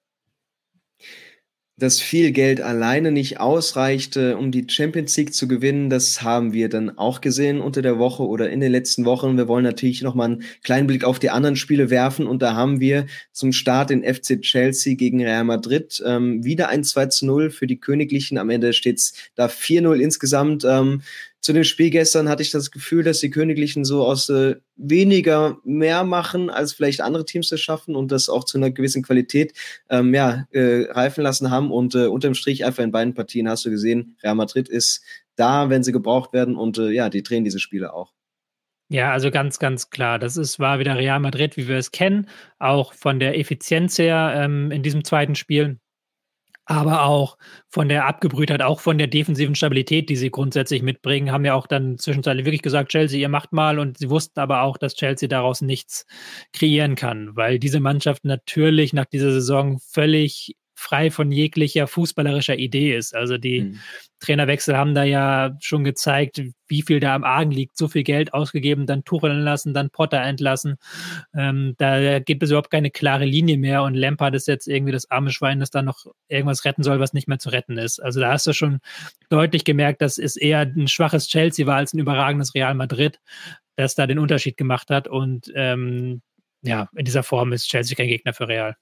dass 1.81 1.99
viel 1.99 2.31
Geld 2.31 2.61
alleine 2.61 3.11
nicht 3.11 3.41
ausreichte, 3.41 4.37
um 4.37 4.53
die 4.53 4.67
Champions 4.69 5.17
League 5.17 5.33
zu 5.33 5.49
gewinnen. 5.49 5.89
Das 5.89 6.23
haben 6.23 6.53
wir 6.53 6.69
dann 6.69 6.99
auch 6.99 7.23
gesehen 7.23 7.61
unter 7.61 7.81
der 7.81 7.99
Woche 7.99 8.23
oder 8.23 8.51
in 8.51 8.61
den 8.61 8.71
letzten 8.71 9.07
Wochen. 9.07 9.39
Wir 9.39 9.49
wollen 9.49 9.65
natürlich 9.65 10.03
noch 10.03 10.15
mal 10.15 10.27
einen 10.27 10.43
kleinen 10.63 10.87
Blick 10.87 11.05
auf 11.05 11.19
die 11.19 11.31
anderen 11.31 11.57
Spiele 11.57 11.89
werfen 11.89 12.27
und 12.27 12.43
da 12.43 12.55
haben 12.55 12.81
wir 12.81 13.07
zum 13.33 13.53
Start 13.53 13.91
den 13.91 14.05
FC 14.05 14.43
Chelsea 14.43 14.95
gegen 14.95 15.23
Real 15.23 15.45
Madrid. 15.45 16.03
Ähm, 16.07 16.45
wieder 16.45 16.69
ein 16.69 16.85
2 16.85 17.07
zu 17.07 17.27
0 17.27 17.51
für 17.51 17.67
die 17.67 17.81
Königlichen. 17.81 18.37
Am 18.37 18.51
Ende 18.51 18.75
steht's 18.75 19.15
da 19.35 19.47
4-0 19.47 19.99
insgesamt. 20.01 20.65
Ähm, 20.65 21.01
zu 21.41 21.53
dem 21.55 21.65
Spiel 21.65 21.91
gestern 21.91 22.29
hatte 22.29 22.43
ich 22.43 22.51
das 22.51 22.71
Gefühl, 22.71 23.03
dass 23.03 23.21
die 23.21 23.31
Königlichen 23.31 23.85
so 23.85 24.05
aus 24.05 24.29
äh, 24.29 24.57
weniger 24.77 25.59
mehr 25.65 26.05
machen, 26.05 26.51
als 26.51 26.73
vielleicht 26.75 27.01
andere 27.01 27.25
Teams 27.25 27.49
das 27.49 27.61
schaffen 27.61 27.97
und 27.97 28.13
das 28.13 28.29
auch 28.29 28.45
zu 28.45 28.59
einer 28.59 28.71
gewissen 28.71 29.03
Qualität 29.03 29.55
ähm, 29.89 30.13
ja, 30.13 30.47
äh, 30.51 30.91
reifen 30.91 31.23
lassen 31.23 31.51
haben. 31.51 31.71
Und 31.71 31.95
äh, 31.95 32.07
unterm 32.07 32.35
Strich 32.35 32.65
einfach 32.65 32.83
in 32.83 32.93
beiden 32.93 33.15
Partien 33.15 33.49
hast 33.49 33.65
du 33.65 33.71
gesehen, 33.71 34.17
Real 34.23 34.35
Madrid 34.35 34.69
ist 34.69 35.03
da, 35.37 35.71
wenn 35.71 35.83
sie 35.83 35.93
gebraucht 35.93 36.33
werden 36.33 36.57
und 36.57 36.77
äh, 36.79 36.91
ja, 36.91 37.09
die 37.09 37.23
drehen 37.23 37.45
diese 37.45 37.61
Spiele 37.61 37.95
auch. 37.95 38.13
Ja, 38.91 39.13
also 39.13 39.31
ganz, 39.31 39.59
ganz 39.59 39.89
klar. 39.89 40.19
Das 40.19 40.37
ist, 40.37 40.59
war 40.59 40.79
wieder 40.79 40.97
Real 40.97 41.21
Madrid, 41.21 41.57
wie 41.57 41.69
wir 41.69 41.77
es 41.77 41.93
kennen, 41.93 42.29
auch 42.59 42.93
von 42.93 43.21
der 43.21 43.39
Effizienz 43.39 43.99
her 43.99 44.35
ähm, 44.37 44.71
in 44.73 44.83
diesem 44.83 45.05
zweiten 45.05 45.37
Spiel 45.37 45.79
aber 46.71 47.03
auch 47.03 47.37
von 47.69 47.89
der 47.89 48.07
Abgebrühtheit, 48.07 48.63
auch 48.63 48.79
von 48.79 48.97
der 48.97 49.09
defensiven 49.09 49.57
Stabilität, 49.57 50.09
die 50.09 50.15
sie 50.15 50.31
grundsätzlich 50.31 50.83
mitbringen, 50.83 51.33
haben 51.33 51.45
ja 51.45 51.55
auch 51.55 51.67
dann 51.67 51.99
zwischenzeitlich 51.99 52.47
wirklich 52.47 52.63
gesagt, 52.63 52.93
Chelsea, 52.93 53.19
ihr 53.19 53.29
macht 53.29 53.53
mal. 53.53 53.81
Und 53.81 53.99
sie 53.99 54.09
wussten 54.09 54.39
aber 54.39 54.63
auch, 54.63 54.79
dass 54.79 54.95
Chelsea 54.95 55.29
daraus 55.29 55.63
nichts 55.63 56.07
kreieren 56.53 56.95
kann, 56.95 57.35
weil 57.35 57.59
diese 57.59 57.81
Mannschaft 57.81 58.25
natürlich 58.25 58.93
nach 58.93 59.07
dieser 59.07 59.33
Saison 59.33 59.81
völlig 59.81 60.55
frei 60.81 61.11
von 61.11 61.31
jeglicher 61.31 61.87
fußballerischer 61.87 62.57
Idee 62.57 62.97
ist. 62.97 63.15
Also 63.15 63.37
die 63.37 63.61
mhm. 63.61 63.81
Trainerwechsel 64.19 64.77
haben 64.77 64.95
da 64.95 65.05
ja 65.05 65.57
schon 65.61 65.85
gezeigt, 65.85 66.43
wie 66.69 66.83
viel 66.83 67.01
da 67.01 67.15
am 67.15 67.23
Argen 67.23 67.51
liegt. 67.51 67.77
So 67.77 67.87
viel 67.87 68.03
Geld 68.03 68.33
ausgegeben, 68.33 68.87
dann 68.87 69.05
Tuchel 69.05 69.33
lassen, 69.33 69.75
dann 69.75 69.91
Potter 69.91 70.23
entlassen. 70.23 70.77
Ähm, 71.35 71.75
da 71.77 72.19
gibt 72.19 72.43
es 72.43 72.51
überhaupt 72.51 72.71
keine 72.71 72.91
klare 72.91 73.27
Linie 73.27 73.59
mehr 73.59 73.83
und 73.83 73.95
Lampard 73.95 74.35
ist 74.35 74.49
jetzt 74.49 74.67
irgendwie 74.69 74.93
das 74.93 75.11
arme 75.11 75.31
Schwein, 75.31 75.61
das 75.61 75.71
da 75.71 75.83
noch 75.83 76.07
irgendwas 76.29 76.65
retten 76.65 76.83
soll, 76.83 76.99
was 76.99 77.13
nicht 77.13 77.29
mehr 77.29 77.39
zu 77.39 77.51
retten 77.51 77.77
ist. 77.77 78.03
Also 78.03 78.21
da 78.21 78.33
hast 78.33 78.47
du 78.47 78.55
schon 78.55 78.81
deutlich 79.29 79.65
gemerkt, 79.65 80.01
dass 80.01 80.17
es 80.17 80.37
eher 80.37 80.61
ein 80.61 80.89
schwaches 80.89 81.29
Chelsea 81.29 81.67
war 81.67 81.77
als 81.77 81.93
ein 81.93 81.99
überragendes 81.99 82.55
Real 82.55 82.75
Madrid, 82.75 83.21
das 83.77 83.95
da 83.95 84.07
den 84.07 84.19
Unterschied 84.19 84.57
gemacht 84.57 84.89
hat 84.89 85.09
und 85.09 85.53
ähm, 85.55 86.23
ja, 86.63 86.89
in 86.97 87.05
dieser 87.05 87.23
Form 87.23 87.53
ist 87.53 87.69
Chelsea 87.69 87.97
kein 87.97 88.09
Gegner 88.09 88.33
für 88.33 88.49
Real 88.49 88.77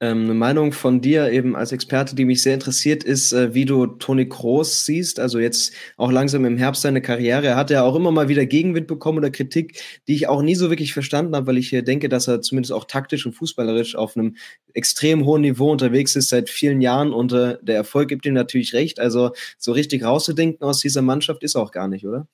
ähm, 0.00 0.24
eine 0.24 0.34
Meinung 0.34 0.72
von 0.72 1.00
dir 1.00 1.30
eben 1.32 1.56
als 1.56 1.72
Experte, 1.72 2.14
die 2.14 2.24
mich 2.24 2.42
sehr 2.42 2.54
interessiert, 2.54 3.02
ist, 3.02 3.32
äh, 3.32 3.52
wie 3.52 3.64
du 3.64 3.86
Toni 3.86 4.28
Kroos 4.28 4.84
siehst. 4.84 5.18
Also 5.18 5.40
jetzt 5.40 5.74
auch 5.96 6.12
langsam 6.12 6.44
im 6.44 6.56
Herbst 6.56 6.82
seine 6.82 7.02
Karriere. 7.02 7.46
Er 7.48 7.56
hat 7.56 7.70
ja 7.70 7.82
auch 7.82 7.96
immer 7.96 8.12
mal 8.12 8.28
wieder 8.28 8.46
Gegenwind 8.46 8.86
bekommen 8.86 9.18
oder 9.18 9.30
Kritik, 9.30 9.82
die 10.06 10.14
ich 10.14 10.28
auch 10.28 10.42
nie 10.42 10.54
so 10.54 10.70
wirklich 10.70 10.92
verstanden 10.92 11.34
habe, 11.34 11.48
weil 11.48 11.58
ich 11.58 11.68
hier 11.68 11.82
denke, 11.82 12.08
dass 12.08 12.28
er 12.28 12.40
zumindest 12.40 12.72
auch 12.72 12.84
taktisch 12.84 13.26
und 13.26 13.32
fußballerisch 13.32 13.96
auf 13.96 14.16
einem 14.16 14.36
extrem 14.72 15.24
hohen 15.24 15.42
Niveau 15.42 15.70
unterwegs 15.72 16.14
ist 16.14 16.28
seit 16.28 16.48
vielen 16.48 16.80
Jahren 16.80 17.12
und 17.12 17.32
äh, 17.32 17.56
der 17.62 17.76
Erfolg 17.76 18.08
gibt 18.08 18.24
ihm 18.24 18.34
natürlich 18.34 18.74
recht. 18.74 19.00
Also 19.00 19.32
so 19.58 19.72
richtig 19.72 20.04
rauszudenken 20.04 20.64
aus 20.64 20.78
dieser 20.80 21.02
Mannschaft 21.02 21.42
ist 21.42 21.56
auch 21.56 21.72
gar 21.72 21.88
nicht, 21.88 22.06
oder? 22.06 22.28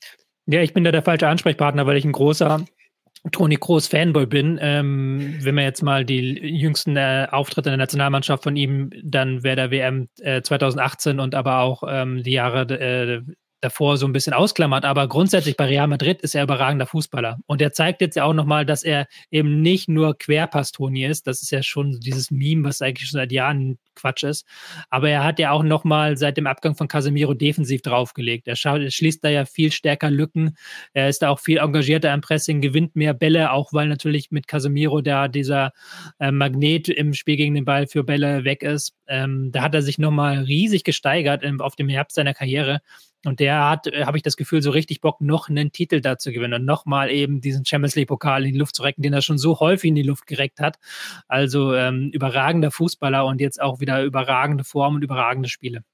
Ja, 0.47 0.61
ich 0.61 0.75
bin 0.75 0.85
da 0.85 0.93
der 0.93 1.03
falsche 1.03 1.27
Ansprechpartner, 1.27 1.87
weil 1.87 1.97
ich 1.97 2.05
ein 2.05 2.13
großer 2.13 2.67
Toni 3.33 3.57
Kroos 3.57 3.87
Fanboy 3.87 4.27
bin. 4.27 4.59
Ähm, 4.61 5.37
wenn 5.41 5.55
man 5.55 5.65
jetzt 5.65 5.83
mal 5.83 6.05
die 6.05 6.39
jüngsten 6.39 6.97
äh, 6.97 7.27
Auftritte 7.31 7.71
in 7.71 7.73
der 7.73 7.79
Nationalmannschaft 7.79 8.43
von 8.43 8.57
ihm, 8.57 8.91
dann 9.03 9.43
wäre 9.43 9.57
der 9.57 9.71
WM 9.71 10.09
äh, 10.21 10.43
2018 10.43 11.21
und 11.21 11.35
aber 11.35 11.61
auch 11.61 11.83
ähm, 11.89 12.23
die 12.23 12.33
Jahre 12.33 12.63
äh, 12.79 13.23
davor 13.65 13.97
so 13.97 14.07
ein 14.07 14.13
bisschen 14.13 14.35
ausklammert, 14.35 14.85
aber 14.85 15.09
grundsätzlich 15.09 15.57
bei 15.57 15.65
Real 15.65 15.87
Madrid 15.87 16.21
ist 16.21 16.35
er 16.35 16.45
überragender 16.45 16.87
Fußballer. 16.87 17.39
Und 17.47 17.63
er 17.63 17.73
zeigt 17.73 18.01
jetzt 18.03 18.15
ja 18.15 18.25
auch 18.25 18.35
nochmal, 18.35 18.67
dass 18.67 18.85
er 18.85 19.07
eben 19.31 19.63
nicht 19.63 19.89
nur 19.89 20.17
Querpass-Toni 20.19 21.05
ist. 21.07 21.27
Das 21.27 21.43
ist 21.43 21.51
ja 21.51 21.63
schon 21.63 21.99
dieses 22.01 22.31
Meme, 22.31 22.65
was 22.65 22.83
eigentlich 22.83 23.09
schon 23.09 23.19
seit 23.19 23.33
Jahren 23.33 23.79
Quatsch 23.95 24.25
ist. 24.25 24.47
Aber 24.91 25.09
er 25.09 25.25
hat 25.25 25.39
ja 25.39 25.51
auch 25.51 25.63
nochmal 25.63 26.17
seit 26.17 26.37
dem 26.37 26.47
Abgang 26.47 26.75
von 26.75 26.89
Casemiro 26.89 27.35
defensiv 27.35 27.83
draufgelegt. 27.83 28.49
Er, 28.49 28.57
er 28.63 28.91
schließt 28.91 29.25
da 29.25 29.29
ja 29.29 29.45
viel 29.45 29.73
stärker 29.73 30.11
Lücken. 30.11 30.57
Er 30.93 31.09
ist 31.09 31.23
da 31.23 31.31
auch 31.31 31.41
viel 31.41 31.59
engagierter 31.59 32.13
im 32.13 32.21
Pressing, 32.21 32.61
gewinnt 32.61 32.97
mehr 32.97 33.15
Bälle, 33.15 33.53
auch 33.53 33.73
weil 33.73 33.89
natürlich 33.89 34.31
mit 34.31 34.47
Casemiro 34.47 35.01
da 35.01 35.29
dieser 35.29 35.73
äh, 36.19 36.31
Magnet 36.31 36.89
im 36.89 37.15
Spiel 37.15 37.37
gegen 37.37 37.55
den 37.55 37.65
Ball 37.65 37.87
für 37.87 38.05
Bälle 38.05 38.45
weg 38.45 38.63
ist. 38.63 38.95
Ähm, 39.07 39.51
da 39.53 39.63
hat 39.63 39.75
er 39.75 39.83
sich 39.83 39.99
nochmal 39.99 40.41
riesig 40.41 40.85
gesteigert 40.85 41.43
im, 41.43 41.61
auf 41.61 41.77
dem 41.77 41.89
Herbst 41.89 42.17
seiner 42.17 42.35
Karriere. 42.35 42.81
Und 43.25 43.41
der 43.41 43.69
hat, 43.69 43.87
äh, 43.87 44.05
habe 44.05 44.17
ich 44.17 44.23
das 44.23 44.37
Gefühl, 44.37 44.63
so 44.63 44.71
richtig 44.71 45.01
Bock, 45.01 45.21
noch 45.21 45.49
einen 45.49 45.73
Titel 45.73 46.01
da 46.01 46.19
zu 46.19 46.33
gewinnen 46.33 46.55
und 46.61 46.65
nochmal 46.65 47.11
eben 47.11 47.41
diesen 47.41 47.65
Champions 47.65 47.95
League-Pokal 47.97 48.45
in 48.47 48.53
die 48.53 48.59
Luft 48.59 48.77
zu 48.77 48.83
recken, 48.83 49.03
den 49.03 49.13
er 49.13 49.23
schon 49.23 49.39
so 49.39 49.61
häufig 49.61 49.89
in 49.89 49.95
die 49.95 50.03
Luft 50.03 50.27
gereckt 50.27 50.61
hat. 50.61 50.79
Also 51.29 51.75
ähm, 51.75 52.11
überragender 52.13 52.71
Fußballer 52.71 53.25
und 53.27 53.41
jetzt 53.41 53.61
auch 53.61 53.81
wieder 53.81 54.03
überragende 54.03 54.65
Form 54.65 54.97
und 54.97 55.03
überragende 55.03 55.49
Spiele. 55.49 55.85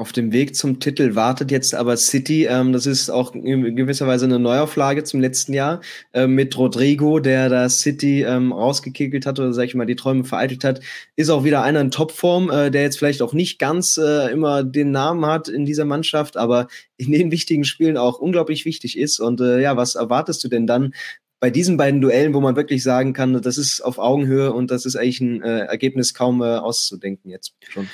Auf 0.00 0.12
dem 0.12 0.30
Weg 0.30 0.54
zum 0.54 0.78
Titel 0.78 1.16
wartet 1.16 1.50
jetzt 1.50 1.74
aber 1.74 1.96
City. 1.96 2.44
Ähm, 2.44 2.72
das 2.72 2.86
ist 2.86 3.10
auch 3.10 3.34
in 3.34 3.74
gewisser 3.74 4.06
Weise 4.06 4.26
eine 4.26 4.38
Neuauflage 4.38 5.02
zum 5.02 5.18
letzten 5.18 5.54
Jahr 5.54 5.80
äh, 6.12 6.28
mit 6.28 6.56
Rodrigo, 6.56 7.18
der 7.18 7.48
da 7.48 7.68
City 7.68 8.22
ähm, 8.22 8.52
rausgekickelt 8.52 9.26
hat 9.26 9.40
oder 9.40 9.52
sag 9.52 9.64
ich 9.64 9.74
mal 9.74 9.86
die 9.86 9.96
Träume 9.96 10.22
vereitelt 10.22 10.62
hat. 10.62 10.82
Ist 11.16 11.30
auch 11.30 11.42
wieder 11.42 11.64
einer 11.64 11.80
in 11.80 11.90
Topform, 11.90 12.48
äh, 12.48 12.70
der 12.70 12.82
jetzt 12.82 12.96
vielleicht 12.96 13.22
auch 13.22 13.32
nicht 13.32 13.58
ganz 13.58 13.96
äh, 13.96 14.30
immer 14.30 14.62
den 14.62 14.92
Namen 14.92 15.26
hat 15.26 15.48
in 15.48 15.66
dieser 15.66 15.84
Mannschaft, 15.84 16.36
aber 16.36 16.68
in 16.96 17.10
den 17.10 17.32
wichtigen 17.32 17.64
Spielen 17.64 17.96
auch 17.96 18.20
unglaublich 18.20 18.64
wichtig 18.64 18.96
ist. 18.96 19.18
Und 19.18 19.40
äh, 19.40 19.60
ja, 19.60 19.76
was 19.76 19.96
erwartest 19.96 20.44
du 20.44 20.48
denn 20.48 20.68
dann 20.68 20.94
bei 21.40 21.50
diesen 21.50 21.76
beiden 21.76 22.00
Duellen, 22.00 22.34
wo 22.34 22.40
man 22.40 22.54
wirklich 22.54 22.84
sagen 22.84 23.14
kann, 23.14 23.42
das 23.42 23.58
ist 23.58 23.80
auf 23.80 23.98
Augenhöhe 23.98 24.52
und 24.52 24.70
das 24.70 24.86
ist 24.86 24.94
eigentlich 24.94 25.20
ein 25.20 25.42
äh, 25.42 25.62
Ergebnis 25.62 26.14
kaum 26.14 26.40
äh, 26.40 26.44
auszudenken 26.44 27.32
jetzt 27.32 27.54
schon? 27.68 27.88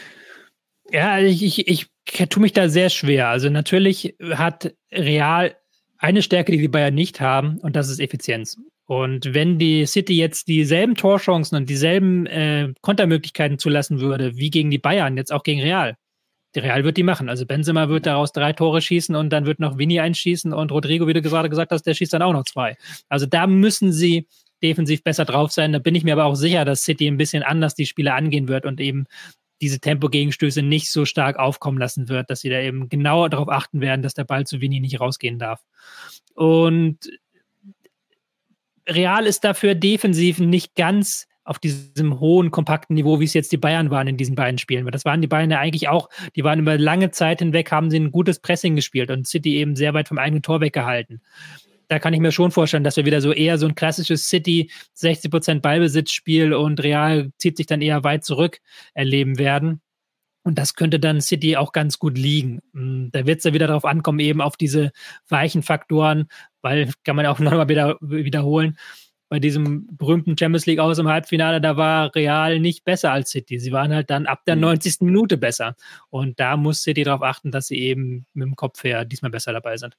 Ja, 0.90 1.18
ich, 1.18 1.42
ich, 1.42 1.68
ich 1.68 1.87
tue 2.29 2.42
mich 2.42 2.53
da 2.53 2.68
sehr 2.68 2.90
schwer. 2.90 3.29
Also 3.29 3.49
natürlich 3.51 4.14
hat 4.20 4.75
Real 4.92 5.57
eine 5.99 6.23
Stärke, 6.23 6.53
die 6.53 6.59
die 6.59 6.68
Bayern 6.68 6.94
nicht 6.94 7.20
haben, 7.20 7.59
und 7.59 7.77
das 7.77 7.88
ist 7.88 8.01
Effizienz. 8.01 8.59
Und 8.87 9.33
wenn 9.33 9.59
die 9.59 9.87
City 9.87 10.14
jetzt 10.16 10.47
dieselben 10.49 10.94
Torchancen 10.94 11.57
und 11.57 11.70
dieselben 11.70 12.27
äh, 12.27 12.73
Kontermöglichkeiten 12.83 13.59
zulassen 13.59 14.01
würde, 14.01 14.37
wie 14.37 14.51
gegen 14.51 14.70
die 14.70 14.79
Bayern, 14.79 15.16
jetzt 15.16 15.33
auch 15.33 15.42
gegen 15.42 15.62
Real, 15.62 15.97
die 16.55 16.61
Real 16.61 16.85
wird 16.85 16.99
die 16.99 17.03
machen. 17.03 17.29
Also 17.29 17.47
Benzema 17.47 17.88
wird 17.88 18.07
daraus 18.07 18.33
drei 18.33 18.53
Tore 18.53 18.83
schießen 18.83 19.16
und 19.16 19.31
dann 19.31 19.47
wird 19.47 19.59
noch 19.59 19.79
Vinny 19.79 20.01
einschießen 20.01 20.53
und 20.53 20.70
Rodrigo, 20.70 21.07
wie 21.07 21.14
du 21.14 21.23
gerade 21.23 21.49
gesagt 21.49 21.73
hast, 21.73 21.85
der 21.85 21.94
schießt 21.94 22.12
dann 22.12 22.23
auch 22.23 22.35
noch 22.35 22.44
zwei. 22.44 22.77
Also 23.09 23.27
da 23.27 23.47
müssen 23.47 23.92
sie 23.92 24.29
defensiv 24.62 25.03
besser 25.03 25.25
drauf 25.25 25.51
sein. 25.51 25.73
Da 25.73 25.79
bin 25.79 25.94
ich 25.94 26.05
mir 26.05 26.12
aber 26.12 26.27
auch 26.27 26.37
sicher, 26.37 26.64
dass 26.64 26.85
City 26.85 27.07
ein 27.07 27.16
bisschen 27.16 27.42
anders 27.42 27.75
die 27.75 27.87
Spiele 27.87 28.14
angehen 28.14 28.49
wird 28.49 28.66
und 28.66 28.81
eben 28.81 29.07
diese 29.61 29.81
Tempogegenstöße 29.81 30.62
nicht 30.62 30.90
so 30.90 31.05
stark 31.05 31.38
aufkommen 31.38 31.79
lassen 31.79 32.09
wird, 32.09 32.31
dass 32.31 32.40
sie 32.40 32.51
da 32.51 32.61
eben 32.61 32.88
genauer 32.88 33.31
darauf 33.31 33.49
achten 33.49 33.81
werden, 33.81 34.03
dass 34.03 34.14
der 34.14 34.25
Ball 34.25 34.47
zu 34.47 34.61
Vini 34.61 34.81
nicht 34.81 35.01
rausgehen 35.01 35.38
darf. 35.38 35.61
Und 36.35 36.99
Real 38.88 39.27
ist 39.27 39.45
dafür 39.45 39.75
defensiv 39.75 40.38
nicht 40.38 40.75
ganz 40.75 41.27
auf 41.45 41.59
diesem 41.59 42.21
hohen, 42.21 42.51
kompakten 42.51 42.95
Niveau, 42.95 43.21
wie 43.21 43.25
es 43.25 43.35
jetzt 43.35 43.53
die 43.53 43.59
Bayern 43.59 43.90
waren 43.90 44.09
in 44.09 44.17
diesen 44.17 44.35
beiden 44.35 44.59
Spielen. 44.59 44.87
Das 44.87 45.05
waren 45.05 45.21
die 45.21 45.29
Bayern 45.29 45.51
ja 45.51 45.61
eigentlich 45.61 45.88
auch, 45.88 46.09
die 46.37 46.45
waren 46.45 46.59
über 46.59 46.79
lange 46.79 47.11
Zeit 47.11 47.40
hinweg, 47.40 47.71
haben 47.71 47.90
sie 47.90 48.01
ein 48.01 48.12
gutes 48.12 48.40
Pressing 48.40 48.77
gespielt 48.77 49.11
und 49.11 49.27
City 49.27 49.57
eben 49.57 49.77
sehr 49.77 49.93
weit 49.93 50.09
vom 50.09 50.19
eigenen 50.19 50.43
Tor 50.43 50.61
weggehalten 50.61 51.21
da 51.94 52.00
kann 52.00 52.12
ich 52.12 52.18
mir 52.18 52.33
schon 52.33 52.50
vorstellen, 52.50 52.83
dass 52.83 52.96
wir 52.96 53.07
wieder 53.07 53.20
so 53.20 53.33
eher 53.33 53.57
so 53.57 53.66
ein 53.66 53.76
klassisches 53.76 54.28
City 54.28 54.68
60% 54.96 55.61
Ballbesitzspiel 55.61 56.52
und 56.52 56.83
Real 56.83 57.30
zieht 57.38 57.57
sich 57.57 57.66
dann 57.66 57.83
eher 57.83 58.02
weit 58.02 58.24
zurück 58.24 58.59
erleben 58.94 59.38
werden. 59.38 59.80
Und 60.42 60.59
das 60.59 60.74
könnte 60.74 60.98
dann 60.98 61.20
City 61.20 61.57
auch 61.57 61.70
ganz 61.70 62.00
gut 62.00 62.18
liegen. 62.18 62.59
Mm, 62.72 63.11
da 63.12 63.26
wird 63.26 63.38
es 63.38 63.44
ja 63.44 63.54
wieder 63.54 63.68
darauf 63.68 63.85
ankommen, 63.85 64.18
eben 64.18 64.40
auf 64.40 64.57
diese 64.57 64.90
weichen 65.28 65.62
Faktoren, 65.62 66.26
weil 66.62 66.90
kann 67.04 67.14
man 67.14 67.26
auch 67.26 67.38
nochmal 67.38 67.68
wieder 67.68 67.96
wiederholen. 68.00 68.76
Bei 69.28 69.38
diesem 69.38 69.96
berühmten 69.96 70.37
Champions 70.37 70.66
League 70.66 70.80
aus 70.80 70.98
im 70.98 71.07
Halbfinale, 71.07 71.61
da 71.61 71.76
war 71.76 72.12
Real 72.16 72.59
nicht 72.59 72.85
besser 72.85 73.12
als 73.12 73.30
City. 73.30 73.61
Sie 73.61 73.70
waren 73.70 73.94
halt 73.94 74.11
dann 74.11 74.26
ab 74.26 74.44
der 74.46 74.57
90. 74.57 75.00
Mhm. 75.00 75.07
Minute 75.07 75.37
besser. 75.37 75.76
Und 76.11 76.40
da 76.40 76.57
muss 76.57 76.83
City 76.83 77.04
darauf 77.04 77.22
achten, 77.22 77.52
dass 77.52 77.68
sie 77.68 77.78
eben 77.78 78.26
mit 78.35 78.48
dem 78.48 78.57
Kopf 78.57 78.83
her 78.83 79.04
diesmal 79.04 79.30
besser 79.30 79.52
dabei 79.52 79.76
sind 79.76 79.96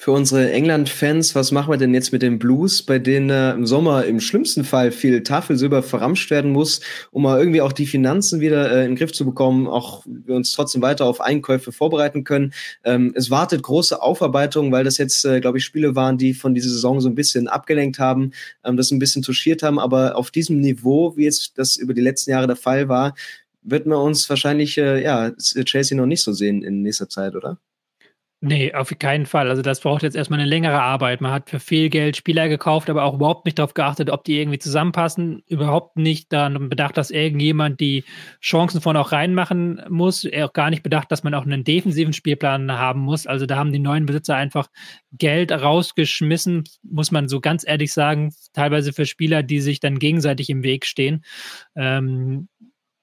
für 0.00 0.12
unsere 0.12 0.50
England-Fans, 0.50 1.34
was 1.34 1.52
machen 1.52 1.70
wir 1.70 1.76
denn 1.76 1.92
jetzt 1.92 2.10
mit 2.10 2.22
den 2.22 2.38
Blues, 2.38 2.82
bei 2.82 2.98
denen 2.98 3.28
äh, 3.28 3.52
im 3.52 3.66
Sommer 3.66 4.06
im 4.06 4.18
schlimmsten 4.18 4.64
Fall 4.64 4.92
viel 4.92 5.22
Tafelsilber 5.22 5.82
verramscht 5.82 6.30
werden 6.30 6.52
muss, 6.52 6.80
um 7.10 7.24
mal 7.24 7.38
irgendwie 7.38 7.60
auch 7.60 7.74
die 7.74 7.84
Finanzen 7.84 8.40
wieder 8.40 8.72
äh, 8.72 8.84
in 8.86 8.92
den 8.92 8.96
Griff 8.96 9.12
zu 9.12 9.26
bekommen, 9.26 9.66
auch 9.66 10.02
wir 10.06 10.34
uns 10.36 10.52
trotzdem 10.52 10.80
weiter 10.80 11.04
auf 11.04 11.20
Einkäufe 11.20 11.70
vorbereiten 11.70 12.24
können. 12.24 12.54
Ähm, 12.82 13.12
es 13.14 13.30
wartet 13.30 13.62
große 13.62 14.00
Aufarbeitung, 14.00 14.72
weil 14.72 14.84
das 14.84 14.96
jetzt, 14.96 15.22
äh, 15.26 15.38
glaube 15.38 15.58
ich, 15.58 15.66
Spiele 15.66 15.94
waren, 15.94 16.16
die 16.16 16.32
von 16.32 16.54
dieser 16.54 16.70
Saison 16.70 17.02
so 17.02 17.08
ein 17.10 17.14
bisschen 17.14 17.46
abgelenkt 17.46 17.98
haben, 17.98 18.30
ähm, 18.64 18.78
das 18.78 18.92
ein 18.92 19.00
bisschen 19.00 19.20
touchiert 19.20 19.62
haben, 19.62 19.78
aber 19.78 20.16
auf 20.16 20.30
diesem 20.30 20.60
Niveau, 20.60 21.14
wie 21.18 21.24
jetzt 21.24 21.58
das 21.58 21.76
über 21.76 21.92
die 21.92 22.00
letzten 22.00 22.30
Jahre 22.30 22.46
der 22.46 22.56
Fall 22.56 22.88
war, 22.88 23.14
wird 23.62 23.84
man 23.84 23.98
uns 23.98 24.30
wahrscheinlich, 24.30 24.78
äh, 24.78 25.02
ja, 25.02 25.32
Chelsea 25.36 25.94
noch 25.94 26.06
nicht 26.06 26.22
so 26.22 26.32
sehen 26.32 26.62
in 26.62 26.80
nächster 26.80 27.10
Zeit, 27.10 27.34
oder? 27.34 27.58
Nee, 28.42 28.72
auf 28.72 28.90
keinen 28.98 29.26
Fall. 29.26 29.50
Also 29.50 29.60
das 29.60 29.80
braucht 29.80 30.02
jetzt 30.02 30.16
erstmal 30.16 30.40
eine 30.40 30.48
längere 30.48 30.80
Arbeit. 30.80 31.20
Man 31.20 31.30
hat 31.30 31.50
für 31.50 31.60
viel 31.60 31.90
Geld 31.90 32.16
Spieler 32.16 32.48
gekauft, 32.48 32.88
aber 32.88 33.04
auch 33.04 33.12
überhaupt 33.12 33.44
nicht 33.44 33.58
darauf 33.58 33.74
geachtet, 33.74 34.08
ob 34.08 34.24
die 34.24 34.38
irgendwie 34.38 34.58
zusammenpassen. 34.58 35.42
Überhaupt 35.46 35.98
nicht 35.98 36.32
dann 36.32 36.70
bedacht, 36.70 36.96
dass 36.96 37.10
irgendjemand 37.10 37.80
die 37.80 38.02
Chancen 38.40 38.80
von 38.80 38.96
auch 38.96 39.12
reinmachen 39.12 39.82
muss. 39.90 40.26
Auch 40.40 40.54
gar 40.54 40.70
nicht 40.70 40.82
bedacht, 40.82 41.12
dass 41.12 41.22
man 41.22 41.34
auch 41.34 41.44
einen 41.44 41.64
defensiven 41.64 42.14
Spielplan 42.14 42.72
haben 42.72 43.00
muss. 43.00 43.26
Also 43.26 43.44
da 43.44 43.56
haben 43.56 43.72
die 43.72 43.78
neuen 43.78 44.06
Besitzer 44.06 44.36
einfach 44.36 44.68
Geld 45.12 45.52
rausgeschmissen, 45.52 46.64
muss 46.82 47.10
man 47.10 47.28
so 47.28 47.40
ganz 47.40 47.66
ehrlich 47.66 47.92
sagen, 47.92 48.32
teilweise 48.54 48.94
für 48.94 49.04
Spieler, 49.04 49.42
die 49.42 49.60
sich 49.60 49.80
dann 49.80 49.98
gegenseitig 49.98 50.48
im 50.48 50.62
Weg 50.62 50.86
stehen. 50.86 51.24
Ähm, 51.76 52.48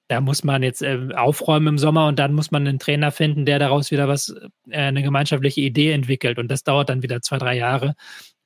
da 0.08 0.22
muss 0.22 0.42
man 0.42 0.62
jetzt 0.62 0.82
äh, 0.82 1.08
aufräumen 1.14 1.68
im 1.68 1.78
Sommer 1.78 2.08
und 2.08 2.18
dann 2.18 2.32
muss 2.32 2.50
man 2.50 2.66
einen 2.66 2.78
Trainer 2.78 3.12
finden, 3.12 3.44
der 3.44 3.58
daraus 3.58 3.90
wieder 3.90 4.08
was, 4.08 4.34
äh, 4.70 4.78
eine 4.78 5.02
gemeinschaftliche 5.02 5.60
Idee 5.60 5.92
entwickelt. 5.92 6.38
Und 6.38 6.48
das 6.48 6.64
dauert 6.64 6.88
dann 6.88 7.02
wieder 7.02 7.20
zwei, 7.20 7.36
drei 7.36 7.56
Jahre. 7.56 7.94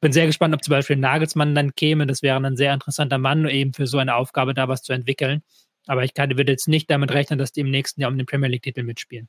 Bin 0.01 0.13
sehr 0.13 0.27
gespannt, 0.27 0.55
ob 0.55 0.65
zum 0.65 0.73
Beispiel 0.73 0.97
Nagelsmann 0.97 1.55
dann 1.55 1.75
käme. 1.75 2.07
Das 2.09 2.23
wäre 2.23 2.37
ein 2.37 2.57
sehr 2.57 2.75
interessanter 2.75 3.19
Mann, 3.19 3.49
eben 3.49 3.73
für 3.73 3.87
so 3.87 3.99
eine 3.99 4.17
Aufgabe 4.17 4.55
da 4.55 4.67
was 4.69 4.83
zu 4.83 4.93
entwickeln. 4.93 5.43
Aber 5.87 6.05
ich 6.05 6.15
kann, 6.15 6.37
würde 6.37 6.53
jetzt 6.53 6.69
nicht 6.69 6.91
damit 6.91 7.13
rechnen, 7.13 7.39
dass 7.39 7.53
die 7.53 7.61
im 7.61 7.71
nächsten 7.71 8.01
Jahr 8.01 8.11
um 8.11 8.19
den 8.19 8.27
Premier 8.27 8.49
League-Titel 8.49 8.83
mitspielen. 8.83 9.29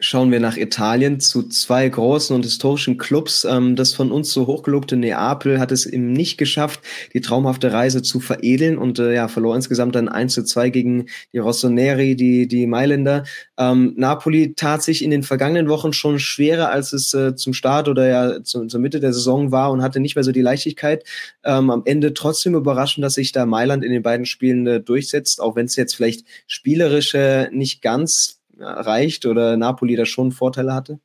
Schauen 0.00 0.30
wir 0.30 0.38
nach 0.38 0.56
Italien 0.56 1.18
zu 1.18 1.48
zwei 1.48 1.88
großen 1.88 2.34
und 2.34 2.44
historischen 2.44 2.98
Clubs. 2.98 3.44
Ähm, 3.44 3.74
das 3.74 3.94
von 3.94 4.12
uns 4.12 4.32
so 4.32 4.46
hochgelobte 4.46 4.96
Neapel 4.96 5.58
hat 5.58 5.72
es 5.72 5.86
eben 5.86 6.12
nicht 6.12 6.38
geschafft, 6.38 6.80
die 7.14 7.20
traumhafte 7.20 7.72
Reise 7.72 8.02
zu 8.02 8.20
veredeln 8.20 8.78
und 8.78 8.98
äh, 8.98 9.14
ja, 9.14 9.28
verlor 9.28 9.56
insgesamt 9.56 9.96
dann 9.96 10.08
1 10.08 10.34
zu 10.34 10.44
2 10.44 10.70
gegen 10.70 11.06
die 11.32 11.38
Rossoneri, 11.38 12.14
die, 12.14 12.46
die 12.46 12.66
Mailänder. 12.66 13.24
Ähm, 13.58 13.94
Napoli 13.96 14.54
tat 14.54 14.82
sich 14.82 15.02
in 15.02 15.10
den 15.10 15.24
vergangenen 15.24 15.68
Wochen 15.68 15.92
schon 15.92 16.20
schwerer, 16.20 16.70
als 16.70 16.92
es 16.92 17.12
äh, 17.14 17.34
zum 17.34 17.52
Start 17.52 17.88
oder 17.88 18.08
ja 18.08 18.42
zu, 18.44 18.66
zur 18.66 18.80
Mitte 18.80 19.00
der 19.00 19.12
Saison 19.12 19.50
war 19.50 19.72
und 19.72 19.82
hatte 19.82 19.98
nicht 19.98 20.14
mehr 20.14 20.24
so 20.24 20.32
die 20.32 20.42
Leichtigkeit. 20.42 21.04
Ähm, 21.44 21.70
am 21.70 21.82
Ende 21.84 22.14
trotzdem 22.14 22.54
überraschend, 22.54 23.04
dass 23.04 23.14
sich 23.14 23.32
da 23.32 23.46
Mailand 23.46 23.84
in 23.84 23.90
den 23.90 24.02
beiden 24.02 24.26
Spielen 24.26 24.66
äh, 24.66 24.80
durchsetzt, 24.80 25.40
auch 25.40 25.56
wenn 25.56 25.66
es 25.66 25.74
jetzt 25.74 25.96
vielleicht 25.96 26.24
spielerische 26.46 27.48
nicht 27.52 27.82
ganz 27.82 28.37
reicht 28.58 29.26
oder 29.26 29.56
Napoli 29.56 29.96
da 29.96 30.06
schon 30.06 30.32
Vorteile 30.32 30.74
hatte? 30.74 31.00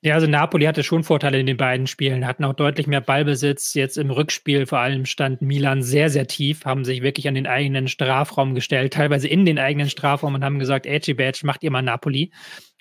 Ja, 0.00 0.14
also 0.14 0.28
Napoli 0.28 0.64
hatte 0.66 0.84
schon 0.84 1.02
Vorteile 1.02 1.40
in 1.40 1.46
den 1.46 1.56
beiden 1.56 1.88
Spielen, 1.88 2.24
hatten 2.24 2.44
auch 2.44 2.52
deutlich 2.54 2.86
mehr 2.86 3.00
Ballbesitz. 3.00 3.74
Jetzt 3.74 3.98
im 3.98 4.12
Rückspiel 4.12 4.64
vor 4.64 4.78
allem 4.78 5.06
stand 5.06 5.42
Milan 5.42 5.82
sehr, 5.82 6.08
sehr 6.08 6.28
tief, 6.28 6.64
haben 6.64 6.84
sich 6.84 7.02
wirklich 7.02 7.26
an 7.26 7.34
den 7.34 7.48
eigenen 7.48 7.88
Strafraum 7.88 8.54
gestellt, 8.54 8.92
teilweise 8.92 9.26
in 9.26 9.44
den 9.44 9.58
eigenen 9.58 9.90
Strafraum 9.90 10.34
und 10.34 10.44
haben 10.44 10.60
gesagt, 10.60 10.86
Edgy 10.86 11.14
Badge, 11.14 11.40
macht 11.42 11.64
ihr 11.64 11.72
mal 11.72 11.82
Napoli. 11.82 12.32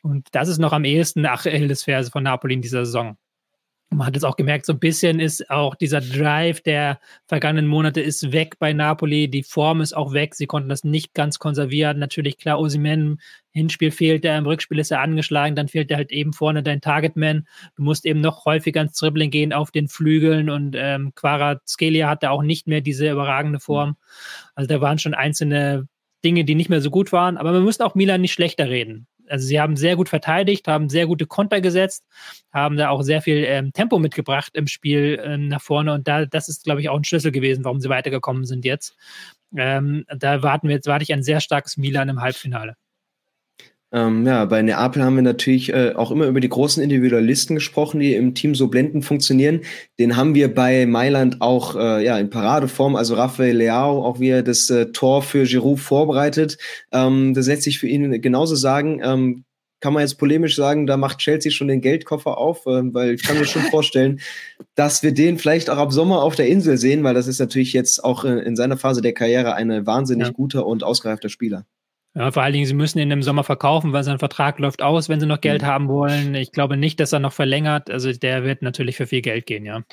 Und 0.04 0.28
das 0.32 0.48
ist 0.48 0.60
noch 0.60 0.74
am 0.74 0.84
ehesten 0.84 1.26
Achillesferse 1.26 2.12
von 2.12 2.22
Napoli 2.22 2.54
in 2.54 2.62
dieser 2.62 2.86
Saison 2.86 3.18
man 3.90 4.08
hat 4.08 4.18
es 4.18 4.26
auch 4.26 4.36
gemerkt, 4.36 4.66
so 4.66 4.74
ein 4.74 4.80
bisschen 4.80 5.20
ist 5.20 5.50
auch 5.50 5.74
dieser 5.74 6.02
Drive 6.02 6.62
der 6.62 7.00
vergangenen 7.26 7.68
Monate 7.68 8.02
ist 8.02 8.34
weg 8.34 8.60
bei 8.60 8.74
Napoli. 8.74 9.30
Die 9.30 9.44
Form 9.44 9.80
ist 9.80 9.96
auch 9.96 10.14
weg. 10.14 10.36
Sie 10.36 10.46
konnten 10.46 10.68
das 10.68 10.84
nicht 10.84 11.14
ganz 11.14 11.40
konservieren. 11.40 11.98
Natürlich, 11.98 12.38
klar, 12.38 12.60
Osimen, 12.60 13.22
Hinspiel 13.52 13.92
fehlt 13.92 14.26
er, 14.26 14.38
im 14.38 14.46
Rückspiel 14.46 14.80
ist 14.80 14.92
er 14.92 15.00
angeschlagen, 15.00 15.56
dann 15.56 15.70
fehlt 15.70 15.90
er 15.90 15.98
halt 15.98 16.12
eben 16.12 16.34
vorne 16.34 16.64
dein 16.64 16.82
Targetman. 16.82 17.48
Du 17.76 17.84
musst 17.84 18.06
eben 18.06 18.20
noch 18.20 18.46
häufiger 18.46 18.82
ins 18.82 19.00
Dribbling 19.00 19.32
gehen 19.32 19.54
auf 19.54 19.72
den 19.72 19.88
Flügeln 19.88 20.50
und 20.50 20.76
ähm, 20.78 21.14
Quara 21.16 21.62
Scalia 21.66 22.10
hatte 22.10 22.30
auch 22.30 22.44
nicht 22.44 22.68
mehr 22.68 22.82
diese 22.82 23.10
überragende 23.10 23.60
Form. 23.60 23.96
Also 24.54 24.68
da 24.68 24.82
waren 24.82 25.00
schon 25.00 25.14
einzelne 25.14 25.88
Dinge, 26.26 26.44
die 26.44 26.56
nicht 26.56 26.70
mehr 26.70 26.82
so 26.82 26.92
gut 26.92 27.12
waren, 27.14 27.38
aber 27.38 27.54
wir 27.54 27.62
müssen 27.62 27.84
auch 27.84 27.96
Milan 27.96 28.22
nicht 28.22 28.34
schlechter 28.34 28.70
reden 28.70 29.08
also 29.30 29.46
sie 29.46 29.60
haben 29.60 29.76
sehr 29.76 29.96
gut 29.96 30.10
verteidigt, 30.10 30.68
haben 30.68 30.90
sehr 30.90 31.08
gute 31.08 31.26
Konter 31.26 31.62
gesetzt, 31.62 32.06
haben 32.52 32.78
da 32.78 32.90
auch 32.90 33.02
sehr 33.02 33.22
viel 33.22 33.44
ähm, 33.46 33.74
Tempo 33.74 34.00
mitgebracht 34.00 34.52
im 34.56 34.68
Spiel 34.68 35.22
ähm, 35.24 35.48
nach 35.48 35.62
vorne 35.62 35.94
und 35.94 36.08
da, 36.08 36.26
das 36.26 36.50
ist, 36.50 36.64
glaube 36.64 36.82
ich, 36.82 36.90
auch 36.90 36.98
ein 36.98 37.04
Schlüssel 37.04 37.32
gewesen, 37.32 37.64
warum 37.66 37.80
sie 37.80 37.90
weitergekommen 37.90 38.46
sind 38.46 38.66
jetzt. 38.66 38.96
Ähm, 39.56 40.06
da 40.08 40.44
warten 40.44 40.68
wir 40.68 40.76
jetzt, 40.76 40.88
warte 40.88 41.04
ich 41.04 41.14
ein 41.14 41.24
sehr 41.24 41.40
starkes 41.40 41.78
Milan 41.78 42.10
im 42.10 42.22
Halbfinale. 42.22 42.76
Ähm, 43.94 44.26
ja, 44.26 44.44
bei 44.44 44.62
Neapel 44.62 45.02
haben 45.02 45.16
wir 45.16 45.22
natürlich 45.22 45.72
äh, 45.72 45.94
auch 45.96 46.12
immer 46.12 46.26
über 46.26 46.42
die 46.42 46.50
großen 46.50 46.84
Individualisten 46.84 47.56
gesprochen, 47.56 48.02
die 48.02 48.16
im 48.16 48.36
Team 48.36 48.54
so 48.54 48.68
blendend 48.68 49.06
funktionieren. 49.06 49.62
Den 49.98 50.18
haben 50.18 50.36
wir 50.36 50.54
bei 50.54 50.86
Mailand 50.86 51.42
auch 51.42 51.76
äh, 51.78 52.04
ja 52.04 52.18
in 52.18 52.30
Paradeform, 52.30 52.98
also 52.98 53.16
Rafael 53.16 53.56
Leao, 53.56 54.04
auch 54.04 54.20
wie 54.20 54.30
er 54.30 54.44
das 54.44 54.70
äh, 54.70 54.92
Tor 54.92 55.22
für 55.22 55.46
Giroud 55.46 55.80
vorbereitet. 55.80 56.58
Ähm, 56.92 57.34
das 57.34 57.48
lässt 57.48 57.64
sich 57.64 57.80
für 57.80 57.88
ihn 57.88 58.22
genauso 58.22 58.56
sagen. 58.56 59.00
Ähm, 59.02 59.46
kann 59.80 59.94
man 59.94 60.02
jetzt 60.02 60.18
polemisch 60.18 60.56
sagen, 60.56 60.88
da 60.88 60.98
macht 60.98 61.20
Chelsea 61.20 61.52
schon 61.52 61.68
den 61.68 61.82
Geldkoffer 61.82 62.38
auf, 62.38 62.66
äh, 62.66 62.94
weil 62.94 63.14
ich 63.14 63.24
kann 63.24 63.38
mir 63.38 63.46
schon 63.46 63.62
vorstellen, 63.72 64.20
dass 64.76 65.02
wir 65.02 65.14
den 65.14 65.38
vielleicht 65.38 65.70
auch 65.70 65.78
ab 65.78 65.94
Sommer 65.94 66.24
auf 66.24 66.36
der 66.36 66.48
Insel 66.48 66.78
sehen, 66.78 67.04
weil 67.04 67.14
das 67.14 67.28
ist 67.28 67.40
natürlich 67.40 67.72
jetzt 67.72 68.04
auch 68.04 68.26
äh, 68.26 68.40
in 68.40 68.58
seiner 68.58 68.76
Phase 68.76 69.02
der 69.02 69.14
Karriere 69.14 69.56
ein 69.56 69.86
wahnsinnig 69.86 70.28
ja. 70.28 70.34
guter 70.34 70.66
und 70.66 70.84
ausgereifter 70.84 71.30
Spieler. 71.30 71.66
Ja, 72.18 72.32
vor 72.32 72.42
allen 72.42 72.54
Dingen, 72.54 72.66
sie 72.66 72.74
müssen 72.74 72.98
ihn 72.98 73.12
im 73.12 73.22
Sommer 73.22 73.44
verkaufen, 73.44 73.94
weil 73.94 74.04
sein 74.04 74.18
Vertrag 74.18 74.58
läuft 74.58 74.82
aus, 74.82 75.08
wenn 75.08 75.20
sie 75.20 75.28
noch 75.28 75.40
Geld 75.40 75.62
mhm. 75.62 75.68
haben 75.68 75.88
wollen. 75.88 76.34
Ich 76.34 76.52
glaube 76.52 76.76
nicht, 76.76 77.00
dass 77.00 77.14
er 77.14 77.20
noch 77.20 77.32
verlängert. 77.32 77.92
Also 77.92 78.12
der 78.12 78.44
wird 78.44 78.64
natürlich 78.64 78.98
für 78.98 79.06
viel 79.06 79.22
Geld 79.22 79.46
gehen, 79.46 79.66
ja. 79.66 79.84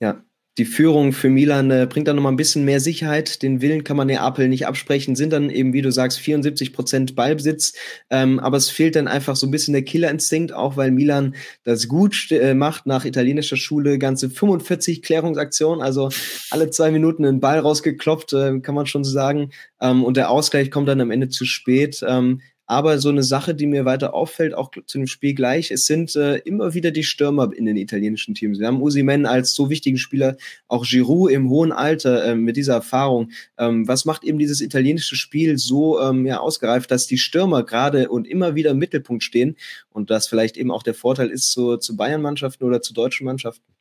Ja, 0.00 0.24
die 0.56 0.64
Führung 0.64 1.12
für 1.12 1.30
Milan 1.30 1.70
äh, 1.72 1.86
bringt 1.90 2.06
dann 2.06 2.14
nochmal 2.14 2.32
ein 2.32 2.36
bisschen 2.36 2.64
mehr 2.64 2.78
Sicherheit. 2.78 3.42
Den 3.42 3.60
Willen 3.60 3.82
kann 3.82 3.96
man 3.96 4.06
Neapel 4.06 4.48
nicht 4.48 4.66
absprechen. 4.66 5.16
Sind 5.16 5.32
dann 5.32 5.50
eben, 5.50 5.72
wie 5.72 5.82
du 5.82 5.90
sagst, 5.90 6.20
74 6.20 6.72
Prozent 6.72 7.16
Ballbesitz. 7.16 7.74
Ähm, 8.08 8.38
aber 8.38 8.56
es 8.56 8.70
fehlt 8.70 8.94
dann 8.94 9.08
einfach 9.08 9.34
so 9.34 9.48
ein 9.48 9.50
bisschen 9.50 9.72
der 9.72 9.82
Killerinstinkt, 9.82 10.52
auch 10.52 10.76
weil 10.76 10.92
Milan 10.92 11.34
das 11.64 11.88
gut 11.88 12.30
äh, 12.30 12.54
macht 12.54 12.86
nach 12.86 13.04
italienischer 13.04 13.56
Schule. 13.56 13.98
Ganze 13.98 14.30
45 14.30 15.02
Klärungsaktionen, 15.02 15.82
also 15.82 16.10
alle 16.50 16.70
zwei 16.70 16.92
Minuten 16.92 17.24
einen 17.24 17.40
Ball 17.40 17.58
rausgeklopft, 17.58 18.32
äh, 18.32 18.60
kann 18.60 18.76
man 18.76 18.86
schon 18.86 19.02
so 19.02 19.10
sagen. 19.10 19.50
Ähm, 19.80 20.04
und 20.04 20.16
der 20.16 20.30
Ausgleich 20.30 20.70
kommt 20.70 20.86
dann 20.86 21.00
am 21.00 21.10
Ende 21.10 21.30
zu 21.30 21.44
spät. 21.46 22.04
Ähm, 22.06 22.40
aber 22.66 22.98
so 22.98 23.10
eine 23.10 23.22
Sache, 23.22 23.54
die 23.54 23.66
mir 23.66 23.84
weiter 23.84 24.14
auffällt, 24.14 24.54
auch 24.54 24.70
zu 24.86 24.98
dem 24.98 25.06
Spiel 25.06 25.34
gleich, 25.34 25.70
es 25.70 25.86
sind 25.86 26.16
äh, 26.16 26.36
immer 26.38 26.74
wieder 26.74 26.90
die 26.90 27.04
Stürmer 27.04 27.50
in 27.54 27.66
den 27.66 27.76
italienischen 27.76 28.34
Teams. 28.34 28.58
Wir 28.58 28.66
haben 28.66 28.80
Usimen 28.80 29.26
als 29.26 29.54
so 29.54 29.68
wichtigen 29.68 29.98
Spieler, 29.98 30.36
auch 30.68 30.84
Giroud 30.86 31.30
im 31.30 31.50
hohen 31.50 31.72
Alter 31.72 32.24
äh, 32.24 32.34
mit 32.34 32.56
dieser 32.56 32.74
Erfahrung. 32.74 33.30
Ähm, 33.58 33.86
was 33.86 34.04
macht 34.04 34.24
eben 34.24 34.38
dieses 34.38 34.60
italienische 34.60 35.16
Spiel 35.16 35.58
so 35.58 36.00
ähm, 36.00 36.24
ja, 36.26 36.40
ausgereift, 36.40 36.90
dass 36.90 37.06
die 37.06 37.18
Stürmer 37.18 37.64
gerade 37.64 38.08
und 38.08 38.26
immer 38.26 38.54
wieder 38.54 38.70
im 38.70 38.78
Mittelpunkt 38.78 39.22
stehen 39.22 39.56
und 39.90 40.10
das 40.10 40.26
vielleicht 40.26 40.56
eben 40.56 40.70
auch 40.70 40.82
der 40.82 40.94
Vorteil 40.94 41.28
ist 41.28 41.52
zu, 41.52 41.76
zu 41.76 41.96
Bayern-Mannschaften 41.96 42.64
oder 42.64 42.80
zu 42.80 42.94
deutschen 42.94 43.26
Mannschaften? 43.26 43.73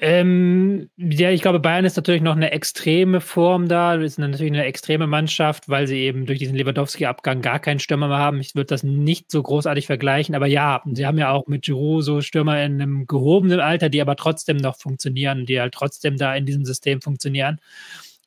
Ähm, 0.00 0.90
ja, 0.98 1.30
ich 1.30 1.40
glaube, 1.40 1.60
Bayern 1.60 1.86
ist 1.86 1.96
natürlich 1.96 2.20
noch 2.20 2.36
eine 2.36 2.50
extreme 2.50 3.22
Form 3.22 3.68
da. 3.68 3.94
Ist 3.94 4.18
natürlich 4.18 4.52
eine 4.52 4.64
extreme 4.64 5.06
Mannschaft, 5.06 5.68
weil 5.68 5.86
sie 5.86 6.00
eben 6.00 6.26
durch 6.26 6.38
diesen 6.38 6.56
Lewandowski-Abgang 6.56 7.40
gar 7.40 7.58
keinen 7.58 7.80
Stürmer 7.80 8.08
mehr 8.08 8.18
haben. 8.18 8.40
Ich 8.40 8.54
würde 8.54 8.66
das 8.66 8.82
nicht 8.82 9.30
so 9.30 9.42
großartig 9.42 9.86
vergleichen, 9.86 10.34
aber 10.34 10.46
ja, 10.46 10.82
sie 10.92 11.06
haben 11.06 11.18
ja 11.18 11.30
auch 11.30 11.46
mit 11.46 11.62
Giroud 11.62 12.04
so 12.04 12.20
Stürmer 12.20 12.62
in 12.62 12.80
einem 12.80 13.06
gehobenen 13.06 13.60
Alter, 13.60 13.88
die 13.88 14.02
aber 14.02 14.16
trotzdem 14.16 14.58
noch 14.58 14.76
funktionieren, 14.76 15.46
die 15.46 15.58
halt 15.58 15.72
trotzdem 15.72 16.18
da 16.18 16.34
in 16.34 16.44
diesem 16.44 16.66
System 16.66 17.00
funktionieren. 17.00 17.58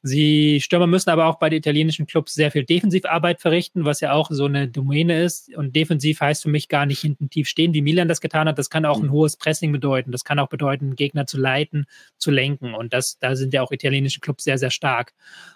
Sie 0.04 0.60
Stürmer 0.62 0.88
müssen 0.88 1.12
aber 1.12 1.28
auch 1.28 1.38
bei 1.38 1.50
den 1.50 1.60
italienischen 1.60 2.08
Clubs 2.08 2.34
sehr 2.34 2.52
viel 2.52 2.66
Defensivarbeit 2.66 3.40
verrichten, 3.40 3.86
was 3.86 4.00
ja 4.00 4.14
auch 4.14 4.30
so 4.32 4.46
eine 4.46 4.68
Domäne 4.68 5.22
ist. 5.22 5.56
Und 5.56 5.76
defensiv 5.76 6.22
heißt 6.22 6.44
für 6.44 6.50
mich 6.50 6.70
gar 6.70 6.86
nicht 6.86 7.00
hinten 7.00 7.30
tief 7.30 7.48
stehen, 7.48 7.74
wie 7.74 7.82
Milan 7.82 8.08
das 8.08 8.22
getan 8.22 8.48
hat. 8.48 8.58
Das 8.58 8.70
kann 8.70 8.86
auch 8.86 9.00
ein 9.00 9.08
mhm. 9.08 9.12
hohes 9.12 9.38
Pressing 9.38 9.72
bedeuten. 9.72 10.12
Das 10.12 10.24
kann 10.24 10.40
auch 10.40 10.50
bedeuten, 10.50 10.96
Gegner 10.96 11.28
zu 11.28 11.38
leiten, 11.38 11.86
zu 12.18 12.32
lenken. 12.32 12.74
Und 12.74 12.94
das, 12.94 13.20
da 13.20 13.36
sind 13.36 13.54
ja 13.54 13.62
auch 13.62 13.72
italienische 13.72 14.22
Clubs 14.22 14.44
sehr, 14.44 14.58
sehr 14.58 14.72
stark. 14.72 15.14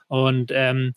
Und 0.08 0.52
ähm, 0.54 0.94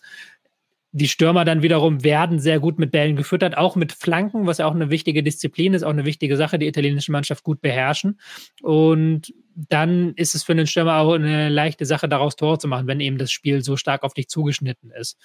die 0.93 1.09
Stürmer 1.09 1.45
dann 1.45 1.63
wiederum 1.63 2.03
werden 2.03 2.39
sehr 2.39 2.61
gut 2.61 2.79
mit 2.79 2.91
Bällen 2.91 3.17
gefüttert, 3.17 3.57
auch 3.59 3.77
mit 3.77 3.93
Flanken, 3.93 4.47
was 4.47 4.59
ja 4.59 4.67
auch 4.67 4.75
eine 4.75 4.91
wichtige 4.91 5.23
Disziplin 5.23 5.75
ist, 5.75 5.83
auch 5.83 5.91
eine 5.91 6.07
wichtige 6.07 6.37
Sache, 6.37 6.59
die 6.59 6.67
italienische 6.67 7.13
Mannschaft 7.13 7.45
gut 7.45 7.61
beherrschen. 7.61 8.19
Und 8.63 9.35
dann 9.55 10.15
ist 10.15 10.35
es 10.35 10.45
für 10.45 10.55
den 10.55 10.67
Stürmer 10.67 10.97
auch 10.97 11.13
eine 11.13 11.51
leichte 11.51 11.85
Sache, 11.85 12.09
daraus 12.09 12.37
Tore 12.37 12.59
zu 12.59 12.69
machen, 12.69 12.87
wenn 12.87 13.01
eben 13.01 13.19
das 13.19 13.31
Spiel 13.31 13.63
so 13.63 13.77
stark 13.77 14.03
auf 14.03 14.15
dich 14.15 14.29
zugeschnitten 14.29 14.91
ist. 14.91 15.19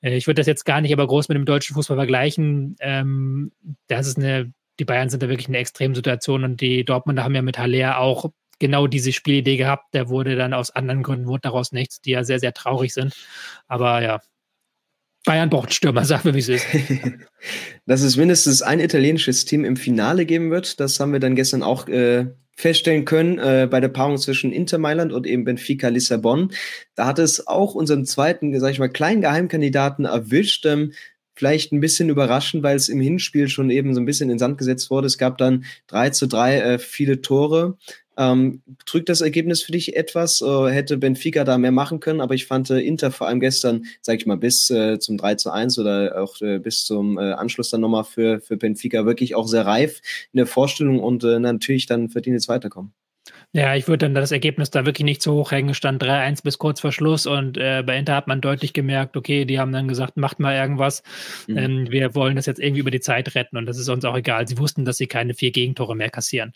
Äh, 0.00 0.16
ich 0.16 0.26
würde 0.26 0.40
das 0.40 0.46
jetzt 0.46 0.64
gar 0.64 0.80
nicht 0.80 0.92
aber 0.92 1.06
groß 1.06 1.28
mit 1.28 1.36
dem 1.36 1.46
deutschen 1.46 1.74
Fußball 1.74 1.96
vergleichen. 1.96 2.76
Ähm, 2.80 3.52
das 3.88 4.06
ist 4.06 4.18
eine, 4.18 4.52
die 4.78 4.84
Bayern 4.84 5.08
sind 5.08 5.22
da 5.22 5.28
wirklich 5.28 5.48
eine 5.48 5.58
Extremsituation 5.58 6.44
und 6.44 6.60
die 6.60 6.84
Dortmunder 6.84 7.24
haben 7.24 7.34
ja 7.34 7.42
mit 7.42 7.58
Haller 7.58 7.98
auch 7.98 8.30
genau 8.60 8.86
diese 8.86 9.12
Spielidee 9.12 9.56
gehabt. 9.56 9.94
Der 9.94 10.08
wurde 10.08 10.36
dann 10.36 10.54
aus 10.54 10.70
anderen 10.70 11.02
Gründen, 11.02 11.26
wurde 11.26 11.42
daraus 11.42 11.72
nichts, 11.72 12.00
die 12.00 12.10
ja 12.10 12.22
sehr, 12.22 12.38
sehr 12.38 12.52
traurig 12.52 12.94
sind. 12.94 13.14
Aber 13.66 14.02
ja, 14.02 14.20
Bayern 15.24 15.50
braucht 15.50 15.74
Stürmer, 15.74 16.04
sagen 16.04 16.24
wir, 16.24 16.34
wie 16.34 16.38
es 16.38 16.48
ist. 16.48 16.66
Dass 17.86 18.02
es 18.02 18.16
mindestens 18.16 18.62
ein 18.62 18.80
italienisches 18.80 19.44
Team 19.44 19.64
im 19.64 19.76
Finale 19.76 20.24
geben 20.24 20.50
wird, 20.50 20.80
das 20.80 20.98
haben 20.98 21.12
wir 21.12 21.20
dann 21.20 21.36
gestern 21.36 21.62
auch 21.62 21.88
äh, 21.88 22.26
feststellen 22.56 23.04
können 23.04 23.38
äh, 23.38 23.68
bei 23.70 23.80
der 23.80 23.88
Paarung 23.88 24.18
zwischen 24.18 24.52
Inter 24.52 24.78
Mailand 24.78 25.12
und 25.12 25.26
eben 25.26 25.44
Benfica 25.44 25.88
Lissabon. 25.88 26.52
Da 26.94 27.06
hat 27.06 27.18
es 27.18 27.46
auch 27.46 27.74
unseren 27.74 28.04
zweiten, 28.04 28.58
sag 28.60 28.70
ich 28.70 28.78
mal, 28.78 28.88
kleinen 28.88 29.20
Geheimkandidaten 29.20 30.04
erwischt. 30.04 30.66
Ähm, 30.66 30.92
vielleicht 31.34 31.72
ein 31.72 31.80
bisschen 31.80 32.10
überraschend, 32.10 32.62
weil 32.62 32.76
es 32.76 32.90
im 32.90 33.00
Hinspiel 33.00 33.48
schon 33.48 33.70
eben 33.70 33.94
so 33.94 34.00
ein 34.00 34.04
bisschen 34.04 34.28
in 34.28 34.38
Sand 34.38 34.58
gesetzt 34.58 34.90
wurde. 34.90 35.06
Es 35.06 35.16
gab 35.16 35.38
dann 35.38 35.64
3 35.86 36.10
zu 36.10 36.26
3 36.26 36.60
äh, 36.60 36.78
viele 36.78 37.22
Tore. 37.22 37.78
Ähm, 38.20 38.60
trügt 38.84 39.08
das 39.08 39.22
Ergebnis 39.22 39.62
für 39.62 39.72
dich 39.72 39.96
etwas? 39.96 40.42
Äh, 40.42 40.68
hätte 40.68 40.98
Benfica 40.98 41.42
da 41.42 41.56
mehr 41.56 41.72
machen 41.72 42.00
können? 42.00 42.20
Aber 42.20 42.34
ich 42.34 42.44
fand 42.44 42.68
äh, 42.68 42.78
Inter 42.78 43.10
vor 43.10 43.26
allem 43.28 43.40
gestern, 43.40 43.86
sag 44.02 44.18
ich 44.18 44.26
mal, 44.26 44.36
bis 44.36 44.68
äh, 44.68 44.98
zum 44.98 45.16
3 45.16 45.36
zu 45.36 45.50
1 45.50 45.78
oder 45.78 46.22
auch 46.22 46.38
äh, 46.42 46.58
bis 46.58 46.84
zum 46.84 47.16
äh, 47.16 47.32
Anschluss 47.32 47.70
dann 47.70 47.80
nochmal 47.80 48.04
für, 48.04 48.40
für 48.40 48.58
Benfica 48.58 49.06
wirklich 49.06 49.34
auch 49.34 49.48
sehr 49.48 49.64
reif 49.64 50.02
in 50.34 50.36
der 50.36 50.46
Vorstellung 50.46 51.00
und 51.00 51.24
äh, 51.24 51.38
natürlich 51.38 51.86
dann 51.86 52.10
verdient 52.10 52.34
jetzt 52.34 52.48
weiterkommen. 52.48 52.92
Ja, 53.52 53.74
ich 53.74 53.88
würde 53.88 54.06
dann 54.06 54.14
das 54.14 54.30
Ergebnis 54.30 54.70
da 54.70 54.86
wirklich 54.86 55.04
nicht 55.04 55.22
zu 55.22 55.32
hoch 55.32 55.50
hängen. 55.50 55.74
Stand 55.74 56.02
3-1 56.02 56.44
bis 56.44 56.58
kurz 56.58 56.80
vor 56.80 56.92
Schluss 56.92 57.26
und 57.26 57.56
äh, 57.56 57.82
bei 57.84 57.96
Inter 57.96 58.14
hat 58.14 58.28
man 58.28 58.40
deutlich 58.40 58.72
gemerkt, 58.74 59.16
okay, 59.16 59.44
die 59.44 59.58
haben 59.58 59.72
dann 59.72 59.88
gesagt, 59.88 60.16
macht 60.16 60.38
mal 60.38 60.54
irgendwas. 60.54 61.02
Mhm. 61.48 61.58
Ähm, 61.58 61.90
wir 61.90 62.14
wollen 62.14 62.36
das 62.36 62.46
jetzt 62.46 62.60
irgendwie 62.60 62.80
über 62.80 62.92
die 62.92 63.00
Zeit 63.00 63.34
retten 63.34 63.56
und 63.56 63.66
das 63.66 63.78
ist 63.78 63.88
uns 63.88 64.04
auch 64.04 64.16
egal. 64.16 64.46
Sie 64.46 64.58
wussten, 64.58 64.84
dass 64.84 64.98
sie 64.98 65.06
keine 65.06 65.34
vier 65.34 65.50
Gegentore 65.50 65.96
mehr 65.96 66.10
kassieren. 66.10 66.52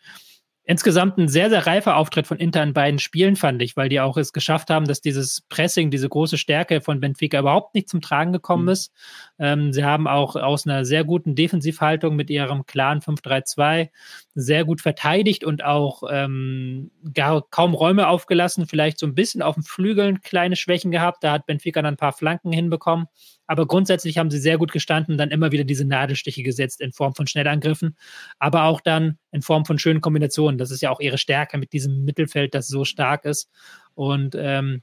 Insgesamt 0.67 1.19
ein 1.19 1.29
sehr, 1.29 1.51
sehr 1.51 1.67
reifer 1.67 1.97
Auftritt 1.97 2.27
von 2.27 2.39
Inter 2.39 2.63
in 2.63 2.73
beiden 2.73 2.99
Spielen, 2.99 3.37
fand 3.37 3.61
ich, 3.61 3.77
weil 3.77 3.91
die 3.91 4.01
auch 4.01 4.17
es 4.17 4.33
geschafft 4.33 4.71
haben, 4.71 4.87
dass 4.87 5.03
dieses 5.03 5.43
Pressing, 5.43 5.91
diese 5.91 6.09
große 6.09 6.39
Stärke 6.39 6.81
von 6.81 7.01
Benfica 7.01 7.39
überhaupt 7.39 7.75
nicht 7.75 7.89
zum 7.89 8.01
Tragen 8.01 8.33
gekommen 8.33 8.65
mhm. 8.65 8.71
ist. 8.71 8.93
Ähm, 9.39 9.73
sie 9.75 9.85
haben 9.85 10.09
auch 10.09 10.37
aus 10.37 10.67
einer 10.67 10.87
sehr 10.87 11.05
guten 11.05 11.35
Defensivhaltung 11.35 12.17
mit 12.17 12.31
ihrem 12.31 12.65
klaren 12.65 13.01
5-3-2 13.01 13.91
sehr 14.35 14.65
gut 14.65 14.81
verteidigt 14.81 15.45
und 15.45 15.63
auch 15.63 16.03
ähm, 16.11 16.91
gar 17.13 17.43
kaum 17.51 17.75
Räume 17.75 18.09
aufgelassen, 18.09 18.67
vielleicht 18.67 18.99
so 18.99 19.07
ein 19.07 19.15
bisschen 19.15 19.43
auf 19.43 19.55
den 19.57 19.65
Flügeln 19.65 20.23
kleine 20.23 20.57
Schwächen 20.57 20.91
gehabt. 20.91 21.23
Da 21.23 21.33
hat 21.33 21.47
Benfica 21.47 21.83
dann 21.83 21.95
ein 21.95 21.99
paar 21.99 22.13
Flanken 22.15 22.53
hinbekommen. 22.53 23.07
Aber 23.47 23.67
grundsätzlich 23.67 24.19
haben 24.19 24.31
sie 24.31 24.39
sehr 24.39 24.59
gut 24.59 24.73
gestanden, 24.73 25.19
dann 25.19 25.31
immer 25.31 25.53
wieder 25.53 25.65
diese 25.65 25.85
Nadelstiche 25.85 26.43
gesetzt 26.43 26.81
in 26.81 26.93
Form 26.93 27.15
von 27.15 27.27
Schnellangriffen, 27.27 27.97
aber 28.39 28.65
auch 28.65 28.81
dann 28.81 29.19
in 29.33 29.43
Form 29.43 29.65
von 29.65 29.79
schönen 29.79 30.01
Kombinationen. 30.01 30.59
Das 30.59 30.71
ist 30.71 30.81
ja 30.81 30.91
auch 30.91 31.01
ihre 31.01 31.19
Stärke 31.19 31.59
mit 31.59 31.73
diesem 31.73 32.05
Mittelfeld, 32.05 32.55
das 32.55 32.69
so 32.69 32.85
stark 32.85 33.25
ist. 33.25 33.51
Und 33.95 34.35
ähm, 34.39 34.83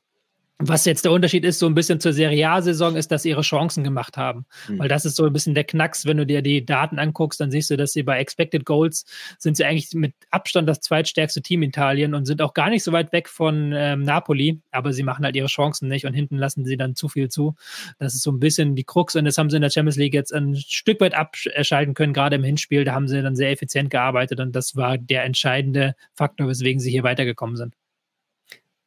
was 0.68 0.86
jetzt 0.86 1.06
der 1.06 1.12
Unterschied 1.12 1.44
ist, 1.44 1.60
so 1.60 1.66
ein 1.66 1.76
bisschen 1.76 2.00
zur 2.00 2.14
Serie 2.14 2.50
A-Saison, 2.50 2.96
ist, 2.96 3.12
dass 3.12 3.24
sie 3.24 3.30
ihre 3.30 3.42
Chancen 3.42 3.84
gemacht 3.84 4.18
haben. 4.18 4.46
Mhm. 4.68 4.80
Weil 4.80 4.88
das 4.88 5.06
ist 5.06 5.16
so 5.16 5.26
ein 5.26 5.34
bisschen 5.34 5.56
der 5.56 5.64
Knacks, 5.64 6.06
wenn 6.06 6.18
du 6.18 6.26
dir 6.26 6.42
die 6.42 6.66
Daten 6.66 7.00
anguckst, 7.00 7.40
dann 7.40 7.52
siehst 7.52 7.70
du, 7.70 7.78
dass 7.78 7.94
sie 7.94 8.04
bei 8.04 8.20
Expected 8.20 8.66
Goals 8.66 9.06
sind 9.38 9.58
sie 9.58 9.66
eigentlich 9.66 9.94
mit 9.94 10.14
Abstand 10.30 10.68
das 10.70 10.82
zweitstärkste 10.82 11.42
Team 11.42 11.64
in 11.64 11.70
Italien 11.70 12.14
und 12.14 12.26
sind 12.26 12.42
auch 12.42 12.54
gar 12.54 12.70
nicht 12.70 12.84
so 12.84 12.92
weit 12.92 13.12
weg 13.12 13.30
von 13.30 13.74
ähm, 13.76 14.04
Napoli, 14.04 14.62
aber 14.72 14.94
sie 14.94 15.04
machen 15.04 15.26
halt 15.26 15.36
ihre 15.36 15.48
Chancen 15.48 15.88
nicht 15.88 16.06
und 16.06 16.14
hinten 16.14 16.38
lassen 16.38 16.66
sie 16.66 16.78
dann 16.78 16.96
zu 16.96 17.10
viel 17.10 17.30
zu. 17.30 17.56
Das 18.00 18.14
ist 18.14 18.24
so 18.24 18.32
ein 18.32 18.40
bisschen 18.40 18.76
die 18.76 18.84
Krux 18.84 19.16
und 19.16 19.26
das 19.26 19.38
haben 19.38 19.50
sie 19.50 19.56
in 19.56 19.62
der 19.62 19.70
Champions 19.70 19.98
League 19.98 20.14
jetzt 20.14 20.34
ein 20.34 20.56
Stück 20.56 21.02
weit 21.02 21.14
abschalten 21.14 21.94
können, 21.94 22.14
gerade 22.14 22.36
im 22.36 22.44
Hinspiel. 22.44 22.84
Da 22.84 22.94
haben 22.94 23.08
sie 23.08 23.22
dann 23.22 23.36
sehr 23.36 23.52
effizient 23.52 23.90
gearbeitet 23.90 24.40
und 24.40 24.56
das 24.56 24.76
war 24.76 24.98
der 24.98 25.24
entscheidende 25.24 25.96
Faktor, 26.14 26.48
weswegen 26.48 26.80
sie 26.80 26.92
hier 26.92 27.04
weitergekommen 27.04 27.56
sind. 27.56 27.76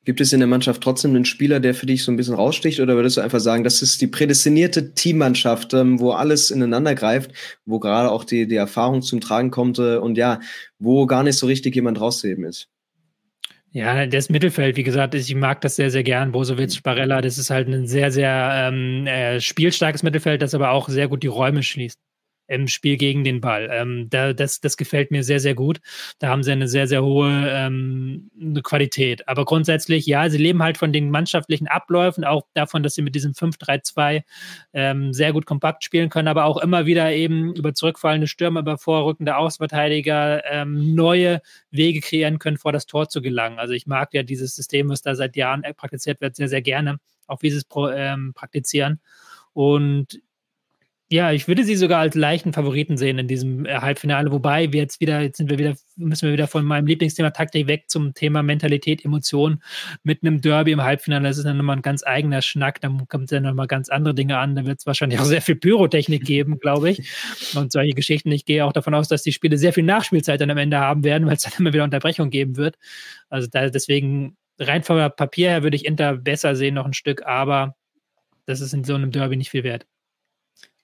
Gibt 0.04 0.20
es 0.20 0.32
in 0.32 0.40
der 0.40 0.46
Mannschaft 0.46 0.82
trotzdem 0.82 1.12
einen 1.12 1.24
Spieler, 1.24 1.60
der 1.60 1.74
für 1.74 1.86
dich 1.86 2.04
so 2.04 2.12
ein 2.12 2.16
bisschen 2.16 2.34
raussticht? 2.34 2.80
Oder 2.80 2.94
würdest 2.94 3.16
du 3.16 3.22
einfach 3.22 3.40
sagen, 3.40 3.64
das 3.64 3.80
ist 3.80 4.00
die 4.02 4.06
prädestinierte 4.06 4.94
Teammannschaft, 4.94 5.72
ähm, 5.72 5.98
wo 5.98 6.12
alles 6.12 6.50
ineinander 6.50 6.94
greift, 6.94 7.32
wo 7.64 7.78
gerade 7.78 8.10
auch 8.10 8.24
die, 8.24 8.46
die 8.46 8.56
Erfahrung 8.56 9.00
zum 9.00 9.20
Tragen 9.20 9.50
kommt 9.50 9.78
äh, 9.78 9.96
und 9.96 10.18
ja, 10.18 10.40
wo 10.78 11.06
gar 11.06 11.22
nicht 11.22 11.38
so 11.38 11.46
richtig 11.46 11.74
jemand 11.74 12.00
rauszuheben 12.00 12.44
ist? 12.44 12.68
Ja, 13.70 14.06
das 14.06 14.28
Mittelfeld, 14.28 14.76
wie 14.76 14.84
gesagt, 14.84 15.14
ich 15.14 15.34
mag 15.34 15.60
das 15.62 15.76
sehr, 15.76 15.90
sehr 15.90 16.04
gern. 16.04 16.32
Bosowitz, 16.32 16.80
Barella, 16.80 17.20
das 17.20 17.38
ist 17.38 17.50
halt 17.50 17.66
ein 17.68 17.88
sehr, 17.88 18.12
sehr 18.12 18.70
ähm, 18.72 19.06
äh, 19.06 19.40
spielstarkes 19.40 20.02
Mittelfeld, 20.02 20.42
das 20.42 20.54
aber 20.54 20.70
auch 20.70 20.88
sehr 20.88 21.08
gut 21.08 21.22
die 21.22 21.28
Räume 21.28 21.62
schließt 21.62 21.98
im 22.46 22.68
Spiel 22.68 22.96
gegen 22.96 23.24
den 23.24 23.40
Ball. 23.40 23.68
Ähm, 23.72 24.08
da, 24.10 24.32
das, 24.32 24.60
das 24.60 24.76
gefällt 24.76 25.10
mir 25.10 25.24
sehr, 25.24 25.40
sehr 25.40 25.54
gut. 25.54 25.80
Da 26.18 26.28
haben 26.28 26.42
sie 26.42 26.52
eine 26.52 26.68
sehr, 26.68 26.86
sehr 26.86 27.02
hohe 27.02 27.48
ähm, 27.48 28.30
Qualität. 28.62 29.26
Aber 29.28 29.44
grundsätzlich, 29.44 30.06
ja, 30.06 30.28
sie 30.28 30.38
leben 30.38 30.62
halt 30.62 30.76
von 30.76 30.92
den 30.92 31.10
mannschaftlichen 31.10 31.68
Abläufen, 31.68 32.24
auch 32.24 32.46
davon, 32.54 32.82
dass 32.82 32.94
sie 32.94 33.02
mit 33.02 33.14
diesem 33.14 33.32
5-3-2 33.32 34.22
ähm, 34.72 35.12
sehr 35.12 35.32
gut 35.32 35.46
kompakt 35.46 35.84
spielen 35.84 36.10
können, 36.10 36.28
aber 36.28 36.44
auch 36.44 36.58
immer 36.58 36.86
wieder 36.86 37.12
eben 37.12 37.54
über 37.54 37.74
zurückfallende 37.74 38.26
Stürmer, 38.26 38.60
über 38.60 38.78
vorrückende 38.78 39.36
Außenverteidiger 39.36 40.42
ähm, 40.50 40.94
neue 40.94 41.40
Wege 41.70 42.00
kreieren 42.00 42.38
können, 42.38 42.58
vor 42.58 42.72
das 42.72 42.86
Tor 42.86 43.08
zu 43.08 43.22
gelangen. 43.22 43.58
Also 43.58 43.72
ich 43.72 43.86
mag 43.86 44.12
ja 44.12 44.22
dieses 44.22 44.54
System, 44.54 44.88
was 44.88 45.02
da 45.02 45.14
seit 45.14 45.36
Jahren 45.36 45.62
praktiziert 45.76 46.20
wird, 46.20 46.36
sehr, 46.36 46.48
sehr 46.48 46.62
gerne. 46.62 46.98
Auch 47.26 47.40
wie 47.40 47.50
sie 47.50 47.56
es 47.56 47.66
ähm, 47.94 48.32
praktizieren. 48.34 49.00
Und 49.54 50.20
ja, 51.10 51.32
ich 51.32 51.46
würde 51.48 51.64
sie 51.64 51.76
sogar 51.76 52.00
als 52.00 52.14
leichten 52.14 52.54
Favoriten 52.54 52.96
sehen 52.96 53.18
in 53.18 53.28
diesem 53.28 53.66
äh, 53.66 53.74
Halbfinale, 53.74 54.32
wobei 54.32 54.72
wir 54.72 54.80
jetzt 54.80 55.00
wieder, 55.00 55.20
jetzt 55.20 55.36
sind 55.36 55.50
wir 55.50 55.58
wieder, 55.58 55.74
müssen 55.96 56.26
wir 56.26 56.32
wieder 56.32 56.46
von 56.48 56.64
meinem 56.64 56.86
Lieblingsthema 56.86 57.30
Taktik 57.30 57.66
weg 57.66 57.84
zum 57.88 58.14
Thema 58.14 58.42
Mentalität, 58.42 59.04
Emotion 59.04 59.62
mit 60.02 60.22
einem 60.22 60.40
Derby 60.40 60.72
im 60.72 60.82
Halbfinale. 60.82 61.28
Das 61.28 61.36
ist 61.36 61.44
dann 61.44 61.58
nochmal 61.58 61.76
ein 61.76 61.82
ganz 61.82 62.04
eigener 62.04 62.40
Schnack, 62.40 62.80
da 62.80 62.90
kommt 63.08 63.30
dann 63.30 63.42
nochmal 63.42 63.66
ganz 63.66 63.90
andere 63.90 64.14
Dinge 64.14 64.38
an. 64.38 64.56
Da 64.56 64.64
wird 64.64 64.80
es 64.80 64.86
wahrscheinlich 64.86 65.20
auch 65.20 65.24
sehr 65.24 65.42
viel 65.42 65.56
Pyrotechnik 65.56 66.24
geben, 66.24 66.58
glaube 66.58 66.90
ich. 66.90 67.08
Und 67.54 67.70
solche 67.70 67.92
Geschichten. 67.92 68.32
Ich 68.32 68.46
gehe 68.46 68.64
auch 68.64 68.72
davon 68.72 68.94
aus, 68.94 69.06
dass 69.06 69.22
die 69.22 69.32
Spiele 69.32 69.58
sehr 69.58 69.74
viel 69.74 69.84
Nachspielzeit 69.84 70.40
dann 70.40 70.50
am 70.50 70.58
Ende 70.58 70.78
haben 70.78 71.04
werden, 71.04 71.26
weil 71.26 71.36
es 71.36 71.42
dann 71.42 71.52
immer 71.58 71.72
wieder 71.74 71.84
Unterbrechung 71.84 72.30
geben 72.30 72.56
wird. 72.56 72.76
Also 73.28 73.46
da, 73.50 73.68
deswegen 73.68 74.36
rein 74.58 74.82
vom 74.82 74.96
Papier 75.16 75.50
her 75.50 75.62
würde 75.62 75.76
ich 75.76 75.84
Inter 75.84 76.16
besser 76.16 76.56
sehen 76.56 76.74
noch 76.74 76.86
ein 76.86 76.94
Stück, 76.94 77.26
aber 77.26 77.76
das 78.46 78.60
ist 78.60 78.72
in 78.72 78.84
so 78.84 78.94
einem 78.94 79.10
Derby 79.10 79.36
nicht 79.36 79.50
viel 79.50 79.64
wert. 79.64 79.86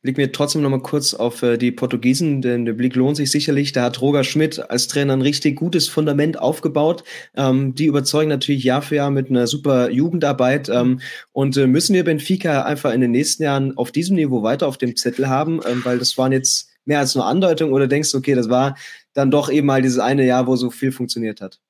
Blicken 0.03 0.19
wir 0.19 0.33
trotzdem 0.33 0.63
noch 0.63 0.71
mal 0.71 0.81
kurz 0.81 1.13
auf 1.13 1.43
äh, 1.43 1.59
die 1.59 1.73
Portugiesen, 1.73 2.41
denn 2.41 2.65
der 2.65 2.73
Blick 2.73 2.97
lohnt 2.97 3.19
sich 3.19 3.31
sicherlich. 3.31 3.73
Da 3.73 3.85
hat 3.85 4.01
Roger 4.01 4.25
Schmidt 4.25 4.71
als 4.71 4.89
Trainer 4.89 5.13
ein 5.13 5.21
richtig 5.21 5.57
gutes 5.57 5.89
Fundament 5.89 6.39
aufgebaut. 6.39 7.05
Ähm, 7.37 7.75
die 7.75 7.85
überzeugen 7.85 8.31
natürlich 8.31 8.65
Jahr 8.65 8.81
für 8.81 8.97
Jahr 8.97 9.11
mit 9.11 9.29
einer 9.29 9.47
super 9.47 9.91
Jugendarbeit. 9.91 10.71
Ähm, 10.71 11.01
und 11.33 11.57
äh, 11.59 11.67
müssen 11.67 11.95
wir 11.95 12.05
Benfica 12.05 12.63
einfach 12.63 12.93
in 12.93 13.03
den 13.03 13.11
nächsten 13.11 13.43
Jahren 13.43 13.77
auf 13.77 13.93
diesem 13.93 14.17
Niveau 14.17 14.43
weiter 14.43 14.69
auf 14.69 14.79
dem 14.79 14.97
Zettel 14.97 15.29
haben, 15.29 15.61
ähm, 15.69 15.85
weil 15.85 15.99
das 15.99 16.17
waren 16.17 16.33
jetzt 16.33 16.71
mehr 16.87 17.01
als 17.01 17.15
nur 17.15 17.27
Andeutungen 17.27 17.75
oder 17.75 17.87
denkst 17.87 18.13
du, 18.13 18.19
okay, 18.19 18.35
das 18.35 18.49
war 18.49 18.77
dann 19.13 19.31
doch 19.31 19.51
eben 19.51 19.67
mal 19.67 19.83
dieses 19.83 19.99
eine 19.99 20.25
Jahr, 20.25 20.47
wo 20.47 20.57
so 20.57 20.71
viel 20.71 20.93
funktioniert 20.93 21.43
hat? 21.43 21.61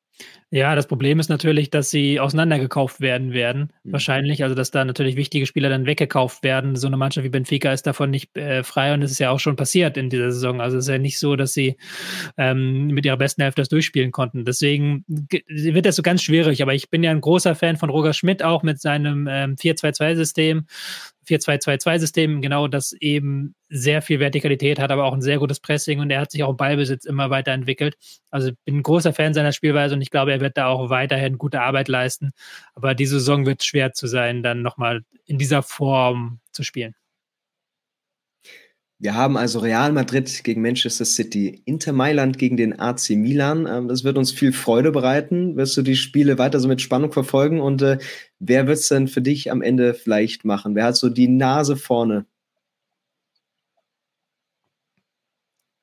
Ja, 0.52 0.74
das 0.74 0.88
Problem 0.88 1.20
ist 1.20 1.28
natürlich, 1.28 1.70
dass 1.70 1.90
sie 1.90 2.18
auseinandergekauft 2.18 3.00
werden 3.00 3.32
werden, 3.32 3.72
mhm. 3.84 3.92
wahrscheinlich. 3.92 4.42
Also, 4.42 4.56
dass 4.56 4.72
da 4.72 4.84
natürlich 4.84 5.14
wichtige 5.14 5.46
Spieler 5.46 5.68
dann 5.68 5.86
weggekauft 5.86 6.42
werden. 6.42 6.74
So 6.74 6.88
eine 6.88 6.96
Mannschaft 6.96 7.24
wie 7.24 7.28
Benfica 7.28 7.72
ist 7.72 7.86
davon 7.86 8.10
nicht 8.10 8.36
äh, 8.36 8.64
frei 8.64 8.92
und 8.92 9.02
es 9.02 9.12
ist 9.12 9.20
ja 9.20 9.30
auch 9.30 9.38
schon 9.38 9.54
passiert 9.54 9.96
in 9.96 10.10
dieser 10.10 10.32
Saison. 10.32 10.60
Also, 10.60 10.78
es 10.78 10.86
ist 10.86 10.90
ja 10.90 10.98
nicht 10.98 11.20
so, 11.20 11.36
dass 11.36 11.52
sie 11.52 11.76
ähm, 12.36 12.88
mit 12.88 13.06
ihrer 13.06 13.16
besten 13.16 13.42
Hälfte 13.42 13.62
das 13.62 13.68
durchspielen 13.68 14.10
konnten. 14.10 14.44
Deswegen 14.44 15.04
wird 15.06 15.86
das 15.86 15.94
so 15.94 16.02
ganz 16.02 16.20
schwierig. 16.20 16.62
Aber 16.62 16.74
ich 16.74 16.90
bin 16.90 17.04
ja 17.04 17.12
ein 17.12 17.20
großer 17.20 17.54
Fan 17.54 17.76
von 17.76 17.88
Roger 17.88 18.12
Schmidt, 18.12 18.42
auch 18.42 18.64
mit 18.64 18.80
seinem 18.80 19.28
ähm, 19.30 19.54
4-2-2-System. 19.54 20.66
4-2-2-2-System, 21.30 22.42
genau 22.42 22.66
das 22.66 22.92
eben 22.92 23.54
sehr 23.68 24.02
viel 24.02 24.18
Vertikalität 24.18 24.78
hat, 24.78 24.90
aber 24.90 25.04
auch 25.04 25.12
ein 25.12 25.22
sehr 25.22 25.38
gutes 25.38 25.60
Pressing 25.60 26.00
und 26.00 26.10
er 26.10 26.20
hat 26.20 26.32
sich 26.32 26.42
auch 26.42 26.50
im 26.50 26.56
Ballbesitz 26.56 27.04
immer 27.04 27.30
weiterentwickelt. 27.30 27.96
Also 28.30 28.48
ich 28.48 28.54
bin 28.64 28.78
ein 28.78 28.82
großer 28.82 29.12
Fan 29.12 29.32
seiner 29.32 29.52
Spielweise 29.52 29.94
und 29.94 30.02
ich 30.02 30.10
glaube, 30.10 30.32
er 30.32 30.39
wird 30.40 30.56
da 30.56 30.66
auch 30.66 30.90
weiterhin 30.90 31.38
gute 31.38 31.60
Arbeit 31.60 31.88
leisten. 31.88 32.32
Aber 32.74 32.94
diese 32.94 33.18
Saison 33.18 33.46
wird 33.46 33.62
schwer 33.64 33.92
zu 33.92 34.06
sein, 34.06 34.42
dann 34.42 34.62
nochmal 34.62 35.02
in 35.26 35.38
dieser 35.38 35.62
Form 35.62 36.40
zu 36.52 36.62
spielen. 36.62 36.94
Wir 39.02 39.14
haben 39.14 39.38
also 39.38 39.60
Real 39.60 39.92
Madrid 39.92 40.44
gegen 40.44 40.60
Manchester 40.60 41.06
City, 41.06 41.62
Inter 41.64 41.92
Mailand 41.92 42.36
gegen 42.36 42.58
den 42.58 42.78
AC 42.78 43.10
Milan. 43.10 43.66
Ähm, 43.66 43.88
das 43.88 44.04
wird 44.04 44.18
uns 44.18 44.30
viel 44.30 44.52
Freude 44.52 44.92
bereiten. 44.92 45.56
Wirst 45.56 45.74
du 45.78 45.82
die 45.82 45.96
Spiele 45.96 46.36
weiter 46.36 46.60
so 46.60 46.68
mit 46.68 46.82
Spannung 46.82 47.10
verfolgen? 47.10 47.62
Und 47.62 47.80
äh, 47.80 47.96
wer 48.40 48.66
wird 48.66 48.76
es 48.76 48.88
denn 48.88 49.08
für 49.08 49.22
dich 49.22 49.50
am 49.50 49.62
Ende 49.62 49.94
vielleicht 49.94 50.44
machen? 50.44 50.74
Wer 50.74 50.84
hat 50.84 50.96
so 50.96 51.08
die 51.08 51.28
Nase 51.28 51.76
vorne 51.76 52.26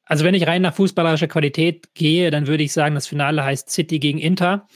Also 0.07 0.23
wenn 0.23 0.33
ich 0.33 0.47
rein 0.47 0.61
nach 0.61 0.73
fußballerischer 0.73 1.27
Qualität 1.27 1.93
gehe, 1.93 2.31
dann 2.31 2.47
würde 2.47 2.63
ich 2.63 2.71
sagen, 2.73 2.95
das 2.95 3.07
Finale 3.07 3.43
heißt 3.43 3.69
City 3.69 3.99
gegen 3.99 4.19
Inter. 4.19 4.67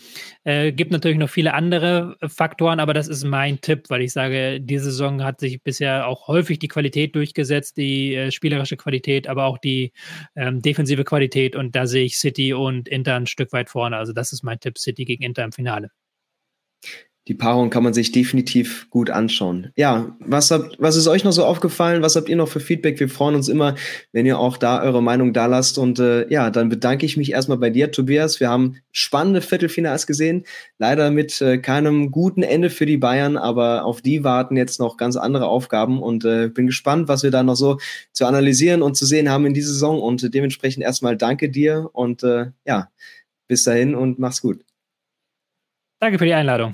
Äh, 0.43 0.71
gibt 0.71 0.91
natürlich 0.91 1.17
noch 1.17 1.29
viele 1.29 1.53
andere 1.53 2.17
Faktoren, 2.27 2.79
aber 2.79 2.93
das 2.93 3.07
ist 3.07 3.23
mein 3.23 3.61
Tipp, 3.61 3.85
weil 3.89 4.01
ich 4.01 4.11
sage, 4.11 4.59
diese 4.59 4.85
Saison 4.85 5.23
hat 5.23 5.39
sich 5.39 5.63
bisher 5.63 6.07
auch 6.07 6.27
häufig 6.27 6.59
die 6.59 6.67
Qualität 6.67 7.15
durchgesetzt, 7.15 7.77
die 7.77 8.15
äh, 8.15 8.31
spielerische 8.31 8.77
Qualität, 8.77 9.27
aber 9.27 9.45
auch 9.45 9.57
die 9.57 9.93
ähm, 10.35 10.61
defensive 10.61 11.03
Qualität 11.03 11.55
und 11.55 11.75
da 11.75 11.87
sehe 11.87 12.05
ich 12.05 12.17
City 12.17 12.53
und 12.53 12.89
Inter 12.89 13.15
ein 13.15 13.27
Stück 13.27 13.53
weit 13.53 13.69
vorne. 13.69 13.97
Also 13.97 14.13
das 14.13 14.33
ist 14.33 14.43
mein 14.43 14.59
Tipp, 14.59 14.77
City 14.77 15.05
gegen 15.05 15.23
Inter 15.23 15.43
im 15.43 15.51
Finale 15.51 15.91
die 17.27 17.35
Paarung 17.35 17.69
kann 17.69 17.83
man 17.83 17.93
sich 17.93 18.11
definitiv 18.11 18.89
gut 18.89 19.11
anschauen. 19.11 19.71
Ja, 19.75 20.15
was, 20.19 20.49
habt, 20.49 20.75
was 20.79 20.95
ist 20.95 21.07
euch 21.07 21.23
noch 21.23 21.31
so 21.31 21.45
aufgefallen? 21.45 22.01
Was 22.01 22.15
habt 22.15 22.29
ihr 22.29 22.35
noch 22.35 22.47
für 22.47 22.59
Feedback? 22.59 22.99
Wir 22.99 23.09
freuen 23.09 23.35
uns 23.35 23.47
immer, 23.47 23.75
wenn 24.11 24.25
ihr 24.25 24.39
auch 24.39 24.57
da 24.57 24.81
eure 24.81 25.03
Meinung 25.03 25.31
da 25.31 25.45
lasst. 25.45 25.77
Und 25.77 25.99
äh, 25.99 26.27
ja, 26.29 26.49
dann 26.49 26.69
bedanke 26.69 27.05
ich 27.05 27.17
mich 27.17 27.31
erstmal 27.31 27.59
bei 27.59 27.69
dir, 27.69 27.91
Tobias. 27.91 28.39
Wir 28.39 28.49
haben 28.49 28.77
spannende 28.91 29.41
Viertelfinals 29.41 30.07
gesehen. 30.07 30.45
Leider 30.79 31.11
mit 31.11 31.39
äh, 31.41 31.59
keinem 31.59 32.09
guten 32.09 32.41
Ende 32.41 32.71
für 32.71 32.87
die 32.87 32.97
Bayern, 32.97 33.37
aber 33.37 33.85
auf 33.85 34.01
die 34.01 34.23
warten 34.23 34.57
jetzt 34.57 34.79
noch 34.79 34.97
ganz 34.97 35.15
andere 35.15 35.47
Aufgaben. 35.47 36.01
Und 36.01 36.25
äh, 36.25 36.47
bin 36.47 36.65
gespannt, 36.65 37.07
was 37.07 37.21
wir 37.21 37.29
da 37.29 37.43
noch 37.43 37.55
so 37.55 37.77
zu 38.13 38.25
analysieren 38.25 38.81
und 38.81 38.97
zu 38.97 39.05
sehen 39.05 39.29
haben 39.29 39.45
in 39.45 39.53
dieser 39.53 39.73
Saison. 39.73 40.01
Und 40.01 40.23
äh, 40.23 40.31
dementsprechend 40.31 40.83
erstmal 40.83 41.17
danke 41.17 41.49
dir 41.49 41.87
und 41.93 42.23
äh, 42.23 42.47
ja, 42.65 42.89
bis 43.47 43.63
dahin 43.63 43.93
und 43.93 44.17
mach's 44.17 44.41
gut. 44.41 44.65
Danke 45.99 46.17
für 46.17 46.25
die 46.25 46.33
Einladung. 46.33 46.73